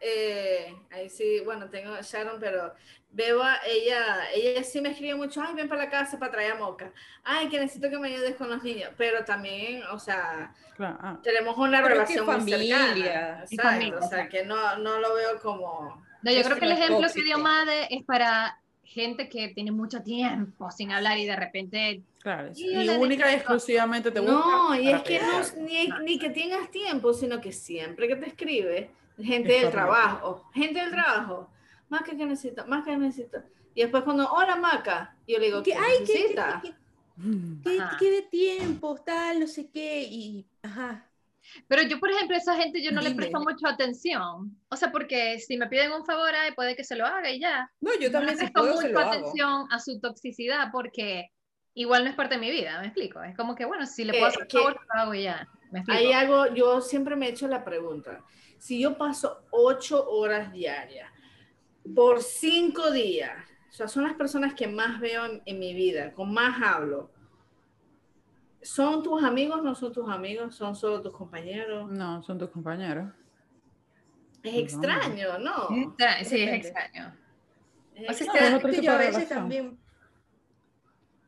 eh, 0.00 0.74
ahí 0.90 1.10
sí, 1.10 1.40
bueno, 1.44 1.68
tengo 1.68 1.92
a 1.92 2.00
Sharon, 2.00 2.40
pero 2.40 2.74
Beba, 3.10 3.58
ella, 3.66 4.30
ella 4.34 4.64
sí 4.64 4.80
me 4.80 4.88
escribe 4.88 5.14
mucho, 5.16 5.42
ay, 5.42 5.54
ven 5.54 5.68
para 5.68 5.84
la 5.84 5.90
casa 5.90 6.18
para 6.18 6.32
traer 6.32 6.52
a 6.52 6.54
Moca, 6.54 6.90
ay, 7.24 7.50
que 7.50 7.60
necesito 7.60 7.90
que 7.90 7.98
me 7.98 8.08
ayudes 8.08 8.36
con 8.36 8.48
los 8.48 8.62
niños, 8.62 8.90
pero 8.96 9.22
también, 9.22 9.82
o 9.92 9.98
sea, 9.98 10.54
claro. 10.76 10.96
Ah. 11.02 11.18
tenemos 11.22 11.58
una 11.58 11.82
pero 11.82 11.94
relación 11.94 12.20
es 12.20 12.24
que 12.24 12.40
muy 12.40 12.40
familia, 12.40 13.46
cercana, 13.46 13.70
familia, 13.70 13.98
o 13.98 14.08
sea, 14.08 14.28
que 14.30 14.44
no, 14.46 14.78
no 14.78 14.98
lo 14.98 15.14
veo 15.14 15.38
como... 15.40 16.02
No, 16.22 16.32
yo 16.32 16.42
creo 16.42 16.56
que 16.56 16.64
el 16.64 16.72
ejemplo 16.72 17.06
que 17.14 17.22
dio 17.22 17.38
Made 17.38 17.94
es 17.94 18.02
para 18.04 18.58
gente 18.88 19.28
que 19.28 19.48
tiene 19.48 19.70
mucho 19.70 20.02
tiempo 20.02 20.70
sin 20.70 20.90
hablar 20.92 21.18
y 21.18 21.26
de 21.26 21.36
repente 21.36 22.02
Claro, 22.20 22.50
y, 22.54 22.88
única 22.88 23.30
y 23.30 23.36
exclusivamente 23.36 24.10
te 24.10 24.20
busca. 24.20 24.34
No, 24.34 24.74
y 24.74 24.88
es 24.90 25.02
que 25.02 25.20
no, 25.20 25.40
ni, 25.62 25.88
ni, 26.04 26.18
que 26.18 26.30
tengas 26.30 26.70
tiempo, 26.70 27.12
sino 27.12 27.40
que 27.40 27.52
siempre 27.52 28.08
que 28.08 28.16
te 28.16 28.26
escribe, 28.26 28.90
gente 29.18 29.52
del 29.52 29.70
trabajo, 29.70 30.44
gente 30.52 30.80
del 30.80 30.90
trabajo, 30.90 31.48
Maca, 31.88 32.16
que 32.16 32.26
necesito? 32.26 32.66
Maca, 32.66 32.90
que 32.90 32.96
necesito? 32.96 33.38
Y 33.74 33.82
después 33.82 34.02
cuando, 34.02 34.28
hola 34.32 34.56
Maca, 34.56 35.14
yo 35.26 35.38
le 35.38 35.46
digo, 35.46 35.62
¿qué, 35.62 35.72
¿qué 35.72 36.00
necesita? 36.00 36.60
¿Qué, 36.62 36.74
qué, 37.62 37.78
qué, 37.98 38.10
de 38.10 38.22
tiempo, 38.22 38.96
tal, 39.04 39.40
no 39.40 39.46
sé 39.46 39.68
qué, 39.70 40.02
y, 40.02 40.46
ajá. 40.62 41.07
Pero 41.66 41.82
yo, 41.82 41.98
por 41.98 42.10
ejemplo, 42.10 42.36
a 42.36 42.38
esa 42.38 42.56
gente 42.56 42.82
yo 42.82 42.92
no 42.92 43.00
le 43.00 43.14
presto 43.14 43.40
mucho 43.40 43.66
atención. 43.66 44.56
O 44.68 44.76
sea, 44.76 44.90
porque 44.90 45.38
si 45.38 45.56
me 45.56 45.66
piden 45.66 45.92
un 45.92 46.04
favor, 46.04 46.30
ay, 46.34 46.52
puede 46.52 46.76
que 46.76 46.84
se 46.84 46.96
lo 46.96 47.06
haga 47.06 47.30
y 47.30 47.40
ya. 47.40 47.70
No, 47.80 47.90
yo 47.98 48.10
también 48.10 48.36
no 48.36 48.44
le 48.44 48.50
presto 48.50 48.64
mucho 48.64 48.98
atención 48.98 49.66
a 49.70 49.78
su 49.78 50.00
toxicidad 50.00 50.68
porque 50.72 51.30
igual 51.74 52.04
no 52.04 52.10
es 52.10 52.16
parte 52.16 52.34
de 52.34 52.40
mi 52.40 52.50
vida, 52.50 52.80
¿me 52.80 52.86
explico? 52.86 53.22
Es 53.22 53.36
como 53.36 53.54
que, 53.54 53.64
bueno, 53.64 53.86
si 53.86 54.04
le 54.04 54.12
puedo 54.12 54.26
hacer 54.26 54.42
eh, 54.42 54.48
favor, 54.50 54.74
lo 54.74 55.00
hago 55.00 55.14
y 55.14 55.22
ya. 55.22 55.48
¿me 55.70 55.80
explico? 55.80 56.00
Hay 56.00 56.12
algo, 56.12 56.52
yo 56.54 56.80
siempre 56.80 57.14
me 57.14 57.26
he 57.26 57.30
hecho 57.30 57.46
la 57.46 57.64
pregunta, 57.64 58.24
si 58.58 58.80
yo 58.80 58.98
paso 58.98 59.44
ocho 59.50 60.08
horas 60.10 60.52
diarias 60.52 61.08
por 61.94 62.22
cinco 62.22 62.90
días, 62.90 63.32
o 63.68 63.72
sea, 63.72 63.86
son 63.86 64.04
las 64.04 64.14
personas 64.14 64.54
que 64.54 64.66
más 64.66 64.98
veo 64.98 65.24
en, 65.26 65.42
en 65.46 65.58
mi 65.58 65.72
vida, 65.72 66.12
con 66.12 66.32
más 66.32 66.60
hablo, 66.62 67.10
¿Son 68.62 69.02
tus 69.02 69.22
amigos? 69.22 69.62
¿No 69.62 69.74
son 69.74 69.92
tus 69.92 70.08
amigos? 70.08 70.54
¿Son 70.54 70.74
solo 70.74 71.00
tus 71.00 71.12
compañeros? 71.12 71.90
No, 71.90 72.22
son 72.22 72.38
tus 72.38 72.50
compañeros. 72.50 73.12
Es 74.42 74.54
extraño, 74.54 75.38
¿no? 75.38 75.68
Sí, 76.24 76.42
es 76.42 76.52
extraño. 76.52 77.14
o 78.08 78.12
sea, 78.12 78.56
es 79.08 79.28
también... 79.28 79.78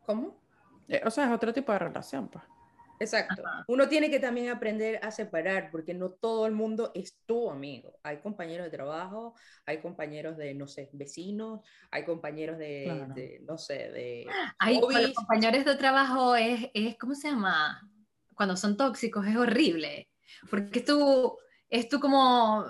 ¿Cómo? 0.06 0.40
Eh, 0.88 1.02
o 1.04 1.10
sea, 1.10 1.26
es 1.26 1.32
otro 1.32 1.52
tipo 1.52 1.70
de 1.72 1.78
relación, 1.78 2.28
pues. 2.28 2.44
Exacto. 3.00 3.42
Uno 3.66 3.88
tiene 3.88 4.10
que 4.10 4.20
también 4.20 4.50
aprender 4.50 5.00
a 5.02 5.10
separar, 5.10 5.70
porque 5.70 5.94
no 5.94 6.10
todo 6.10 6.44
el 6.46 6.52
mundo 6.52 6.92
es 6.94 7.16
tu 7.24 7.50
amigo. 7.50 7.98
Hay 8.02 8.18
compañeros 8.18 8.66
de 8.66 8.76
trabajo, 8.76 9.34
hay 9.64 9.78
compañeros 9.78 10.36
de, 10.36 10.52
no 10.52 10.68
sé, 10.68 10.90
vecinos, 10.92 11.60
hay 11.90 12.04
compañeros 12.04 12.58
de, 12.58 13.40
no 13.46 13.56
sé, 13.56 13.90
de... 13.90 14.26
Hay 14.58 14.78
compañeros 15.14 15.64
de 15.64 15.76
trabajo 15.76 16.36
es, 16.36 16.70
es, 16.74 16.98
¿cómo 16.98 17.14
se 17.14 17.30
llama? 17.30 17.80
Cuando 18.34 18.54
son 18.54 18.76
tóxicos 18.76 19.26
es 19.26 19.36
horrible, 19.36 20.10
porque 20.50 20.80
es 20.80 20.84
tu, 20.84 21.38
es 21.70 21.88
tu 21.88 22.00
como, 22.00 22.66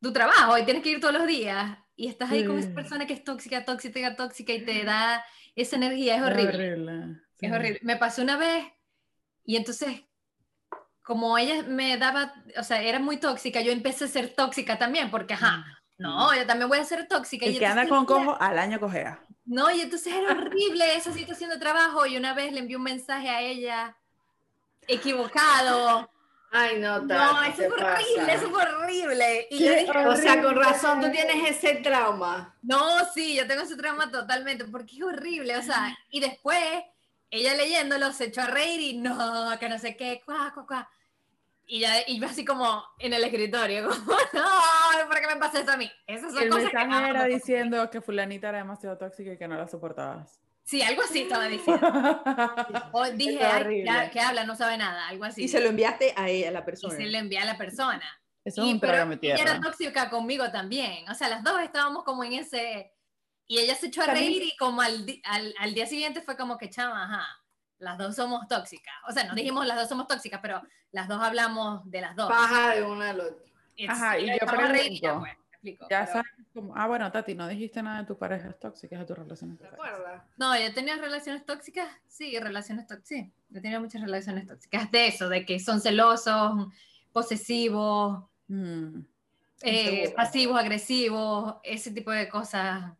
tu 0.00 0.14
trabajo 0.14 0.56
y 0.56 0.64
tienes 0.64 0.82
que 0.82 0.92
ir 0.92 1.00
todos 1.00 1.14
los 1.14 1.26
días 1.26 1.76
y 1.94 2.08
estás 2.08 2.30
ahí 2.30 2.46
con 2.46 2.58
esa 2.58 2.72
persona 2.72 3.06
que 3.06 3.12
es 3.12 3.22
tóxica, 3.22 3.66
tóxica, 3.66 4.16
tóxica 4.16 4.54
y 4.54 4.64
te 4.64 4.84
da 4.84 5.22
esa 5.54 5.76
energía, 5.76 6.16
es 6.16 6.22
horrible. 6.22 6.48
Es 6.48 6.54
horrible. 6.54 7.20
Es 7.40 7.52
horrible. 7.52 7.80
Me 7.82 7.96
pasó 7.96 8.22
una 8.22 8.38
vez 8.38 8.64
y 9.48 9.56
entonces, 9.56 10.02
como 11.02 11.38
ella 11.38 11.62
me 11.62 11.96
daba, 11.96 12.34
o 12.58 12.62
sea, 12.62 12.82
era 12.82 12.98
muy 12.98 13.16
tóxica, 13.16 13.62
yo 13.62 13.72
empecé 13.72 14.04
a 14.04 14.08
ser 14.08 14.34
tóxica 14.34 14.76
también, 14.76 15.10
porque, 15.10 15.32
ajá, 15.32 15.56
mm. 15.56 16.02
no, 16.02 16.34
yo 16.36 16.46
también 16.46 16.68
voy 16.68 16.76
a 16.76 16.84
ser 16.84 17.08
tóxica. 17.08 17.46
y 17.46 17.58
que 17.58 17.64
anda 17.64 17.88
con 17.88 18.04
cojo, 18.04 18.36
al 18.38 18.58
año 18.58 18.78
cojea. 18.78 19.24
No, 19.46 19.70
y 19.70 19.80
entonces 19.80 20.12
era 20.12 20.32
horrible 20.32 20.94
esa 20.94 21.14
situación 21.14 21.48
de 21.48 21.56
trabajo, 21.56 22.04
y 22.04 22.18
una 22.18 22.34
vez 22.34 22.52
le 22.52 22.58
envié 22.58 22.76
un 22.76 22.82
mensaje 22.82 23.30
a 23.30 23.40
ella 23.40 23.96
equivocado. 24.86 26.10
Ay, 26.52 26.78
no, 26.78 27.00
No, 27.00 27.42
eso 27.44 27.62
es 27.62 27.72
horrible, 27.72 28.34
eso 28.34 28.50
fue 28.50 28.62
horrible. 28.62 29.48
Y 29.50 29.64
yo 29.64 29.72
dije, 29.72 30.06
o 30.08 30.14
sea, 30.16 30.42
con 30.42 30.56
razón, 30.56 31.00
tú 31.00 31.10
tienes 31.10 31.56
ese 31.56 31.76
trauma. 31.76 32.54
No, 32.60 33.02
sí, 33.14 33.34
yo 33.34 33.46
tengo 33.46 33.62
ese 33.62 33.76
trauma 33.76 34.10
totalmente, 34.10 34.66
porque 34.66 34.96
es 34.96 35.02
horrible, 35.02 35.56
o 35.56 35.62
sea, 35.62 35.96
y 36.10 36.20
después 36.20 36.60
ella 37.30 37.54
leyéndolo 37.54 38.12
se 38.12 38.26
echó 38.26 38.42
a 38.42 38.46
reír 38.46 38.80
y 38.80 38.96
no, 38.98 39.50
que 39.58 39.68
no 39.68 39.78
sé 39.78 39.96
qué, 39.96 40.20
cuá, 40.24 40.50
cuá, 40.54 40.66
cuá. 40.66 40.90
Y, 41.70 41.80
ya, 41.80 41.92
y 42.06 42.18
yo 42.18 42.26
así 42.26 42.44
como 42.46 42.82
en 42.98 43.12
el 43.12 43.22
escritorio, 43.24 43.88
como, 43.88 44.12
no, 44.32 45.06
¿por 45.06 45.20
qué 45.20 45.26
me 45.26 45.36
pasa 45.36 45.58
esto 45.60 45.72
a 45.72 45.76
mí? 45.76 45.90
Esas 46.06 46.32
son 46.32 46.42
El 46.44 46.48
cosas 46.48 46.70
que 46.70 46.76
mensaje 46.78 46.96
amo. 47.04 47.06
era 47.10 47.24
diciendo 47.24 47.90
que 47.90 48.00
fulanita 48.00 48.48
era 48.48 48.58
demasiado 48.58 48.96
tóxica 48.96 49.32
y 49.32 49.38
que 49.38 49.46
no 49.48 49.56
la 49.56 49.68
soportabas. 49.68 50.40
Sí, 50.64 50.82
algo 50.82 51.02
así 51.02 51.22
estaba 51.22 51.44
diciendo. 51.48 51.86
O 52.92 53.04
dije, 53.10 53.42
ay, 53.44 53.84
ya, 53.84 54.10
que 54.10 54.20
habla, 54.20 54.44
no 54.44 54.54
sabe 54.56 54.76
nada, 54.78 55.08
algo 55.08 55.24
así. 55.24 55.44
Y 55.44 55.48
se 55.48 55.60
lo 55.60 55.68
enviaste 55.68 56.14
a 56.16 56.28
ella, 56.28 56.48
a 56.48 56.52
la 56.52 56.60
Y 56.60 56.64
persona. 56.64 56.94
se 56.96 57.04
lo 57.06 57.18
envía 57.18 57.42
a 57.42 57.46
la 57.46 57.56
persona. 57.58 58.02
Eso 58.44 58.62
es 58.62 58.68
Y, 58.68 58.72
un 58.72 58.80
pero 58.80 59.12
ella 59.20 59.34
era 59.36 59.60
tóxica 59.60 60.08
conmigo 60.10 60.50
también. 60.50 61.08
O 61.10 61.14
sea, 61.14 61.28
las 61.28 61.42
dos 61.44 61.60
estábamos 61.60 62.04
como 62.04 62.24
en 62.24 62.34
ese... 62.34 62.92
Y 63.50 63.58
ella 63.58 63.74
se 63.74 63.86
echó 63.86 64.02
a 64.02 64.06
También- 64.06 64.26
reír 64.28 64.42
y 64.44 64.56
como 64.56 64.82
al, 64.82 65.04
al, 65.24 65.54
al 65.58 65.74
día 65.74 65.86
siguiente 65.86 66.20
fue 66.20 66.36
como 66.36 66.58
que, 66.58 66.68
chama, 66.70 67.04
ajá, 67.04 67.26
las 67.78 67.96
dos 67.98 68.14
somos 68.14 68.46
tóxicas. 68.46 68.92
O 69.08 69.12
sea, 69.12 69.24
no 69.24 69.34
dijimos 69.34 69.66
las 69.66 69.78
dos 69.78 69.88
somos 69.88 70.06
tóxicas, 70.06 70.40
pero 70.42 70.62
las 70.92 71.08
dos 71.08 71.20
hablamos 71.22 71.90
de 71.90 72.00
las 72.02 72.14
dos. 72.14 72.28
Paja 72.28 72.74
de 72.74 72.82
una 72.84 73.10
al 73.10 73.20
otro. 73.20 73.44
Ajá, 73.88 74.18
y 74.18 74.26
yo 74.26 74.36
pregunto, 74.46 74.68
pues, 74.68 74.72
me 75.20 75.30
explico, 75.52 75.86
Ya 75.88 76.00
pero- 76.00 76.12
sabes 76.12 76.26
cómo. 76.52 76.74
Ah, 76.76 76.86
bueno, 76.88 77.10
Tati, 77.10 77.34
no 77.34 77.48
dijiste 77.48 77.82
nada 77.82 78.00
de 78.00 78.06
tus 78.06 78.16
parejas 78.18 78.58
tóxicas, 78.60 78.98
de 78.98 79.06
tus 79.06 79.16
relaciones 79.16 79.56
¿Te 79.58 79.64
tóxicas. 79.64 79.88
acuerdas? 79.92 80.22
No, 80.36 80.58
yo 80.58 80.74
tenía 80.74 80.96
relaciones 80.96 81.46
tóxicas, 81.46 81.88
sí, 82.06 82.38
relaciones 82.38 82.86
tóxicas, 82.86 83.08
sí, 83.08 83.32
yo 83.48 83.62
tenía 83.62 83.80
muchas 83.80 84.02
relaciones 84.02 84.46
tóxicas, 84.46 84.90
de 84.90 85.06
eso, 85.08 85.28
de 85.28 85.46
que 85.46 85.58
son 85.60 85.80
celosos, 85.80 86.66
posesivos, 87.12 88.24
Mm. 88.48 89.00
eh, 89.62 90.12
pasivos, 90.16 90.58
agresivos, 90.58 91.56
ese 91.62 91.90
tipo 91.92 92.10
de 92.10 92.28
cosas, 92.28 92.92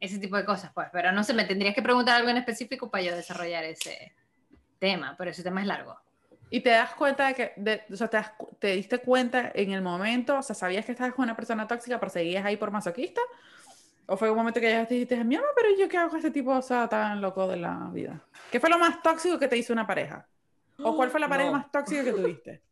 ese 0.00 0.18
tipo 0.18 0.36
de 0.36 0.44
cosas, 0.44 0.72
pues, 0.74 0.88
pero 0.92 1.12
no 1.12 1.22
sé, 1.22 1.34
me 1.34 1.44
tendrías 1.44 1.74
que 1.74 1.82
preguntar 1.82 2.16
algo 2.16 2.30
en 2.30 2.38
específico 2.38 2.90
para 2.90 3.04
yo 3.04 3.14
desarrollar 3.14 3.64
ese 3.64 4.14
tema, 4.78 5.14
pero 5.18 5.30
ese 5.30 5.42
tema 5.42 5.60
es 5.60 5.66
largo. 5.66 5.96
Y 6.48 6.60
te 6.60 6.70
das 6.70 6.94
cuenta 6.94 7.28
de 7.28 7.34
que, 7.34 7.52
de- 7.56 7.82
o 7.92 7.96
sea, 7.96 8.08
te, 8.08 8.16
das 8.16 8.32
te 8.58 8.68
diste 8.74 8.98
cuenta 8.98 9.52
en 9.54 9.72
el 9.72 9.82
momento, 9.82 10.38
o 10.38 10.42
sea, 10.42 10.56
sabías 10.56 10.84
que 10.86 10.92
estabas 10.92 11.14
con 11.14 11.24
una 11.24 11.36
persona 11.36 11.68
tóxica, 11.68 12.00
pero 12.00 12.10
seguías 12.10 12.44
ahí 12.44 12.56
por 12.56 12.70
masoquista. 12.70 13.20
¿O 14.06 14.16
fue 14.16 14.28
un 14.30 14.36
momento 14.36 14.58
que 14.58 14.68
ya 14.72 14.86
te 14.86 14.94
dijiste, 14.94 15.22
mi 15.22 15.36
mamá, 15.36 15.46
pero 15.54 15.68
yo 15.78 15.88
qué 15.88 15.96
hago 15.96 16.08
con 16.10 16.18
este 16.18 16.32
tipo, 16.32 16.50
o 16.50 16.62
sea, 16.62 16.88
tan 16.88 17.20
loco 17.20 17.46
de 17.46 17.58
la 17.58 17.90
vida? 17.92 18.20
¿Qué 18.50 18.58
fue 18.58 18.68
lo 18.68 18.78
más 18.78 19.00
tóxico 19.02 19.38
que 19.38 19.46
te 19.46 19.56
hizo 19.56 19.72
una 19.72 19.86
pareja? 19.86 20.26
¿O 20.82 20.96
cuál 20.96 21.10
fue 21.10 21.20
la 21.20 21.28
pareja 21.28 21.50
No. 21.50 21.58
más 21.58 21.70
tóxica 21.70 22.02
que 22.02 22.12
tuviste? 22.12 22.62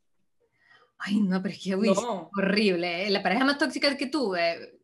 Ay, 0.99 1.21
no, 1.21 1.41
pero 1.41 1.55
es 1.55 1.63
que, 1.63 1.77
uy, 1.77 1.89
No. 1.95 2.31
horrible, 2.37 3.07
¿eh? 3.07 3.11
la 3.11 3.23
pareja 3.23 3.45
más 3.45 3.59
tóxica 3.59 3.97
que 3.97 4.07
tuve, 4.09 4.78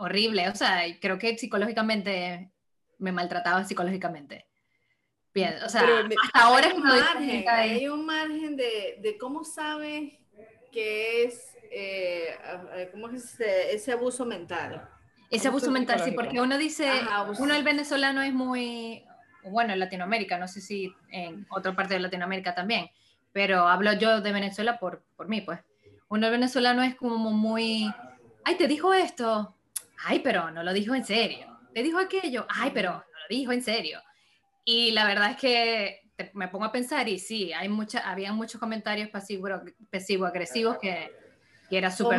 horrible, 0.00 0.48
o 0.48 0.54
sea, 0.54 0.82
creo 1.00 1.18
que 1.18 1.36
psicológicamente 1.36 2.50
me 2.98 3.12
maltrataba 3.12 3.64
psicológicamente. 3.64 4.46
Bien, 5.32 5.54
o 5.64 5.68
sea, 5.68 5.82
Pero 5.82 6.08
hasta 6.22 6.40
ahora 6.40 6.66
hay 6.66 6.72
que 6.72 6.78
un 6.78 6.84
margen, 6.84 7.48
hay 7.48 7.88
un 7.88 8.06
margen 8.06 8.56
de, 8.56 8.98
de 9.00 9.16
cómo 9.18 9.44
sabes 9.44 10.14
que 10.72 11.24
es, 11.24 11.56
eh, 11.70 12.36
¿cómo 12.90 13.08
es 13.08 13.24
ese, 13.24 13.74
ese 13.74 13.92
abuso 13.92 14.24
mental? 14.24 14.88
Ese 15.30 15.46
abuso 15.46 15.66
Abuso 15.66 15.70
mental, 15.70 16.00
sí, 16.00 16.10
porque 16.12 16.40
uno 16.40 16.58
dice, 16.58 16.88
Ajá, 16.88 17.30
uno 17.38 17.54
el 17.54 17.62
venezolano 17.62 18.22
es 18.22 18.32
muy, 18.32 19.04
bueno, 19.44 19.72
en 19.72 19.78
Latinoamérica, 19.78 20.38
no 20.38 20.48
sé 20.48 20.60
si 20.60 20.92
en 21.10 21.46
otra 21.50 21.76
parte 21.76 21.94
de 21.94 22.00
Latinoamérica 22.00 22.54
también, 22.54 22.90
pero 23.32 23.68
hablo 23.68 23.92
yo 23.92 24.20
de 24.20 24.32
Venezuela 24.32 24.78
por, 24.78 25.04
por 25.16 25.28
mí, 25.28 25.40
pues. 25.42 25.60
Uno 26.08 26.26
el 26.26 26.32
venezolano 26.32 26.82
es 26.82 26.96
como 26.96 27.30
muy, 27.30 27.88
ay, 28.44 28.56
te 28.56 28.66
dijo 28.66 28.92
esto, 28.92 29.54
ay, 30.04 30.20
pero 30.20 30.50
no 30.50 30.62
lo 30.62 30.72
dijo 30.72 30.94
en 30.94 31.04
serio, 31.04 31.58
te 31.74 31.82
dijo 31.82 31.98
aquello, 31.98 32.46
ay, 32.48 32.70
pero 32.72 32.90
no 32.92 32.98
lo 32.98 33.28
dijo 33.36 33.52
en 33.52 33.62
serio. 33.62 34.00
Y 34.64 34.90
la 34.92 35.06
verdad 35.06 35.30
es 35.32 35.36
que 35.36 36.00
te- 36.16 36.30
me 36.34 36.48
pongo 36.48 36.64
a 36.66 36.72
pensar 36.72 37.08
y 37.08 37.18
sí, 37.18 37.52
hay 37.52 37.68
mucha, 37.68 38.00
había 38.10 38.32
muchos 38.32 38.60
comentarios 38.60 39.08
pasivo, 39.08 39.48
pasivo-agresivos 39.90 40.78
que, 40.78 41.10
que 41.68 41.78
era 41.78 41.90
súper 41.90 42.18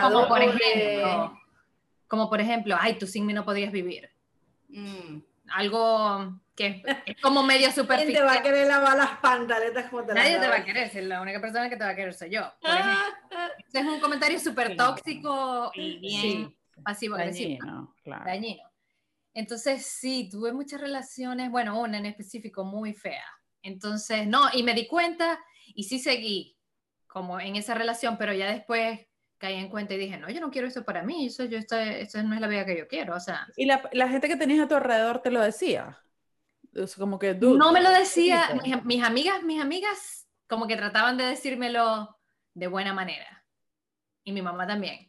como 0.00 0.28
por 0.28 0.42
ejemplo, 0.42 1.38
como 2.06 2.28
por 2.30 2.40
ejemplo, 2.40 2.76
ay, 2.78 2.98
tú 2.98 3.06
sin 3.06 3.26
mí 3.26 3.32
no 3.32 3.44
podrías 3.44 3.72
vivir. 3.72 4.10
Mm. 4.68 5.18
Algo 5.50 6.40
que 6.54 6.82
es 7.06 7.16
como 7.22 7.42
medio 7.42 7.68
¿Quién 7.72 7.74
te 7.74 8.20
va 8.20 8.32
a 8.32 8.34
superficial. 8.34 8.42
querer 8.42 8.66
lavar 8.66 8.96
las 8.96 9.16
pantaletas 9.18 9.88
como 9.88 10.02
te 10.04 10.14
las 10.14 10.24
Nadie 10.24 10.38
te 10.38 10.48
va 10.48 10.56
a 10.56 10.64
querer, 10.64 11.04
la 11.04 11.22
única 11.22 11.40
persona 11.40 11.70
que 11.70 11.76
te 11.76 11.84
va 11.84 11.90
a 11.90 11.96
querer 11.96 12.12
soy 12.12 12.30
yo. 12.30 12.42
por 12.60 12.70
Ah, 12.70 12.78
ejemplo. 12.78 13.54
Ese 13.66 13.80
es 13.80 13.86
un 13.86 14.00
comentario 14.00 14.38
súper 14.38 14.76
tóxico 14.76 15.70
y 15.74 15.98
bien 15.98 16.20
Sí. 16.20 16.54
Pasivo-agresivo. 16.82 17.58
Dañino, 17.60 17.94
claro. 18.02 18.24
dañino. 18.24 18.62
Entonces, 19.34 19.86
sí, 19.86 20.28
tuve 20.30 20.52
muchas 20.52 20.80
relaciones, 20.80 21.50
bueno, 21.50 21.80
una 21.80 21.98
en 21.98 22.06
específico 22.06 22.64
muy 22.64 22.94
fea. 22.94 23.24
Entonces, 23.62 24.26
no, 24.26 24.42
y 24.52 24.62
me 24.62 24.74
di 24.74 24.86
cuenta 24.86 25.38
y 25.74 25.84
sí 25.84 25.98
seguí 25.98 26.56
como 27.06 27.40
en 27.40 27.56
esa 27.56 27.74
relación, 27.74 28.16
pero 28.18 28.32
ya 28.32 28.50
después 28.50 29.00
caí 29.38 29.54
en 29.54 29.68
cuenta 29.68 29.94
y 29.94 29.98
dije, 29.98 30.16
no, 30.16 30.28
yo 30.30 30.40
no 30.40 30.50
quiero 30.50 30.66
eso 30.66 30.84
para 30.84 31.02
mí, 31.02 31.26
eso, 31.26 31.44
yo 31.44 31.58
estoy, 31.58 31.88
eso 32.00 32.22
no 32.22 32.34
es 32.34 32.40
la 32.40 32.48
vida 32.48 32.66
que 32.66 32.76
yo 32.76 32.88
quiero, 32.88 33.14
o 33.14 33.20
sea, 33.20 33.46
¿Y 33.56 33.66
la, 33.66 33.88
la 33.92 34.08
gente 34.08 34.26
que 34.26 34.36
tenías 34.36 34.60
a 34.60 34.68
tu 34.68 34.74
alrededor 34.74 35.22
te 35.22 35.30
lo 35.30 35.40
decía? 35.40 35.98
Es 36.72 36.96
como 36.96 37.18
que, 37.18 37.34
dude, 37.34 37.58
no 37.58 37.72
me 37.72 37.80
lo 37.80 37.90
decía, 37.90 38.50
mis 38.84 39.02
amigas, 39.02 39.42
mis 39.42 39.60
amigas 39.60 40.28
como 40.48 40.66
que 40.66 40.76
trataban 40.76 41.16
de 41.16 41.24
decírmelo 41.24 42.18
de 42.54 42.66
buena 42.66 42.92
manera. 42.92 43.44
Y 44.24 44.32
mi 44.32 44.42
mamá 44.42 44.66
también. 44.66 45.07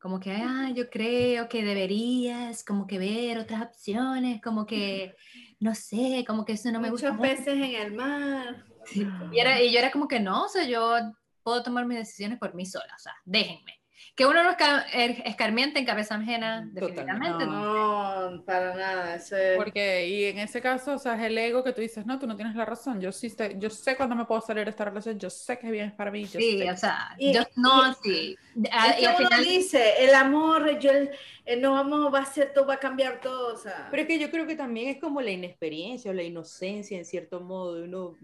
Como 0.00 0.18
que, 0.18 0.32
ah, 0.32 0.70
yo 0.74 0.88
creo 0.88 1.46
que 1.48 1.62
deberías 1.62 2.64
como 2.64 2.86
que 2.86 2.98
ver 2.98 3.38
otras 3.38 3.60
opciones, 3.62 4.40
como 4.40 4.64
que, 4.64 5.14
no 5.58 5.74
sé, 5.74 6.24
como 6.26 6.46
que 6.46 6.54
eso 6.54 6.72
no 6.72 6.80
me 6.80 6.90
gusta. 6.90 7.12
Muchos 7.12 7.18
mucho". 7.28 7.44
peces 7.44 7.54
en 7.54 7.74
el 7.74 7.92
mar. 7.92 8.64
Y, 8.94 9.38
era- 9.38 9.60
y 9.62 9.70
yo 9.70 9.78
era 9.78 9.90
como 9.90 10.08
que 10.08 10.18
no, 10.18 10.44
o 10.44 10.48
sea, 10.48 10.64
yo 10.64 10.96
puedo 11.42 11.62
tomar 11.62 11.84
mis 11.84 11.98
decisiones 11.98 12.38
por 12.38 12.54
mí 12.54 12.64
sola, 12.64 12.92
o 12.96 12.98
sea, 12.98 13.12
déjenme. 13.26 13.79
Que 14.14 14.26
uno 14.26 14.42
no 14.42 14.50
esca- 14.50 14.86
er- 14.92 15.22
escarmiente 15.24 15.78
en 15.78 15.86
cabeza 15.86 16.16
ajena, 16.16 16.68
Totalmente. 16.78 16.80
definitivamente. 16.80 17.46
No. 17.46 18.30
No, 18.30 18.44
para 18.44 18.74
nada. 18.74 19.14
Eso 19.16 19.36
es... 19.36 19.56
Porque, 19.56 20.06
y 20.08 20.24
en 20.24 20.38
ese 20.38 20.60
caso, 20.60 20.94
o 20.94 20.98
sea, 20.98 21.14
es 21.16 21.22
el 21.22 21.38
ego 21.38 21.64
que 21.64 21.72
tú 21.72 21.80
dices, 21.80 22.06
no, 22.06 22.18
tú 22.18 22.26
no 22.26 22.36
tienes 22.36 22.54
la 22.54 22.64
razón, 22.64 23.00
yo 23.00 23.12
sí 23.12 23.30
sé, 23.30 23.56
yo 23.58 23.70
sé 23.70 23.96
cuándo 23.96 24.14
me 24.16 24.24
puedo 24.24 24.40
salir 24.40 24.64
de 24.64 24.70
esta 24.70 24.84
relación, 24.84 25.18
yo 25.18 25.30
sé 25.30 25.58
que 25.58 25.66
es 25.66 25.72
bien 25.72 25.94
para 25.96 26.10
mí, 26.10 26.24
yo 26.24 26.38
Sí, 26.38 26.58
sé. 26.58 26.70
o 26.70 26.76
sea, 26.76 27.14
Y- 27.18 27.32
yo 27.32 27.42
no, 27.56 27.94
sí. 28.02 28.36
Ah, 28.72 28.90
Es 28.90 28.98
y 28.98 29.00
que 29.00 29.06
al 29.06 29.16
uno 29.18 29.28
final, 29.28 29.44
dice, 29.44 30.04
el 30.04 30.14
amor, 30.14 30.78
yo, 30.78 30.90
el, 30.90 31.10
el 31.44 31.60
no 31.62 31.72
vamos, 31.72 32.12
va 32.12 32.20
a 32.20 32.24
ser 32.26 32.52
todo, 32.52 32.66
va 32.66 32.74
a 32.74 32.78
cambiar 32.80 33.20
todo, 33.20 33.54
o 33.54 33.56
sea. 33.56 33.88
Pero 33.90 34.02
es 34.02 34.08
que 34.08 34.18
yo 34.18 34.30
creo 34.30 34.46
que 34.46 34.56
también 34.56 34.88
es 34.88 35.00
como 35.00 35.20
la 35.20 35.30
inexperiencia 35.30 36.10
o 36.10 36.14
la 36.14 36.22
inocencia 36.22 36.98
en 36.98 37.04
cierto 37.04 37.40
modo. 37.40 37.82
Uno 37.84 38.16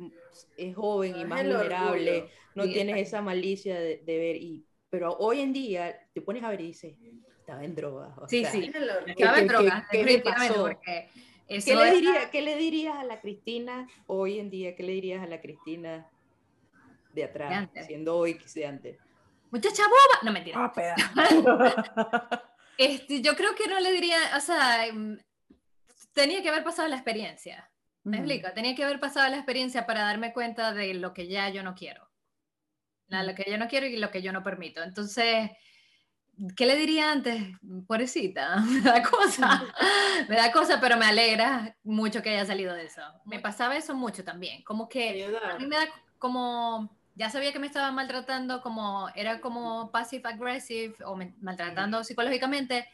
es 0.56 0.74
joven 0.74 1.16
y 1.16 1.22
Es 1.22 1.28
más 1.28 1.42
vulnerable, 1.42 2.10
orgullo. 2.10 2.32
no 2.54 2.64
Sí, 2.64 2.72
tienes 2.72 2.96
esa 3.08 3.22
malicia 3.22 3.78
de, 3.78 4.02
de 4.04 4.18
ver. 4.18 4.36
Y, 4.36 4.65
pero 4.98 5.12
hoy 5.18 5.40
en 5.42 5.52
día 5.52 5.94
te 6.14 6.22
pones 6.22 6.42
a 6.42 6.48
ver 6.48 6.62
y 6.62 6.68
dices, 6.68 6.94
estaba 7.40 7.62
en 7.62 7.74
drogas. 7.74 8.16
o 8.16 8.26
Sí, 8.26 8.40
sea, 8.40 8.50
sí. 8.52 8.64
es 8.64 8.74
el 8.74 8.88
orgullo. 8.88 9.04
¿Qué- 9.14 9.22
estaba 9.22 9.38
en 9.38 9.46
qué- 9.48 9.52
drogas, 9.54 9.84
qué- 9.90 9.98
qué 9.98 10.04
le 10.04 10.18
pasó? 10.20 10.70
¿Qué 10.82 11.10
le, 11.60 11.72
era- 11.72 11.90
diría, 11.92 12.30
¿Qué 12.30 12.40
le 12.42 12.56
dirías 12.56 12.96
a 12.96 13.04
la 13.04 13.20
Cristina 13.20 13.86
hoy 14.06 14.38
en 14.40 14.48
día? 14.48 14.74
¿Qué 14.74 14.82
le 14.84 14.92
dirías 14.92 15.22
a 15.22 15.26
la 15.26 15.40
Cristina 15.42 16.08
de 17.12 17.24
atrás, 17.24 17.52
antes. 17.52 17.86
siendo 17.86 18.16
hoy 18.16 18.38
que 18.38 18.46
de 18.54 18.66
antes? 18.66 18.98
muchacha 19.50 19.82
boba, 19.84 20.22
no 20.22 20.32
mentira. 20.32 20.72
Ah. 20.74 22.42
Este, 22.78 23.22
yo 23.22 23.34
creo 23.36 23.54
que 23.54 23.68
no 23.68 23.80
le 23.80 23.90
diría, 23.90 24.18
o 24.36 24.40
sea, 24.40 24.84
mm, 24.92 25.18
tenía 26.12 26.42
que 26.42 26.50
haber 26.50 26.62
pasado 26.62 26.86
la 26.88 26.96
experiencia. 26.96 27.70
¿Me 28.04 28.18
Ujú. 28.18 28.26
explico? 28.28 28.52
Tenía 28.54 28.74
que 28.74 28.84
haber 28.84 29.00
pasado 29.00 29.28
la 29.30 29.36
experiencia 29.36 29.86
para 29.86 30.00
darme 30.02 30.32
cuenta 30.34 30.72
de 30.74 30.92
lo 30.94 31.14
que 31.14 31.26
ya 31.26 31.48
yo 31.48 31.62
no 31.62 31.74
quiero. 31.74 32.05
La- 33.08 33.22
Lo 33.22 33.34
que 33.34 33.44
yo 33.50 33.58
no 33.58 33.68
quiero 33.68 33.86
y 33.86 33.96
lo 33.96 34.10
que 34.10 34.22
yo 34.22 34.32
no 34.32 34.42
permito. 34.42 34.82
Entonces, 34.82 35.50
¿qué 36.56 36.66
le 36.66 36.76
diría 36.76 37.12
antes? 37.12 37.42
Pobrecita, 37.86 38.56
me 38.66 38.80
da 38.80 39.02
cosa. 39.02 39.64
Me 40.28 40.36
da 40.36 40.50
cosa, 40.52 40.80
pero 40.80 40.96
me 40.96 41.06
alegra 41.06 41.76
mucho 41.84 42.22
que 42.22 42.30
haya 42.30 42.44
salido 42.46 42.74
de 42.74 42.86
eso. 42.86 43.02
Me 43.24 43.38
pasaba 43.38 43.76
eso 43.76 43.94
mucho 43.94 44.24
también. 44.24 44.62
Como 44.64 44.88
que 44.88 45.24
a 45.52 45.58
mí 45.58 45.66
me 45.66 45.76
da 45.76 45.84
como, 46.18 46.96
ya 47.14 47.30
sabía 47.30 47.52
que 47.52 47.58
me 47.58 47.66
estaban 47.66 47.94
maltratando, 47.94 48.60
como 48.62 49.08
era 49.14 49.40
como 49.40 49.90
passive 49.92 50.28
aggressive 50.28 50.94
o 51.04 51.14
me- 51.16 51.34
maltratando 51.40 52.02
psicológicamente, 52.04 52.88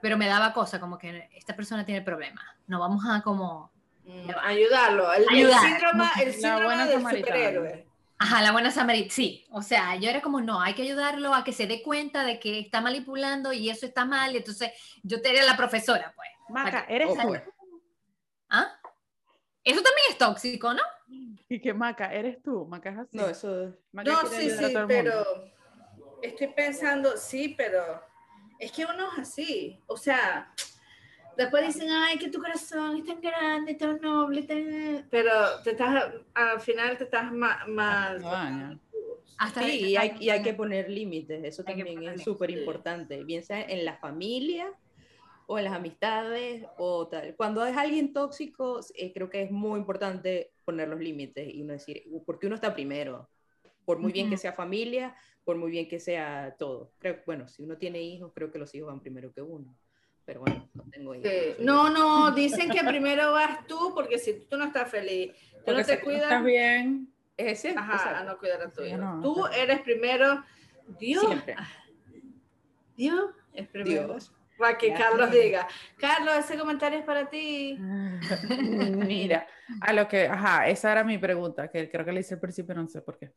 pero 0.00 0.16
me 0.16 0.26
daba 0.26 0.52
cosa, 0.52 0.78
como 0.80 0.98
que 0.98 1.28
esta 1.34 1.56
persona 1.56 1.84
tiene 1.84 2.02
problemas. 2.02 2.44
No 2.66 2.80
vamos 2.80 3.04
a 3.08 3.20
como, 3.22 3.72
Mm, 4.06 4.28
ayudarlo. 4.42 5.10
El, 5.14 5.22
el 5.22 5.28
Ayudar. 5.30 5.60
síndrome, 5.62 6.04
el 6.22 6.34
síndrome 6.34 6.76
del 6.86 7.00
superhéroe. 7.00 7.86
Ajá, 8.24 8.40
la 8.40 8.52
buena 8.52 8.70
samarit, 8.70 9.10
sí. 9.10 9.44
O 9.50 9.60
sea, 9.60 9.96
yo 9.96 10.08
era 10.08 10.22
como, 10.22 10.40
no, 10.40 10.60
hay 10.60 10.74
que 10.74 10.82
ayudarlo 10.82 11.34
a 11.34 11.44
que 11.44 11.52
se 11.52 11.66
dé 11.66 11.82
cuenta 11.82 12.24
de 12.24 12.40
que 12.40 12.58
está 12.58 12.80
manipulando 12.80 13.52
y 13.52 13.68
eso 13.68 13.84
está 13.84 14.06
mal. 14.06 14.32
y 14.34 14.38
Entonces, 14.38 14.72
yo 15.02 15.20
te 15.20 15.30
era 15.30 15.44
la 15.44 15.56
profesora, 15.56 16.12
pues. 16.16 16.28
Maca, 16.48 16.86
eres 16.88 17.08
tú. 17.08 17.34
¿Ah? 18.48 18.78
Eso 19.62 19.82
también 19.82 20.06
es 20.10 20.18
tóxico, 20.18 20.72
¿no? 20.72 20.82
Y 21.48 21.60
que 21.60 21.74
Maca, 21.74 22.12
eres 22.12 22.42
tú. 22.42 22.66
Maca 22.66 22.90
es 22.90 22.98
así. 22.98 23.16
No, 23.16 23.28
eso 23.28 23.76
Maca 23.92 24.10
No, 24.10 24.26
sí, 24.26 24.50
sí, 24.50 24.74
pero 24.88 25.24
estoy 26.22 26.48
pensando, 26.48 27.16
sí, 27.18 27.54
pero 27.56 28.02
es 28.58 28.72
que 28.72 28.86
uno 28.86 29.12
es 29.12 29.18
así. 29.18 29.78
O 29.86 29.98
sea, 29.98 30.50
después 31.36 31.66
dicen, 31.66 31.88
ay, 31.90 32.18
que 32.18 32.30
tu 32.30 32.38
corazón 32.40 32.96
es 32.96 33.04
tan 33.04 33.20
grande, 33.20 33.74
tan 33.74 34.00
noble, 34.00 34.42
tan... 34.42 35.06
pero 35.10 35.30
te 35.62 35.70
estás, 35.72 36.12
al 36.34 36.60
final 36.60 36.96
te 36.98 37.04
estás 37.04 37.32
mal. 37.32 38.20
Daña. 38.22 38.80
Hasta 39.36 39.62
Sí, 39.62 39.90
y 39.90 39.96
hay, 39.96 40.12
y 40.20 40.30
hay 40.30 40.42
que 40.42 40.54
poner 40.54 40.88
límites, 40.88 41.42
eso 41.44 41.62
Hay 41.66 41.74
que 41.74 41.84
también 41.84 42.08
es 42.08 42.22
súper 42.22 42.50
importante, 42.50 43.24
bien 43.24 43.42
sea 43.42 43.62
en 43.62 43.84
la 43.84 43.96
familia 43.96 44.72
o 45.46 45.58
en 45.58 45.64
las 45.64 45.74
amistades 45.74 46.64
o 46.78 47.08
tal. 47.08 47.34
Cuando 47.36 47.66
es 47.66 47.76
alguien 47.76 48.12
tóxico, 48.12 48.80
eh, 48.94 49.12
creo 49.12 49.28
que 49.28 49.42
es 49.42 49.50
muy 49.50 49.78
importante 49.78 50.52
poner 50.64 50.88
los 50.88 51.00
límites 51.00 51.52
y 51.52 51.62
uno 51.62 51.72
decir, 51.72 52.04
"Uh, 52.06 52.24
porque 52.24 52.46
uno 52.46 52.54
está 52.54 52.74
primero, 52.74 53.28
por 53.84 53.98
muy 53.98 54.12
bien 54.12 54.28
que 54.28 54.36
Ujú. 54.36 54.42
sea 54.42 54.52
familia, 54.52 55.14
por 55.44 55.56
muy 55.56 55.70
bien 55.70 55.88
que 55.88 56.00
sea 56.00 56.56
todo. 56.58 56.94
Creo, 56.98 57.20
bueno, 57.26 57.48
si 57.48 57.62
uno 57.62 57.76
tiene 57.76 58.00
hijos, 58.00 58.32
creo 58.34 58.50
que 58.50 58.58
los 58.58 58.74
hijos 58.74 58.86
van 58.88 59.00
primero 59.00 59.32
que 59.32 59.42
uno. 59.42 59.76
Pero 60.26 60.40
bueno, 60.40 60.68
no 60.74 60.84
tengo 60.90 61.14
hijos. 61.14 61.30
Sí. 61.30 61.56
No, 61.62 61.90
no, 61.90 62.30
dicen 62.30 62.70
que 62.70 62.82
primero 62.84 63.32
vas 63.32 63.66
tú, 63.66 63.92
porque 63.94 64.18
si 64.18 64.32
tú 64.48 64.56
no 64.56 64.64
estás 64.64 64.90
feliz, 64.90 65.32
tú 65.32 65.58
Porque 65.66 65.72
no 65.72 65.78
si 65.84 65.90
te 65.90 65.96
tú 65.98 66.04
cuidas, 66.04 66.22
estás 66.24 66.44
bien, 66.44 67.12
Ese, 67.36 67.74
ajá, 67.76 68.18
a 68.20 68.24
no 68.24 68.38
cuidar 68.38 68.62
a 68.62 68.70
tu 68.70 68.82
Sí, 68.82 68.88
hijo. 68.88 68.98
no, 68.98 69.20
Tú 69.20 69.40
o 69.44 69.48
sea. 69.48 69.62
eres 69.62 69.80
primero, 69.80 70.42
Dios, 70.98 71.24
Siempre. 71.26 71.56
Dios 72.96 73.30
es 73.52 73.68
primero. 73.68 74.06
Dios. 74.08 74.32
Para 74.56 74.78
que 74.78 74.88
Ya. 74.90 74.94
Carlos 74.96 75.30
diga, 75.32 75.66
Carlos, 75.98 76.34
ese 76.38 76.56
comentario 76.56 77.00
es 77.00 77.04
para 77.04 77.28
ti. 77.28 77.76
Mira, 78.60 79.46
a 79.80 79.92
lo 79.92 80.06
que, 80.06 80.26
ajá, 80.28 80.68
esa 80.68 80.92
era 80.92 81.02
mi 81.04 81.18
pregunta, 81.18 81.68
que 81.68 81.90
creo 81.90 82.04
que 82.04 82.12
le 82.12 82.20
hice 82.20 82.34
al 82.34 82.40
principio, 82.40 82.74
no 82.74 82.86
sé 82.88 83.02
por 83.02 83.18
qué. 83.18 83.32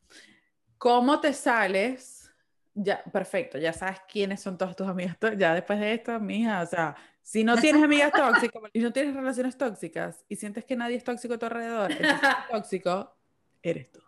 ¿Cómo 0.78 1.20
te 1.20 1.32
sales? 1.32 2.17
Ya, 2.74 3.02
perfecto, 3.04 3.58
ya 3.58 3.72
sabes 3.72 4.00
quiénes 4.10 4.40
son 4.40 4.56
todas 4.56 4.76
tus 4.76 4.86
amigas. 4.86 5.16
Ya 5.36 5.54
después 5.54 5.80
de 5.80 5.94
esto, 5.94 6.18
mija, 6.20 6.62
o 6.62 6.66
sea, 6.66 6.94
si 7.22 7.42
no 7.44 7.56
tienes 7.56 7.82
amigas 7.82 8.12
tóxicas 8.12 8.62
y 8.72 8.80
no 8.80 8.92
tienes 8.92 9.14
relaciones 9.14 9.56
tóxicas 9.58 10.24
y 10.28 10.36
sientes 10.36 10.64
que 10.64 10.76
nadie 10.76 10.96
es 10.96 11.04
tóxico 11.04 11.34
a 11.34 11.38
tu 11.38 11.46
alrededor, 11.46 11.90
el 11.92 12.06
tóxico 12.50 13.16
eres 13.62 13.90
tú. 13.90 14.00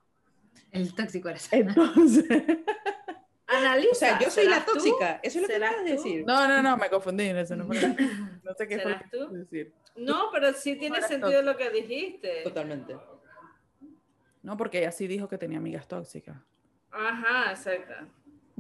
El 0.71 0.95
tóxico 0.95 1.29
eres. 1.29 1.49
Entonces, 1.53 2.27
Analiza. 3.47 3.91
O 3.91 3.95
sea, 3.97 4.19
yo 4.21 4.31
soy 4.31 4.45
la 4.45 4.61
¿serás 4.61 4.67
tú? 4.67 4.73
tóxica, 4.75 5.21
eso 5.25 5.39
es 5.39 5.43
lo 5.43 5.49
que 5.49 5.55
¿Serás 5.55 5.71
acabas 5.71 5.85
de 5.85 5.97
tú? 5.97 6.03
decir. 6.05 6.25
no, 6.25 6.47
no, 6.47 6.63
no, 6.63 6.77
me 6.77 6.89
confundí, 6.89 7.25
eso 7.25 7.57
no, 7.57 7.65
no 8.45 8.55
sé 8.55 8.69
qué 8.69 8.79
fue 8.79 8.93
lo 8.93 8.99
¿Serás 8.99 9.03
que 9.11 9.19
tú? 9.19 9.33
decir. 9.33 9.73
No, 9.97 10.29
pero 10.33 10.53
sí 10.53 10.77
tiene 10.77 11.03
sentido 11.03 11.43
lo 11.43 11.57
que 11.57 11.69
dijiste. 11.71 12.43
Totalmente. 12.45 12.97
No, 14.43 14.57
porque 14.57 14.79
ella 14.79 14.93
sí 14.93 15.07
dijo 15.09 15.29
que 15.29 15.37
tenía 15.37 15.59
amigas 15.59 15.89
tóxicas. 15.89 16.37
Ajá, 16.93 17.51
exacto. 17.51 17.95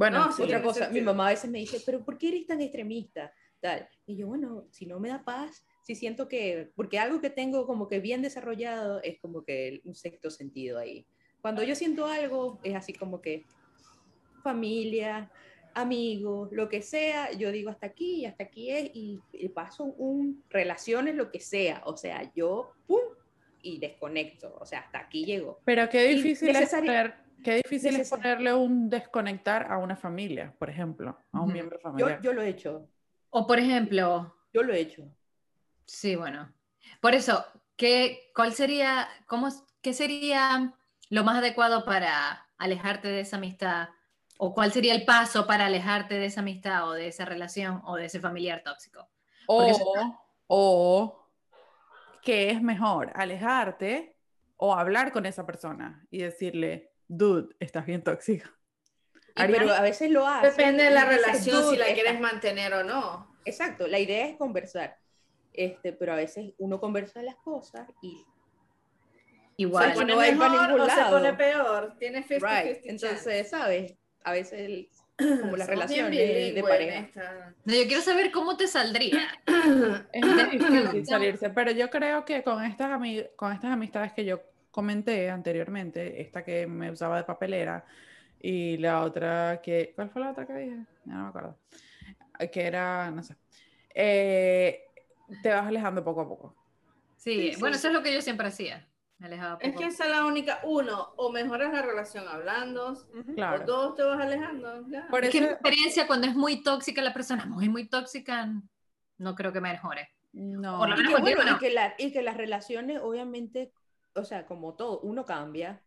Bueno, 0.00 0.18
No, 0.24 0.32
sí. 0.32 0.44
Otra 0.44 0.62
cosa, 0.62 0.88
mi 0.88 1.02
mamá 1.02 1.26
a 1.26 1.30
veces 1.32 1.50
me 1.50 1.58
dice, 1.58 1.82
pero 1.84 2.02
¿por 2.02 2.16
qué 2.16 2.28
eres 2.28 2.46
tan 2.46 2.62
extremista? 2.62 3.30
Tal. 3.60 3.86
Y 4.06 4.16
yo, 4.16 4.28
bueno, 4.28 4.66
si 4.70 4.86
no 4.86 4.98
me 4.98 5.10
da 5.10 5.22
paz, 5.22 5.62
si 5.82 5.94
siento 5.94 6.26
que, 6.26 6.72
porque 6.74 6.98
algo 6.98 7.20
que 7.20 7.28
tengo 7.28 7.66
como 7.66 7.86
que 7.86 8.00
bien 8.00 8.22
desarrollado 8.22 9.02
es 9.02 9.20
como 9.20 9.44
que 9.44 9.82
un 9.84 9.94
sexto 9.94 10.30
sentido 10.30 10.78
ahí. 10.78 11.06
Cuando 11.42 11.62
yo 11.62 11.74
siento 11.74 12.06
algo, 12.06 12.60
es 12.62 12.74
así 12.74 12.94
como 12.94 13.20
que 13.20 13.44
familia, 14.42 15.30
amigos, 15.74 16.48
lo 16.50 16.70
que 16.70 16.80
sea, 16.80 17.32
yo 17.32 17.52
digo 17.52 17.68
hasta 17.68 17.88
aquí 17.88 18.22
y 18.22 18.24
hasta 18.24 18.44
aquí 18.44 18.70
es, 18.70 18.90
y, 18.94 19.20
y 19.34 19.50
paso 19.50 19.84
un, 19.84 20.42
relaciones, 20.48 21.14
lo 21.14 21.30
que 21.30 21.40
sea, 21.40 21.82
o 21.84 21.94
sea, 21.98 22.32
yo, 22.34 22.72
pum, 22.86 23.00
y 23.60 23.78
desconecto, 23.78 24.56
o 24.58 24.64
sea, 24.64 24.80
hasta 24.80 25.00
aquí 25.00 25.26
llego. 25.26 25.60
Pero 25.66 25.90
qué 25.90 26.08
difícil, 26.08 26.56
es, 26.56 26.72
poner- 26.72 27.14
qué 27.42 27.56
difícil 27.56 27.96
es 27.96 28.10
ponerle 28.10 28.52
un 28.54 28.88
desconectar 28.88 29.70
a 29.70 29.78
una 29.78 29.96
familia, 29.96 30.54
por 30.58 30.70
ejemplo, 30.70 31.18
a 31.32 31.38
un 31.38 31.44
Ujú. 31.44 31.52
miembro 31.52 31.78
Yo, 31.78 31.82
familiar. 31.82 32.22
yo 32.22 32.32
lo 32.32 32.42
he 32.42 32.48
hecho, 32.48 32.88
O 33.30 33.46
por 33.46 33.58
ejemplo, 33.58 34.34
yo 34.52 34.62
lo 34.62 34.72
he 34.72 34.80
hecho. 34.80 35.04
sí, 35.86 36.16
bueno. 36.16 36.52
Por 37.00 37.14
eso, 37.14 37.44
¿qué, 37.76 38.30
¿cuál 38.34 38.52
sería, 38.52 39.08
cómo, 39.26 39.48
qué 39.82 39.92
sería 39.92 40.74
lo 41.08 41.24
más 41.24 41.38
adecuado 41.38 41.84
para 41.84 42.46
alejarte 42.58 43.08
de 43.08 43.20
esa 43.20 43.36
amistad? 43.36 43.88
¿O 44.38 44.54
cuál 44.54 44.72
sería 44.72 44.94
el 44.94 45.04
paso 45.04 45.46
para 45.46 45.66
alejarte 45.66 46.14
de 46.14 46.26
esa 46.26 46.40
amistad 46.40 46.88
o 46.88 46.92
de 46.92 47.08
esa 47.08 47.24
relación 47.24 47.82
o 47.84 47.96
de 47.96 48.06
ese 48.06 48.20
familiar 48.20 48.62
tóxico? 48.62 49.08
porque 49.46 49.72
eso 49.72 49.84
o, 49.84 50.24
o 50.46 51.30
qué 52.22 52.50
es 52.50 52.62
mejor, 52.62 53.12
alejarte 53.14 54.16
o 54.56 54.74
hablar 54.74 55.12
con 55.12 55.26
esa 55.26 55.46
persona 55.46 56.06
y 56.10 56.18
decirle, 56.18 56.89
dude, 57.10 57.54
estás 57.58 57.84
bien 57.86 58.02
tóxica. 58.02 58.50
Pero 59.34 59.72
a 59.72 59.80
veces 59.80 60.10
lo 60.10 60.26
hace. 60.26 60.50
Depende 60.50 60.84
de 60.84 60.90
la 60.90 61.04
relación, 61.04 61.56
si 61.62 61.62
"Dude, 61.68 61.78
la 61.78 61.86
está-". 61.88 61.94
quieres 62.02 62.20
mantener 62.20 62.72
o 62.74 62.84
no. 62.84 63.34
Exacto, 63.44 63.86
la 63.86 63.98
idea 63.98 64.26
es 64.26 64.36
conversar. 64.36 64.96
Este, 65.52 65.92
pero 65.92 66.12
a 66.12 66.16
veces 66.16 66.52
uno 66.58 66.78
conversa 66.78 67.22
las 67.22 67.36
cosas 67.36 67.88
y 68.02 68.24
Igual. 69.56 69.90
Se 69.90 69.94
pone 69.94 70.14
no 70.14 70.20
mejor 70.20 70.50
ningún 70.50 70.80
o 70.80 70.88
se 70.88 70.96
lado. 70.96 71.18
pone 71.18 71.34
peor. 71.34 71.94
Tiene 71.98 72.22
50-50 72.24 72.62
right. 72.62 72.74
chance. 72.76 72.80
Entonces, 72.90 73.50
¿sabes? 73.50 73.94
A 74.24 74.32
veces 74.32 74.60
el- 74.60 74.88
como 75.18 75.56
las 75.56 75.68
bien 75.68 75.80
relaciones 75.80 76.54
de 76.54 76.62
pareja. 76.62 76.98
esta- 77.00 77.54
No, 77.66 77.74
yo 77.74 77.86
quiero 77.86 78.00
saber 78.02 78.30
cómo 78.30 78.56
te 78.56 78.66
saldría. 78.66 79.20
Es 80.12 80.24
muy 80.26 80.44
difícil 80.44 81.04
salirse, 81.06 81.50
pero 81.50 81.72
yo 81.72 81.90
creo 81.90 82.24
que 82.24 82.42
con 82.42 82.64
estas, 82.64 82.88
ami- 82.90 83.28
con 83.36 83.52
estas 83.52 83.70
amistades 83.72 84.12
que 84.14 84.24
yo 84.24 84.40
comenté 84.70 85.30
anteriormente, 85.30 86.20
esta 86.20 86.44
que 86.44 86.66
me 86.66 86.90
usaba 86.90 87.16
de 87.18 87.24
papelera 87.24 87.84
y 88.40 88.76
la 88.78 89.02
otra 89.02 89.60
que, 89.62 89.92
¿cuál 89.94 90.10
fue 90.10 90.22
la 90.22 90.30
otra 90.30 90.46
que 90.46 90.52
dije? 90.54 90.86
Ya 91.04 91.14
no 91.14 91.22
me 91.24 91.28
acuerdo. 91.30 91.58
Que 92.52 92.66
era, 92.66 93.10
no 93.10 93.22
sé. 93.22 93.36
Eh, 93.94 94.82
te 95.42 95.50
vas 95.50 95.66
alejando 95.66 96.02
poco 96.04 96.22
a 96.22 96.28
poco. 96.28 96.56
Sí, 97.16 97.52
Sí, 97.52 97.60
bueno, 97.60 97.74
sí. 97.74 97.78
eso 97.80 97.88
es 97.88 97.94
lo 97.94 98.02
que 98.02 98.14
yo 98.14 98.22
siempre 98.22 98.46
hacía. 98.48 98.86
Me 99.18 99.26
alejaba 99.26 99.58
Es 99.60 99.68
poco. 99.70 99.80
que 99.80 99.86
esa 99.88 100.04
es 100.04 100.10
la 100.10 100.24
única. 100.24 100.60
Uno, 100.64 101.12
o 101.16 101.30
mejoras 101.30 101.72
la 101.72 101.82
relación 101.82 102.26
hablando, 102.26 102.92
o 102.92 103.34
Claro. 103.34 103.64
dos, 103.66 103.94
te 103.96 104.02
vas 104.02 104.18
alejando. 104.20 104.88
ya. 104.88 105.06
Por 105.10 105.24
Es 105.24 105.30
que 105.30 105.40
mi 105.40 105.46
eso, 105.46 105.54
experiencia 105.54 106.06
cuando 106.06 106.26
es 106.26 106.34
muy 106.34 106.62
tóxica 106.62 107.02
la 107.02 107.12
persona, 107.12 107.44
muy, 107.44 107.68
muy 107.68 107.88
tóxica, 107.88 108.48
no 109.18 109.34
creo 109.34 109.52
que 109.52 109.60
mejore. 109.60 110.08
no. 110.32 110.78
por 110.78 110.88
lo 110.88 110.94
Y 110.94 110.98
menos 110.98 111.10
que, 111.10 111.16
contigo 111.20 111.36
bueno, 111.36 111.50
no. 111.52 111.56
y, 111.56 111.60
que 111.60 111.70
la- 111.70 111.94
y 111.98 112.12
que 112.12 112.22
las 112.22 112.36
relaciones, 112.36 113.00
obviamente, 113.02 113.72
o 114.14 114.24
sea, 114.24 114.46
como 114.46 114.74
todo, 114.74 115.00
uno 115.00 115.24
cambia 115.24 115.82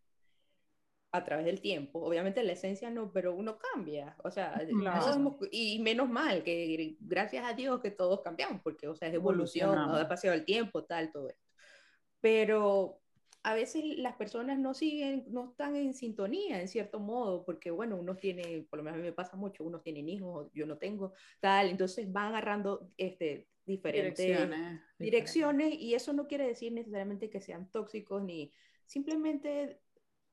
a 1.11 1.23
través 1.23 1.45
del 1.45 1.61
tiempo. 1.61 1.99
Obviamente 1.99 2.41
la 2.43 2.53
esencia 2.53 2.89
no, 2.89 3.11
pero 3.11 3.35
uno 3.35 3.59
cambia. 3.59 4.15
O 4.23 4.31
sea, 4.31 4.59
Claro. 4.79 5.13
hemos- 5.13 5.35
y 5.51 5.79
menos 5.79 6.09
mal 6.09 6.43
que 6.43 6.97
gracias 6.99 7.45
a 7.45 7.53
Dios 7.53 7.81
que 7.81 7.91
todos 7.91 8.21
cambiamos, 8.21 8.61
porque, 8.63 8.87
o 8.87 8.95
sea, 8.95 9.09
es 9.09 9.13
evolución, 9.13 9.69
Evolucionamos. 9.69 10.01
ha 10.01 10.07
pasado 10.07 10.33
el 10.33 10.43
tiempo, 10.45 10.83
tal, 10.85 11.11
todo 11.11 11.29
esto. 11.29 11.41
Pero 12.19 12.99
a 13.43 13.53
veces 13.53 13.83
las 13.97 14.15
personas 14.15 14.57
no 14.57 14.73
siguen, 14.73 15.25
no 15.27 15.51
están 15.51 15.75
en 15.75 15.93
sintonía 15.93 16.61
en 16.61 16.67
cierto 16.67 16.99
modo, 16.99 17.43
porque 17.45 17.69
bueno, 17.69 17.97
uno 17.97 18.15
tiene, 18.15 18.65
por 18.69 18.77
lo 18.77 18.83
menos 18.83 18.97
a 18.97 19.01
mí 19.01 19.07
me 19.07 19.13
pasa 19.13 19.35
mucho, 19.35 19.65
unos 19.65 19.83
tienen 19.83 20.07
hijos, 20.09 20.49
yo 20.53 20.65
no 20.65 20.77
tengo, 20.77 21.13
tal, 21.41 21.67
entonces 21.69 22.11
van 22.11 22.27
agarrando 22.29 22.89
este, 22.97 23.49
diferentes 23.65 24.17
Direcciones. 24.25 24.81
direcciones 24.99 25.73
y 25.79 25.93
eso 25.95 26.13
no 26.13 26.27
quiere 26.27 26.47
decir 26.47 26.71
necesariamente 26.73 27.29
que 27.29 27.39
sean 27.41 27.69
tóxicos 27.71 28.21
ni 28.23 28.51
simplemente 28.85 29.79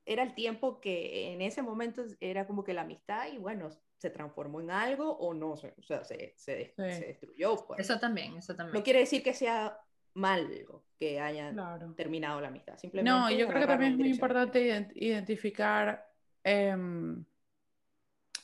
era 0.05 0.22
el 0.22 0.35
tiempo 0.35 0.81
que 0.81 1.33
en 1.33 1.41
ese 1.43 1.62
momento 1.62 2.05
era 2.20 2.47
como 2.47 2.64
que 2.64 2.74
la 2.74 2.83
amistad 2.83 3.28
y 3.33 3.39
bueno, 3.39 3.70
se 3.99 4.11
transformó 4.11 4.61
en 4.61 4.70
algo 4.70 5.11
o 5.18 5.35
no, 5.35 5.57
se- 5.57 5.74
o 5.78 5.83
sea, 5.83 6.03
se, 6.05 6.33
se, 6.37 6.74
Sí. 6.76 6.93
se 6.93 7.07
destruyó. 7.07 7.64
pues. 7.66 7.81
Eso 7.81 7.99
también, 8.01 8.37
eso 8.37 8.57
también. 8.57 8.74
No 8.74 8.83
quiere 8.83 9.01
decir 9.01 9.22
que 9.22 9.35
sea 9.35 9.78
malo 10.14 10.85
que 10.99 11.20
hayan 11.20 11.55
Claro. 11.55 11.95
terminado 11.95 12.41
la 12.41 12.49
amistad, 12.49 12.76
simplemente 12.78 13.11
No, 13.11 13.31
yo 13.31 13.47
creo 13.47 13.61
que 13.61 13.66
también 13.66 13.93
es 13.93 13.99
muy 13.99 14.11
importante 14.11 14.61
ident- 14.66 14.93
identificar 14.97 16.11
em, 16.43 17.24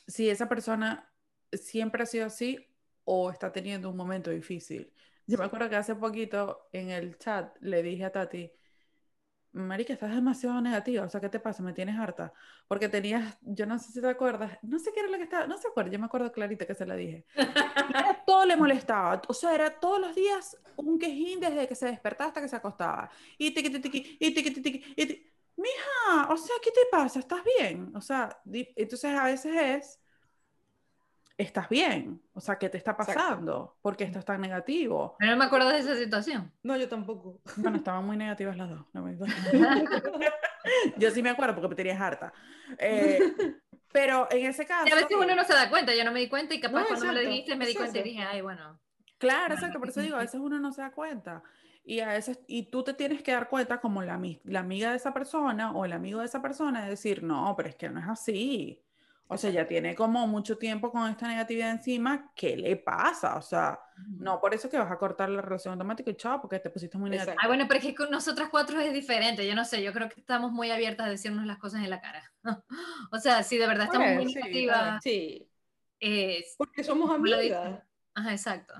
si 0.07 0.29
esa 0.29 0.47
persona 0.47 1.11
siempre 1.51 2.03
ha 2.03 2.05
sido 2.05 2.27
así 2.27 2.65
o 3.09 3.31
está 3.31 3.51
teniendo 3.51 3.89
un 3.89 3.97
momento 3.97 4.29
difícil. 4.31 4.93
Yo 5.25 5.37
me 5.37 5.45
acuerdo 5.45 5.69
que 5.69 5.77
hace 5.77 5.95
poquito 5.95 6.67
en 6.73 6.89
el 6.91 7.17
chat 7.17 7.55
le 7.61 7.81
dije 7.83 8.05
a 8.05 8.11
Tati, 8.11 8.51
Marica, 9.53 9.93
estás 9.93 10.13
demasiado 10.13 10.61
negativa, 10.61 11.03
o 11.05 11.09
sea, 11.09 11.19
¿qué 11.19 11.29
te 11.29 11.39
pasa? 11.39 11.63
Me 11.63 11.73
tienes 11.73 11.97
harta. 11.97 12.31
Porque 12.67 12.89
tenías, 12.89 13.37
yo 13.41 13.65
no 13.65 13.79
sé 13.79 13.91
si 13.91 14.01
te 14.01 14.07
acuerdas, 14.07 14.57
no 14.61 14.77
sé 14.77 14.91
qué 14.93 14.99
era 14.99 15.09
lo 15.09 15.17
que 15.17 15.23
estaba, 15.23 15.47
no 15.47 15.57
se 15.57 15.67
acuerda, 15.67 15.89
yo 15.91 15.97
me 15.99 16.05
acuerdo 16.05 16.31
clarito 16.31 16.67
que 16.67 16.75
se 16.75 16.85
la 16.85 16.95
dije. 16.95 17.25
Todo 18.27 18.45
le 18.45 18.55
molestaba, 18.55 19.21
o 19.27 19.33
sea, 19.33 19.55
era 19.55 19.79
todos 19.79 19.99
los 19.99 20.13
días 20.15 20.57
un 20.75 20.99
quejín 20.99 21.39
desde 21.39 21.67
que 21.67 21.75
se 21.75 21.87
despertaba 21.87 22.27
hasta 22.29 22.41
que 22.41 22.47
se 22.49 22.55
acostaba. 22.55 23.09
Y 23.37 23.51
tiqui, 23.53 23.69
tiqui, 23.71 23.89
tiqui, 23.89 24.17
y 24.19 24.33
tiqui, 24.33 24.51
tiqui, 24.61 24.83
y 24.95 25.05
ti- 25.07 25.23
Mija, 25.55 26.31
o 26.31 26.37
sea, 26.37 26.55
¿qué 26.63 26.69
te 26.71 26.81
pasa? 26.91 27.19
¿Estás 27.19 27.41
bien? 27.57 27.91
O 27.95 28.01
sea, 28.01 28.39
entonces 28.75 29.11
a 29.17 29.23
veces 29.23 29.55
es, 29.55 29.99
¿estás 31.37 31.69
bien? 31.69 32.21
O 32.33 32.39
sea, 32.41 32.57
¿qué 32.57 32.69
te 32.69 32.77
está 32.77 32.91
Exacto. 32.91 33.13
pasando? 33.13 33.77
¿Por 33.81 33.95
qué 33.97 34.03
estás 34.05 34.25
tan 34.25 34.41
negativo? 34.41 35.15
Pero 35.19 35.31
no 35.31 35.37
me 35.37 35.45
acuerdo 35.45 35.69
de 35.69 35.79
esa 35.79 35.95
situación. 35.95 36.51
No, 36.63 36.77
yo 36.77 36.87
tampoco. 36.89 37.39
Bueno, 37.55 37.77
estaban 37.77 38.05
muy 38.05 38.17
negativas 38.17 38.57
las 38.57 38.69
dos. 38.69 38.85
no 38.93 39.03
me- 39.03 39.17
Yo 40.97 41.11
sí 41.11 41.21
me 41.23 41.29
acuerdo 41.29 41.55
porque 41.55 41.69
me 41.69 41.75
tenías 41.75 41.99
harta. 41.99 42.33
Eh, 42.77 43.19
pero 43.91 44.27
en 44.31 44.45
ese 44.47 44.65
caso... 44.65 44.87
Y 44.87 44.91
a 44.91 44.95
veces 44.95 45.17
uno 45.17 45.35
no 45.35 45.43
se 45.43 45.53
da 45.53 45.69
cuenta, 45.69 45.95
yo 45.95 46.03
no 46.03 46.11
me 46.11 46.19
di 46.19 46.29
cuenta 46.29 46.53
y 46.53 46.59
capaz 46.59 46.81
No, 46.81 46.87
cuando 46.87 47.05
me 47.07 47.13
lo 47.13 47.19
dijiste 47.29 47.55
me 47.55 47.65
di 47.67 47.73
cuenta 47.75 47.97
y 47.99 48.01
eso. 48.01 48.09
dije, 48.09 48.21
ay, 48.23 48.41
bueno. 48.41 48.79
Claro, 49.17 49.39
Bueno, 49.47 49.53
exacto, 49.55 49.79
por 49.79 49.89
eso 49.89 50.01
digo, 50.01 50.15
a 50.15 50.19
veces 50.19 50.39
uno 50.39 50.59
no 50.59 50.71
se 50.71 50.81
da 50.81 50.91
cuenta. 50.91 51.43
Y, 51.83 52.01
a 52.01 52.07
veces, 52.09 52.39
y 52.47 52.69
tú 52.69 52.83
te 52.83 52.93
tienes 52.93 53.23
que 53.23 53.31
dar 53.31 53.47
cuenta 53.49 53.79
como 53.79 54.03
la, 54.03 54.21
la 54.43 54.59
amiga 54.59 54.91
de 54.91 54.97
esa 54.97 55.13
persona 55.13 55.71
o 55.71 55.85
el 55.85 55.93
amigo 55.93 56.19
de 56.19 56.25
esa 56.25 56.41
persona 56.41 56.83
de 56.83 56.89
decir, 56.91 57.23
no, 57.23 57.53
pero 57.55 57.69
es 57.69 57.75
que 57.75 57.89
no 57.89 57.99
es 57.99 58.07
así. 58.07 58.83
O 59.29 59.37
sea, 59.37 59.49
ya 59.49 59.67
tiene 59.67 59.93
como 59.95 60.25
mucho 60.27 60.57
tiempo 60.57 60.91
con 60.91 61.09
esta 61.09 61.27
negatividad 61.27 61.71
encima, 61.71 62.31
¿qué 62.35 62.55
le 62.55 62.77
pasa? 62.77 63.35
O 63.35 63.41
sea, 63.41 63.79
no 64.19 64.39
por 64.39 64.53
eso 64.53 64.69
que 64.69 64.77
vas 64.77 64.89
a 64.91 64.97
cortar 64.97 65.29
la 65.29 65.41
relación 65.41 65.73
automática 65.73 66.09
y 66.09 66.15
chao, 66.15 66.39
porque 66.41 66.59
te 66.59 66.69
pusiste 66.69 66.97
muy 66.97 67.09
negativa. 67.09 67.35
Ay, 67.41 67.47
bueno, 67.47 67.65
pero 67.67 67.79
es 67.79 67.85
que 67.85 67.95
con 67.95 68.09
nosotras 68.09 68.47
cuatro 68.49 68.79
es 68.79 68.93
diferente. 68.93 69.45
Yo 69.45 69.53
no 69.55 69.65
sé, 69.65 69.83
yo 69.83 69.91
creo 69.93 70.07
que 70.09 70.19
estamos 70.21 70.51
muy 70.51 70.71
abiertas 70.71 71.07
a 71.07 71.09
decirnos 71.09 71.45
las 71.45 71.57
cosas 71.57 71.83
en 71.83 71.89
la 71.89 71.99
cara. 72.01 72.23
o 73.11 73.17
sea, 73.19 73.43
si 73.43 73.57
de 73.57 73.67
verdad 73.67 73.85
estamos 73.85 74.07
Pues, 74.07 74.23
muy 74.25 74.33
sí, 74.33 74.39
negativas, 74.39 75.03
Sí, 75.03 75.51
es- 75.99 76.55
porque 76.57 76.83
somos 76.83 77.09
amigas. 77.11 77.83
Ajá, 78.15 78.31
exacto. 78.31 78.73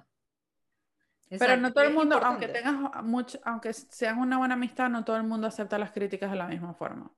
Pero 1.29 1.53
Exacto. 1.53 1.61
no 1.61 1.73
todo 1.73 1.83
el 1.83 1.93
mundo, 1.93 2.19
aunque 2.23 2.47
tengas 2.47 3.03
mucho, 3.03 3.39
aunque 3.43 3.73
sean 3.73 4.17
una 4.19 4.37
buena 4.37 4.55
amistad, 4.55 4.89
no 4.89 5.03
todo 5.05 5.17
el 5.17 5.23
mundo 5.23 5.47
acepta 5.47 5.77
las 5.77 5.91
críticas 5.91 6.31
de 6.31 6.37
la 6.37 6.47
misma 6.47 6.73
forma. 6.73 7.11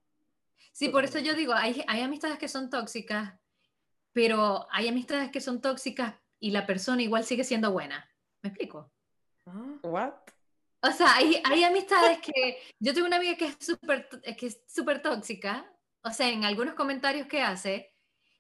Sí, 0.80 0.88
por 0.88 1.04
eso 1.04 1.20
yo 1.20 1.34
digo, 1.34 1.54
hay, 1.54 1.84
hay 1.88 2.00
amistades 2.04 2.38
que 2.38 2.48
son 2.48 2.70
tóxicas, 2.70 3.34
pero 4.14 4.66
hay 4.72 4.88
amistades 4.88 5.30
que 5.30 5.42
son 5.42 5.60
tóxicas 5.60 6.16
y 6.40 6.52
la 6.52 6.66
persona 6.66 7.02
igual 7.02 7.26
sigue 7.26 7.44
siendo 7.44 7.74
buena. 7.74 8.10
¿Me 8.42 8.48
explico? 8.48 8.90
Ah, 9.46 9.76
What? 9.84 10.14
O 10.82 10.92
sea, 10.92 11.16
hay, 11.18 11.44
hay 11.44 11.66
amistades 11.66 12.20
que... 12.20 12.58
Yo 12.80 12.94
tengo 12.94 13.08
una 13.08 13.18
amiga 13.18 13.36
que 13.36 13.48
es 13.48 13.58
súper 13.60 14.08
t- 14.08 14.36
que 14.38 14.46
es 14.46 14.64
súper 14.70 15.02
tóxica, 15.02 15.70
o 16.02 16.12
sea, 16.12 16.30
en 16.30 16.46
algunos 16.46 16.76
comentarios 16.76 17.28
que 17.28 17.42
hace, 17.42 17.94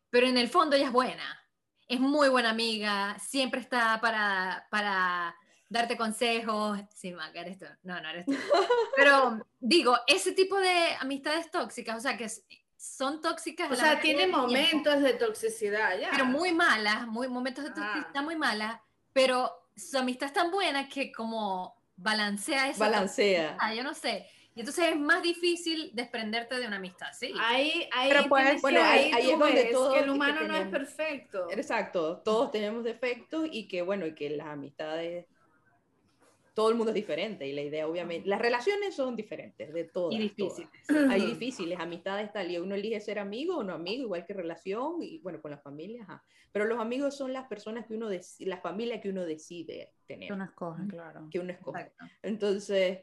pero 0.10 0.26
en 0.26 0.38
el 0.38 0.48
fondo 0.48 0.78
ella 0.78 0.86
es 0.86 0.94
buena. 0.94 1.46
Es 1.90 2.00
muy 2.00 2.30
buena 2.30 2.52
amiga, 2.52 3.20
siempre 3.20 3.60
está 3.60 4.00
para, 4.00 4.66
para 4.72 5.36
darte 5.70 5.96
consejos. 5.96 6.80
Sí, 6.94 7.12
Maca, 7.14 7.42
eres 7.42 7.58
tú. 7.60 7.66
No, 7.84 8.02
no 8.02 8.10
eres 8.10 8.26
tú. 8.26 8.34
Pero 8.96 9.40
digo, 9.60 9.98
ese 10.08 10.32
tipo 10.34 10.58
de 10.60 10.96
amistades 11.00 11.50
tóxicas, 11.52 11.98
o 11.98 12.00
sea, 12.02 12.18
que 12.18 12.28
son 12.76 13.22
tóxicas. 13.22 13.68
O 13.70 13.76
la 13.76 13.80
sea, 13.80 14.00
tiene 14.02 14.24
tiempo, 14.24 14.40
momentos 14.40 15.02
de 15.02 15.14
toxicidad, 15.14 15.98
ya. 16.00 16.10
Pero 16.12 16.26
muy 16.26 16.54
malas, 16.54 17.08
muy, 17.08 17.28
momentos 17.28 17.64
de 17.64 17.72
Ah. 17.72 17.94
toxicidad 17.94 18.24
muy 18.24 18.36
malas, 18.36 18.80
pero 19.14 19.52
su 19.76 19.98
amistad 19.98 20.28
es 20.28 20.34
tan 20.34 20.52
buena 20.52 20.90
que 20.90 21.12
como 21.12 21.76
balancea 21.96 22.70
esa 22.70 22.80
Balancea. 22.86 23.58
Yo 23.76 23.84
no 23.84 23.94
sé. 23.94 24.26
Y 24.56 24.62
entonces 24.62 24.88
es 24.90 24.98
más 24.98 25.22
difícil 25.22 25.92
desprenderte 25.94 26.56
de 26.60 26.68
una 26.68 26.78
amistad, 26.78 27.08
sí. 27.18 27.34
Ahí, 27.40 27.88
ahí, 27.94 28.10
Pero 28.10 28.28
pues, 28.28 28.44
tienes 28.44 28.62
bueno, 28.62 28.80
que- 28.82 28.86
ahí- 28.86 29.32
es 29.32 29.40
donde 29.40 29.64
todo 29.66 29.94
que 29.94 30.00
el 30.00 30.06
que 30.06 30.12
humano 30.12 30.42
no 30.48 30.56
es 30.56 30.68
perfecto. 30.68 31.48
Exacto, 31.52 32.18
todos 32.18 32.52
tenemos 32.52 32.84
defectos 32.84 33.48
y 33.52 33.68
que 33.68 33.82
bueno, 33.84 34.06
y 34.06 34.16
que 34.16 34.30
las 34.32 34.48
amistades, 34.48 35.28
todo 36.60 36.70
el 36.72 36.76
mundo 36.76 36.90
es 36.92 36.96
diferente 36.96 37.48
y 37.48 37.54
la 37.54 37.62
idea 37.62 37.88
obviamente, 37.88 38.28
las 38.28 38.42
relaciones 38.42 38.94
son 38.94 39.16
diferentes 39.16 39.74
de 39.74 39.86
todas. 39.86 40.14
y 40.14 40.20
difíciles. 40.20 40.70
todas. 40.86 41.10
Hay 41.10 41.22
difíciles, 41.22 41.80
amistades 41.80 42.34
tal, 42.34 42.52
y 42.52 42.58
uno 42.58 42.76
elige 42.76 43.00
ser 43.00 43.18
amigo 43.18 43.60
o 43.60 43.64
no 43.64 43.74
amigo, 43.74 44.04
igual 44.04 44.26
que 44.26 44.34
relación, 44.34 45.02
y 45.02 45.20
bueno, 45.20 45.42
con 45.42 45.52
la 45.52 45.58
familia, 45.58 46.04
ajá. 46.04 46.22
Pero 46.52 46.66
los 46.66 46.78
amigos 46.80 47.16
son 47.16 47.32
las 47.32 47.48
personas 47.48 47.86
que 47.88 47.94
uno, 47.94 48.10
la 48.40 48.58
familia 48.58 49.00
que 49.00 49.08
uno 49.10 49.24
decide 49.24 49.94
tener, 50.06 50.28
Que 50.28 50.34
uno 50.34 50.44
escoge, 50.44 50.86
claro. 50.90 51.30
que 51.32 51.40
uno 51.40 51.54
escoge. 51.54 51.80
Exacto. 51.80 52.06
Entonces, 52.24 53.00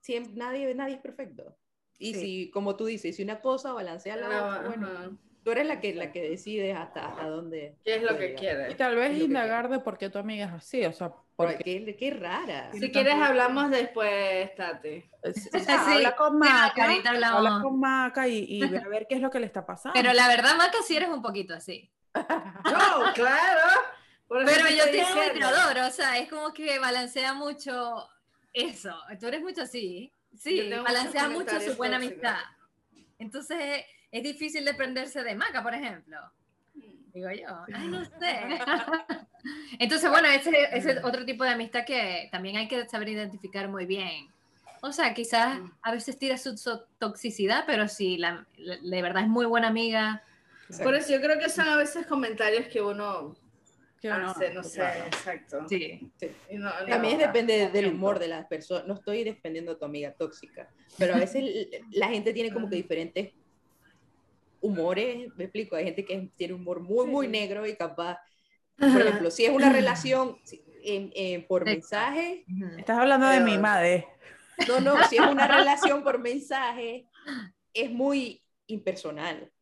siempre, 0.00 0.32
nadie, 0.36 0.72
nadie 0.76 0.94
es 0.94 1.00
perfecto. 1.00 1.56
Y 1.98 2.14
Sí. 2.14 2.20
si, 2.20 2.50
como 2.50 2.76
tú 2.76 2.84
dices, 2.84 3.16
si 3.16 3.22
una 3.24 3.40
cosa 3.40 3.72
balancea 3.72 4.14
la 4.16 4.28
No, 4.28 4.46
otra, 4.48 4.68
bueno, 4.68 4.86
ajá. 4.86 5.10
tú 5.42 5.50
eres 5.50 5.66
la 5.66 5.80
que, 5.80 5.92
la 5.94 6.12
que 6.12 6.28
decides 6.30 6.76
hasta, 6.76 7.06
hasta 7.08 7.28
dónde. 7.28 7.74
¿Qué 7.84 7.96
es 7.96 8.02
lo 8.02 8.16
que 8.16 8.28
llegar. 8.28 8.32
Y 8.34 8.36
quieres? 8.38 8.76
tal 8.76 8.94
vez 8.94 9.18
indagar 9.20 9.68
de 9.68 9.80
por 9.80 9.98
qué 9.98 10.08
tu 10.08 10.18
amiga 10.18 10.44
es 10.46 10.52
así, 10.52 10.84
o 10.84 10.92
sea, 10.92 11.12
porque 11.36 11.58
qué, 11.62 11.96
qué 11.96 12.10
rara. 12.12 12.70
Si 12.72 12.90
quieres 12.90 13.14
hablamos 13.14 13.70
después, 13.70 14.54
Tati. 14.54 15.04
Sí. 15.34 15.50
habla 15.68 16.16
con 16.16 16.38
Maca, 16.38 16.84
habla 16.84 17.60
con 17.62 17.78
Maca 17.80 18.26
y, 18.28 18.44
y 18.48 18.66
ve 18.66 18.78
a 18.78 18.88
ver 18.88 19.06
qué 19.08 19.16
es 19.16 19.20
lo 19.20 19.30
que 19.30 19.40
le 19.40 19.46
está 19.46 19.66
pasando. 19.66 19.92
Pero 19.94 20.12
la 20.12 20.28
verdad, 20.28 20.56
Maca, 20.56 20.78
sí 20.86 20.96
eres 20.96 21.08
un 21.08 21.22
poquito 21.22 21.54
así. 21.54 21.90
No, 22.64 23.12
claro. 23.14 23.70
Pero 24.28 24.68
yo 24.68 24.90
te 24.90 25.02
amo 25.02 25.22
y 25.22 25.26
te 25.26 25.34
diciendo. 25.34 25.46
adoro, 25.46 25.86
o 25.86 25.90
sea, 25.90 26.18
es 26.18 26.28
como 26.28 26.52
que 26.52 26.78
balancea 26.78 27.32
mucho 27.34 28.08
eso. 28.52 28.96
Tú 29.20 29.26
eres 29.28 29.42
mucho 29.42 29.62
así. 29.62 30.12
Sí, 30.36 30.66
tengo 30.68 30.82
balancea 30.82 31.28
mucho 31.28 31.60
su 31.60 31.76
buena 31.76 31.98
tóxicos. 31.98 32.24
amistad. 32.24 32.38
Entonces, 33.18 33.84
es 34.10 34.22
difícil 34.22 34.64
desprenderse 34.64 35.22
de 35.22 35.34
Maca, 35.34 35.62
por 35.62 35.74
ejemplo. 35.74 36.16
Digo 37.16 37.30
yo, 37.30 37.46
ay, 37.72 37.88
no 37.88 38.04
sé. 38.04 38.10
Entonces, 39.78 40.10
bueno, 40.10 40.28
ese, 40.28 40.50
ese 40.72 40.90
es 40.92 41.04
otro 41.04 41.24
tipo 41.24 41.44
de 41.44 41.50
amistad 41.50 41.86
que 41.86 42.28
también 42.30 42.58
hay 42.58 42.68
que 42.68 42.86
saber 42.90 43.08
identificar 43.08 43.68
muy 43.70 43.86
bien. 43.86 44.28
O 44.82 44.92
sea, 44.92 45.14
quizás 45.14 45.58
a 45.80 45.92
veces 45.92 46.18
tira 46.18 46.36
su, 46.36 46.58
su 46.58 46.78
toxicidad, 46.98 47.64
pero 47.66 47.88
si 47.88 48.18
la, 48.18 48.46
la- 48.58 48.76
de 48.76 49.02
verdad 49.02 49.22
es 49.22 49.28
muy 49.30 49.46
buena 49.46 49.68
amiga, 49.68 50.22
Por 50.82 50.94
eso 50.94 51.10
yo 51.14 51.22
creo 51.22 51.38
que 51.38 51.48
son 51.48 51.66
a 51.68 51.76
veces 51.76 52.06
comentarios 52.06 52.66
que 52.66 52.82
uno 52.82 53.34
Que 54.02 54.10
uno- 54.10 54.32
hace, 54.32 54.52
no 54.52 54.62
sé, 54.62 54.74
claro. 54.80 55.04
exacto. 55.06 55.66
sí. 55.70 56.10
Y 56.50 56.56
no- 56.58 56.68
no- 56.80 56.86
También 56.86 57.16
depende 57.16 57.70
del 57.70 57.86
humor 57.94 58.18
de 58.18 58.28
las 58.28 58.44
personas. 58.46 58.86
No 58.86 58.92
estoy 58.92 59.24
defendiendo 59.24 59.72
a 59.72 59.78
tu 59.78 59.86
amiga 59.86 60.12
tóxica, 60.12 60.68
pero 60.98 61.14
a 61.14 61.18
veces 61.18 61.42
la 61.92 62.08
gente 62.08 62.34
tiene 62.34 62.52
como 62.52 62.68
que 62.68 62.76
diferentes 62.76 63.30
humores. 64.66 65.28
Me 65.36 65.44
explico, 65.44 65.76
hay 65.76 65.84
gente 65.84 66.04
que 66.04 66.30
tiene 66.36 66.54
humor 66.54 66.80
muy, 66.80 67.06
muy 67.06 67.28
negro 67.28 67.66
y 67.66 67.76
capaz, 67.76 68.18
por 68.76 69.00
ejemplo, 69.00 69.30
si 69.30 69.44
es 69.44 69.50
una 69.50 69.70
relación 69.72 70.38
en- 70.82 71.10
en- 71.14 71.46
por 71.46 71.64
mensaje. 71.64 72.44
Estás 72.78 72.98
hablando 72.98 73.26
de 73.28 73.38
Pero- 73.38 73.46
mi 73.50 73.58
madre. 73.58 74.06
no, 74.68 74.80
no, 74.80 75.02
si 75.08 75.16
es 75.16 75.22
una 75.22 75.46
relación 75.78 76.02
por 76.02 76.18
mensaje, 76.18 77.06
es 77.74 77.90
muy 77.90 78.42
impersonal. 78.66 79.52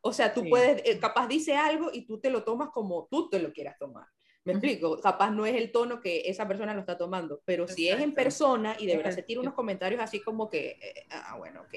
O 0.00 0.12
sea, 0.12 0.32
tú 0.32 0.42
Sí. 0.42 0.48
puedes, 0.48 0.80
eh, 0.84 0.98
capaz 0.98 1.26
dice 1.26 1.56
algo 1.56 1.90
y 1.92 2.06
tú 2.06 2.20
te 2.20 2.30
lo 2.30 2.44
tomas 2.44 2.68
como 2.70 3.08
tú 3.10 3.28
te 3.28 3.40
lo 3.40 3.52
quieras 3.52 3.76
tomar. 3.78 4.06
¿Me 4.44 4.52
explico? 4.54 4.98
Capaz 5.00 5.30
no 5.30 5.44
es 5.44 5.54
el 5.56 5.70
tono 5.72 6.00
que 6.00 6.22
esa 6.24 6.46
persona 6.48 6.72
lo 6.72 6.80
está 6.80 6.96
tomando, 6.96 7.42
pero 7.44 7.66
si 7.68 7.88
es 7.88 8.00
en 8.00 8.14
persona 8.14 8.76
y 8.78 8.86
de 8.86 8.96
verdad 8.96 9.10
se 9.10 9.22
tira 9.22 9.40
unos 9.40 9.52
comentarios 9.52 10.00
así 10.00 10.20
como 10.22 10.48
que, 10.48 10.78
eh, 10.80 11.06
ah, 11.10 11.34
bueno, 11.36 11.60
ok. 11.62 11.74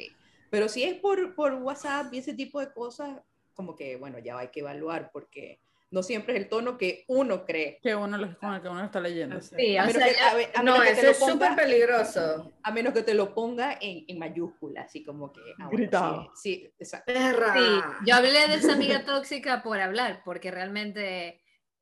Pero 0.51 0.69
si 0.69 0.83
es 0.83 0.93
por, 0.99 1.33
por 1.33 1.53
WhatsApp 1.55 2.13
y 2.13 2.19
ese 2.19 2.35
tipo 2.35 2.59
de 2.59 2.71
cosas, 2.71 3.19
como 3.55 3.75
que, 3.75 3.95
bueno, 3.95 4.19
ya 4.19 4.37
hay 4.37 4.49
que 4.49 4.59
evaluar 4.59 5.09
porque 5.11 5.59
no 5.89 6.03
siempre 6.03 6.35
es 6.35 6.41
el 6.43 6.47
tono 6.49 6.77
que 6.77 7.03
uno 7.07 7.45
cree. 7.45 7.79
Que 7.81 7.95
uno 7.95 8.17
lo- 8.17 8.37
con 8.37 8.53
el 8.53 8.61
que 8.61 8.67
uno 8.69 8.83
está 8.85 8.99
leyendo. 9.01 9.41
sí. 9.41 9.55
Sí, 9.57 9.77
A 9.77 9.83
o 9.83 9.87
menos 9.87 10.03
sea, 10.03 10.13
que- 10.13 10.45
a 10.55 10.59
a 10.59 10.63
No, 10.63 10.71
menos 10.73 10.87
que 10.87 10.93
te 10.93 11.01
eso 11.01 11.09
es 11.11 11.17
súper 11.31 11.55
peligroso. 11.55 12.53
a 12.63 12.71
menos 12.71 12.93
que 12.93 13.03
te 13.03 13.13
lo 13.13 13.33
ponga 13.33 13.77
en, 13.81 14.05
en 14.07 14.19
mayúscula, 14.19 14.81
así 14.83 15.03
como 15.03 15.33
que... 15.33 15.41
ah, 15.59 15.67
bueno, 15.71 16.31
sí, 16.35 16.53
sí, 16.61 16.73
exacto. 16.79 17.11
Perra. 17.13 17.53
Sí, 17.53 17.81
yo 18.05 18.15
hablé 18.15 18.47
de 18.47 18.53
esa 18.55 18.73
amiga 18.73 19.03
tóxica 19.05 19.63
por 19.63 19.79
hablar, 19.79 20.21
porque 20.23 20.51
realmente 20.51 21.41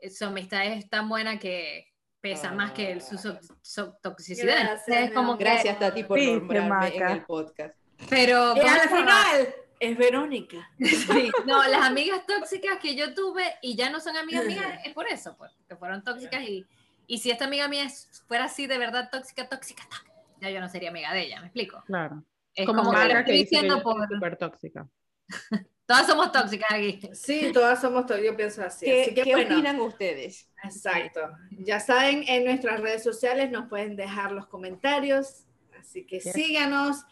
su 0.10 0.26
amistad 0.26 0.66
es 0.66 0.90
tan 0.90 1.08
buena 1.10 1.38
que 1.40 1.86
pesa 2.22 2.52
más 2.52 2.72
que 2.74 2.92
el- 2.94 3.02
su, 3.02 3.18
su- 3.18 3.38
su 3.62 3.94
toxicidad. 4.02 4.56
Gracias, 4.60 5.10
como 5.12 5.20
amor. 5.34 5.38
que- 5.38 5.44
Gracias, 5.46 5.78
Tati, 5.80 6.04
por 6.04 6.20
nombrarme 6.20 6.96
en 6.96 7.04
el 7.10 7.26
podcast. 7.26 7.76
Pero 8.10 8.56
Y 8.56 8.60
¿cómo 8.62 8.72
al 8.74 8.90
final 8.90 9.56
es 9.80 9.98
Verónica. 9.98 10.70
Sí, 10.80 11.32
no, 11.46 11.66
las 11.68 11.82
amigas 11.82 12.26
tóxicas 12.26 12.78
que 12.82 12.96
yo 12.96 13.14
tuve 13.14 13.44
y 13.62 13.76
ya 13.76 13.90
no 13.90 14.00
son 14.00 14.16
amigas 14.18 14.46
mías, 14.46 14.66
es 14.86 14.94
por 14.94 15.08
eso, 15.08 15.36
pues, 15.38 15.52
que 15.68 15.76
fueron 15.76 16.04
tóxicas 16.04 16.44
y, 16.44 16.66
y 17.08 17.18
si 17.20 17.32
esta 17.32 17.46
amiga 17.46 17.68
mía 17.68 17.88
fuera 18.28 18.46
así 18.46 18.68
de 18.68 18.78
verdad 18.78 19.10
tóxica, 19.12 19.48
tóxica, 19.48 19.84
tóxica, 19.90 20.14
ya 20.42 20.50
yo 20.50 20.60
no 20.60 20.70
sería 20.70 20.90
amiga 20.90 21.14
de 21.14 21.22
ella, 21.24 21.40
¿me 21.42 21.48
explico? 21.48 21.84
Claro. 21.86 22.24
Es 22.56 22.66
Como 22.66 22.80
como, 22.84 22.92
que 22.92 22.98
lo 22.98 23.04
Maca 23.04 23.14
que 23.26 23.32
estoy 23.32 23.38
dice 23.38 23.50
que 23.50 23.56
diciendo 23.56 23.78
yo 23.78 23.84
por... 23.84 24.08
soy 24.08 24.16
súper 24.16 24.38
tóxica. 24.38 24.88
Todas 25.86 26.06
somos 26.06 26.32
tóxicas 26.32 26.70
aquí. 26.72 27.00
Sí, 27.14 27.52
todas 27.52 27.82
somos, 27.82 28.06
to- 28.06 28.20
yo 28.20 28.38
pienso 28.38 28.62
así. 28.64 28.86
¿Qué, 28.86 29.02
así 29.02 29.14
que 29.16 29.24
qué 29.24 29.32
bueno, 29.32 29.56
opinan 29.56 29.80
ustedes? 29.82 30.48
Exacto. 30.64 31.22
Ya 31.50 31.80
saben, 31.80 32.24
en 32.28 32.46
nuestras 32.46 32.80
redes 32.80 33.02
sociales 33.04 33.50
nos 33.50 33.68
pueden 33.70 33.96
dejar 33.96 34.32
los 34.32 34.46
comentarios. 34.46 35.46
Así 35.80 36.06
que 36.06 36.20
Yes. 36.20 36.32
síganos 36.34 37.06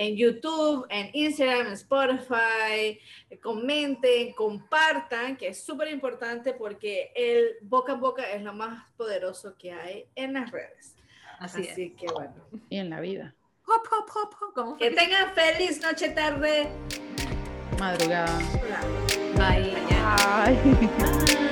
en 0.00 0.16
YouTube, 0.16 0.86
en 0.88 1.10
Instagram, 1.12 1.66
en 1.66 1.72
Spotify. 1.74 2.98
Comenten, 3.42 4.32
compartan, 4.32 5.36
que 5.36 5.48
es 5.48 5.62
súper 5.62 5.88
importante 5.88 6.54
porque 6.54 7.12
el 7.14 7.56
boca 7.60 7.92
a 7.92 7.96
boca 7.96 8.22
es 8.32 8.42
lo 8.42 8.54
más 8.54 8.90
poderoso 8.96 9.58
que 9.58 9.72
hay 9.72 10.06
en 10.14 10.32
las 10.32 10.50
redes. 10.50 10.96
Así, 11.38 11.68
Así, 11.68 11.82
es. 11.82 12.00
que 12.00 12.06
bueno. 12.14 12.34
Y 12.70 12.78
en 12.78 12.88
la 12.88 13.00
vida. 13.00 13.34
Hop, 13.66 13.82
hop, 13.92 14.10
hop, 14.14 14.34
hop, 14.40 14.54
¿cómo 14.54 14.78
fue 14.78 14.88
Que 14.88 14.96
tengan 14.96 15.34
feliz 15.34 15.82
noche, 15.82 16.08
tarde. 16.08 16.68
Madrugada. 17.78 18.38
Hola. 18.62 18.80
Bye. 19.36 19.74
Ay. 20.02 20.58
Bye. 20.64 21.40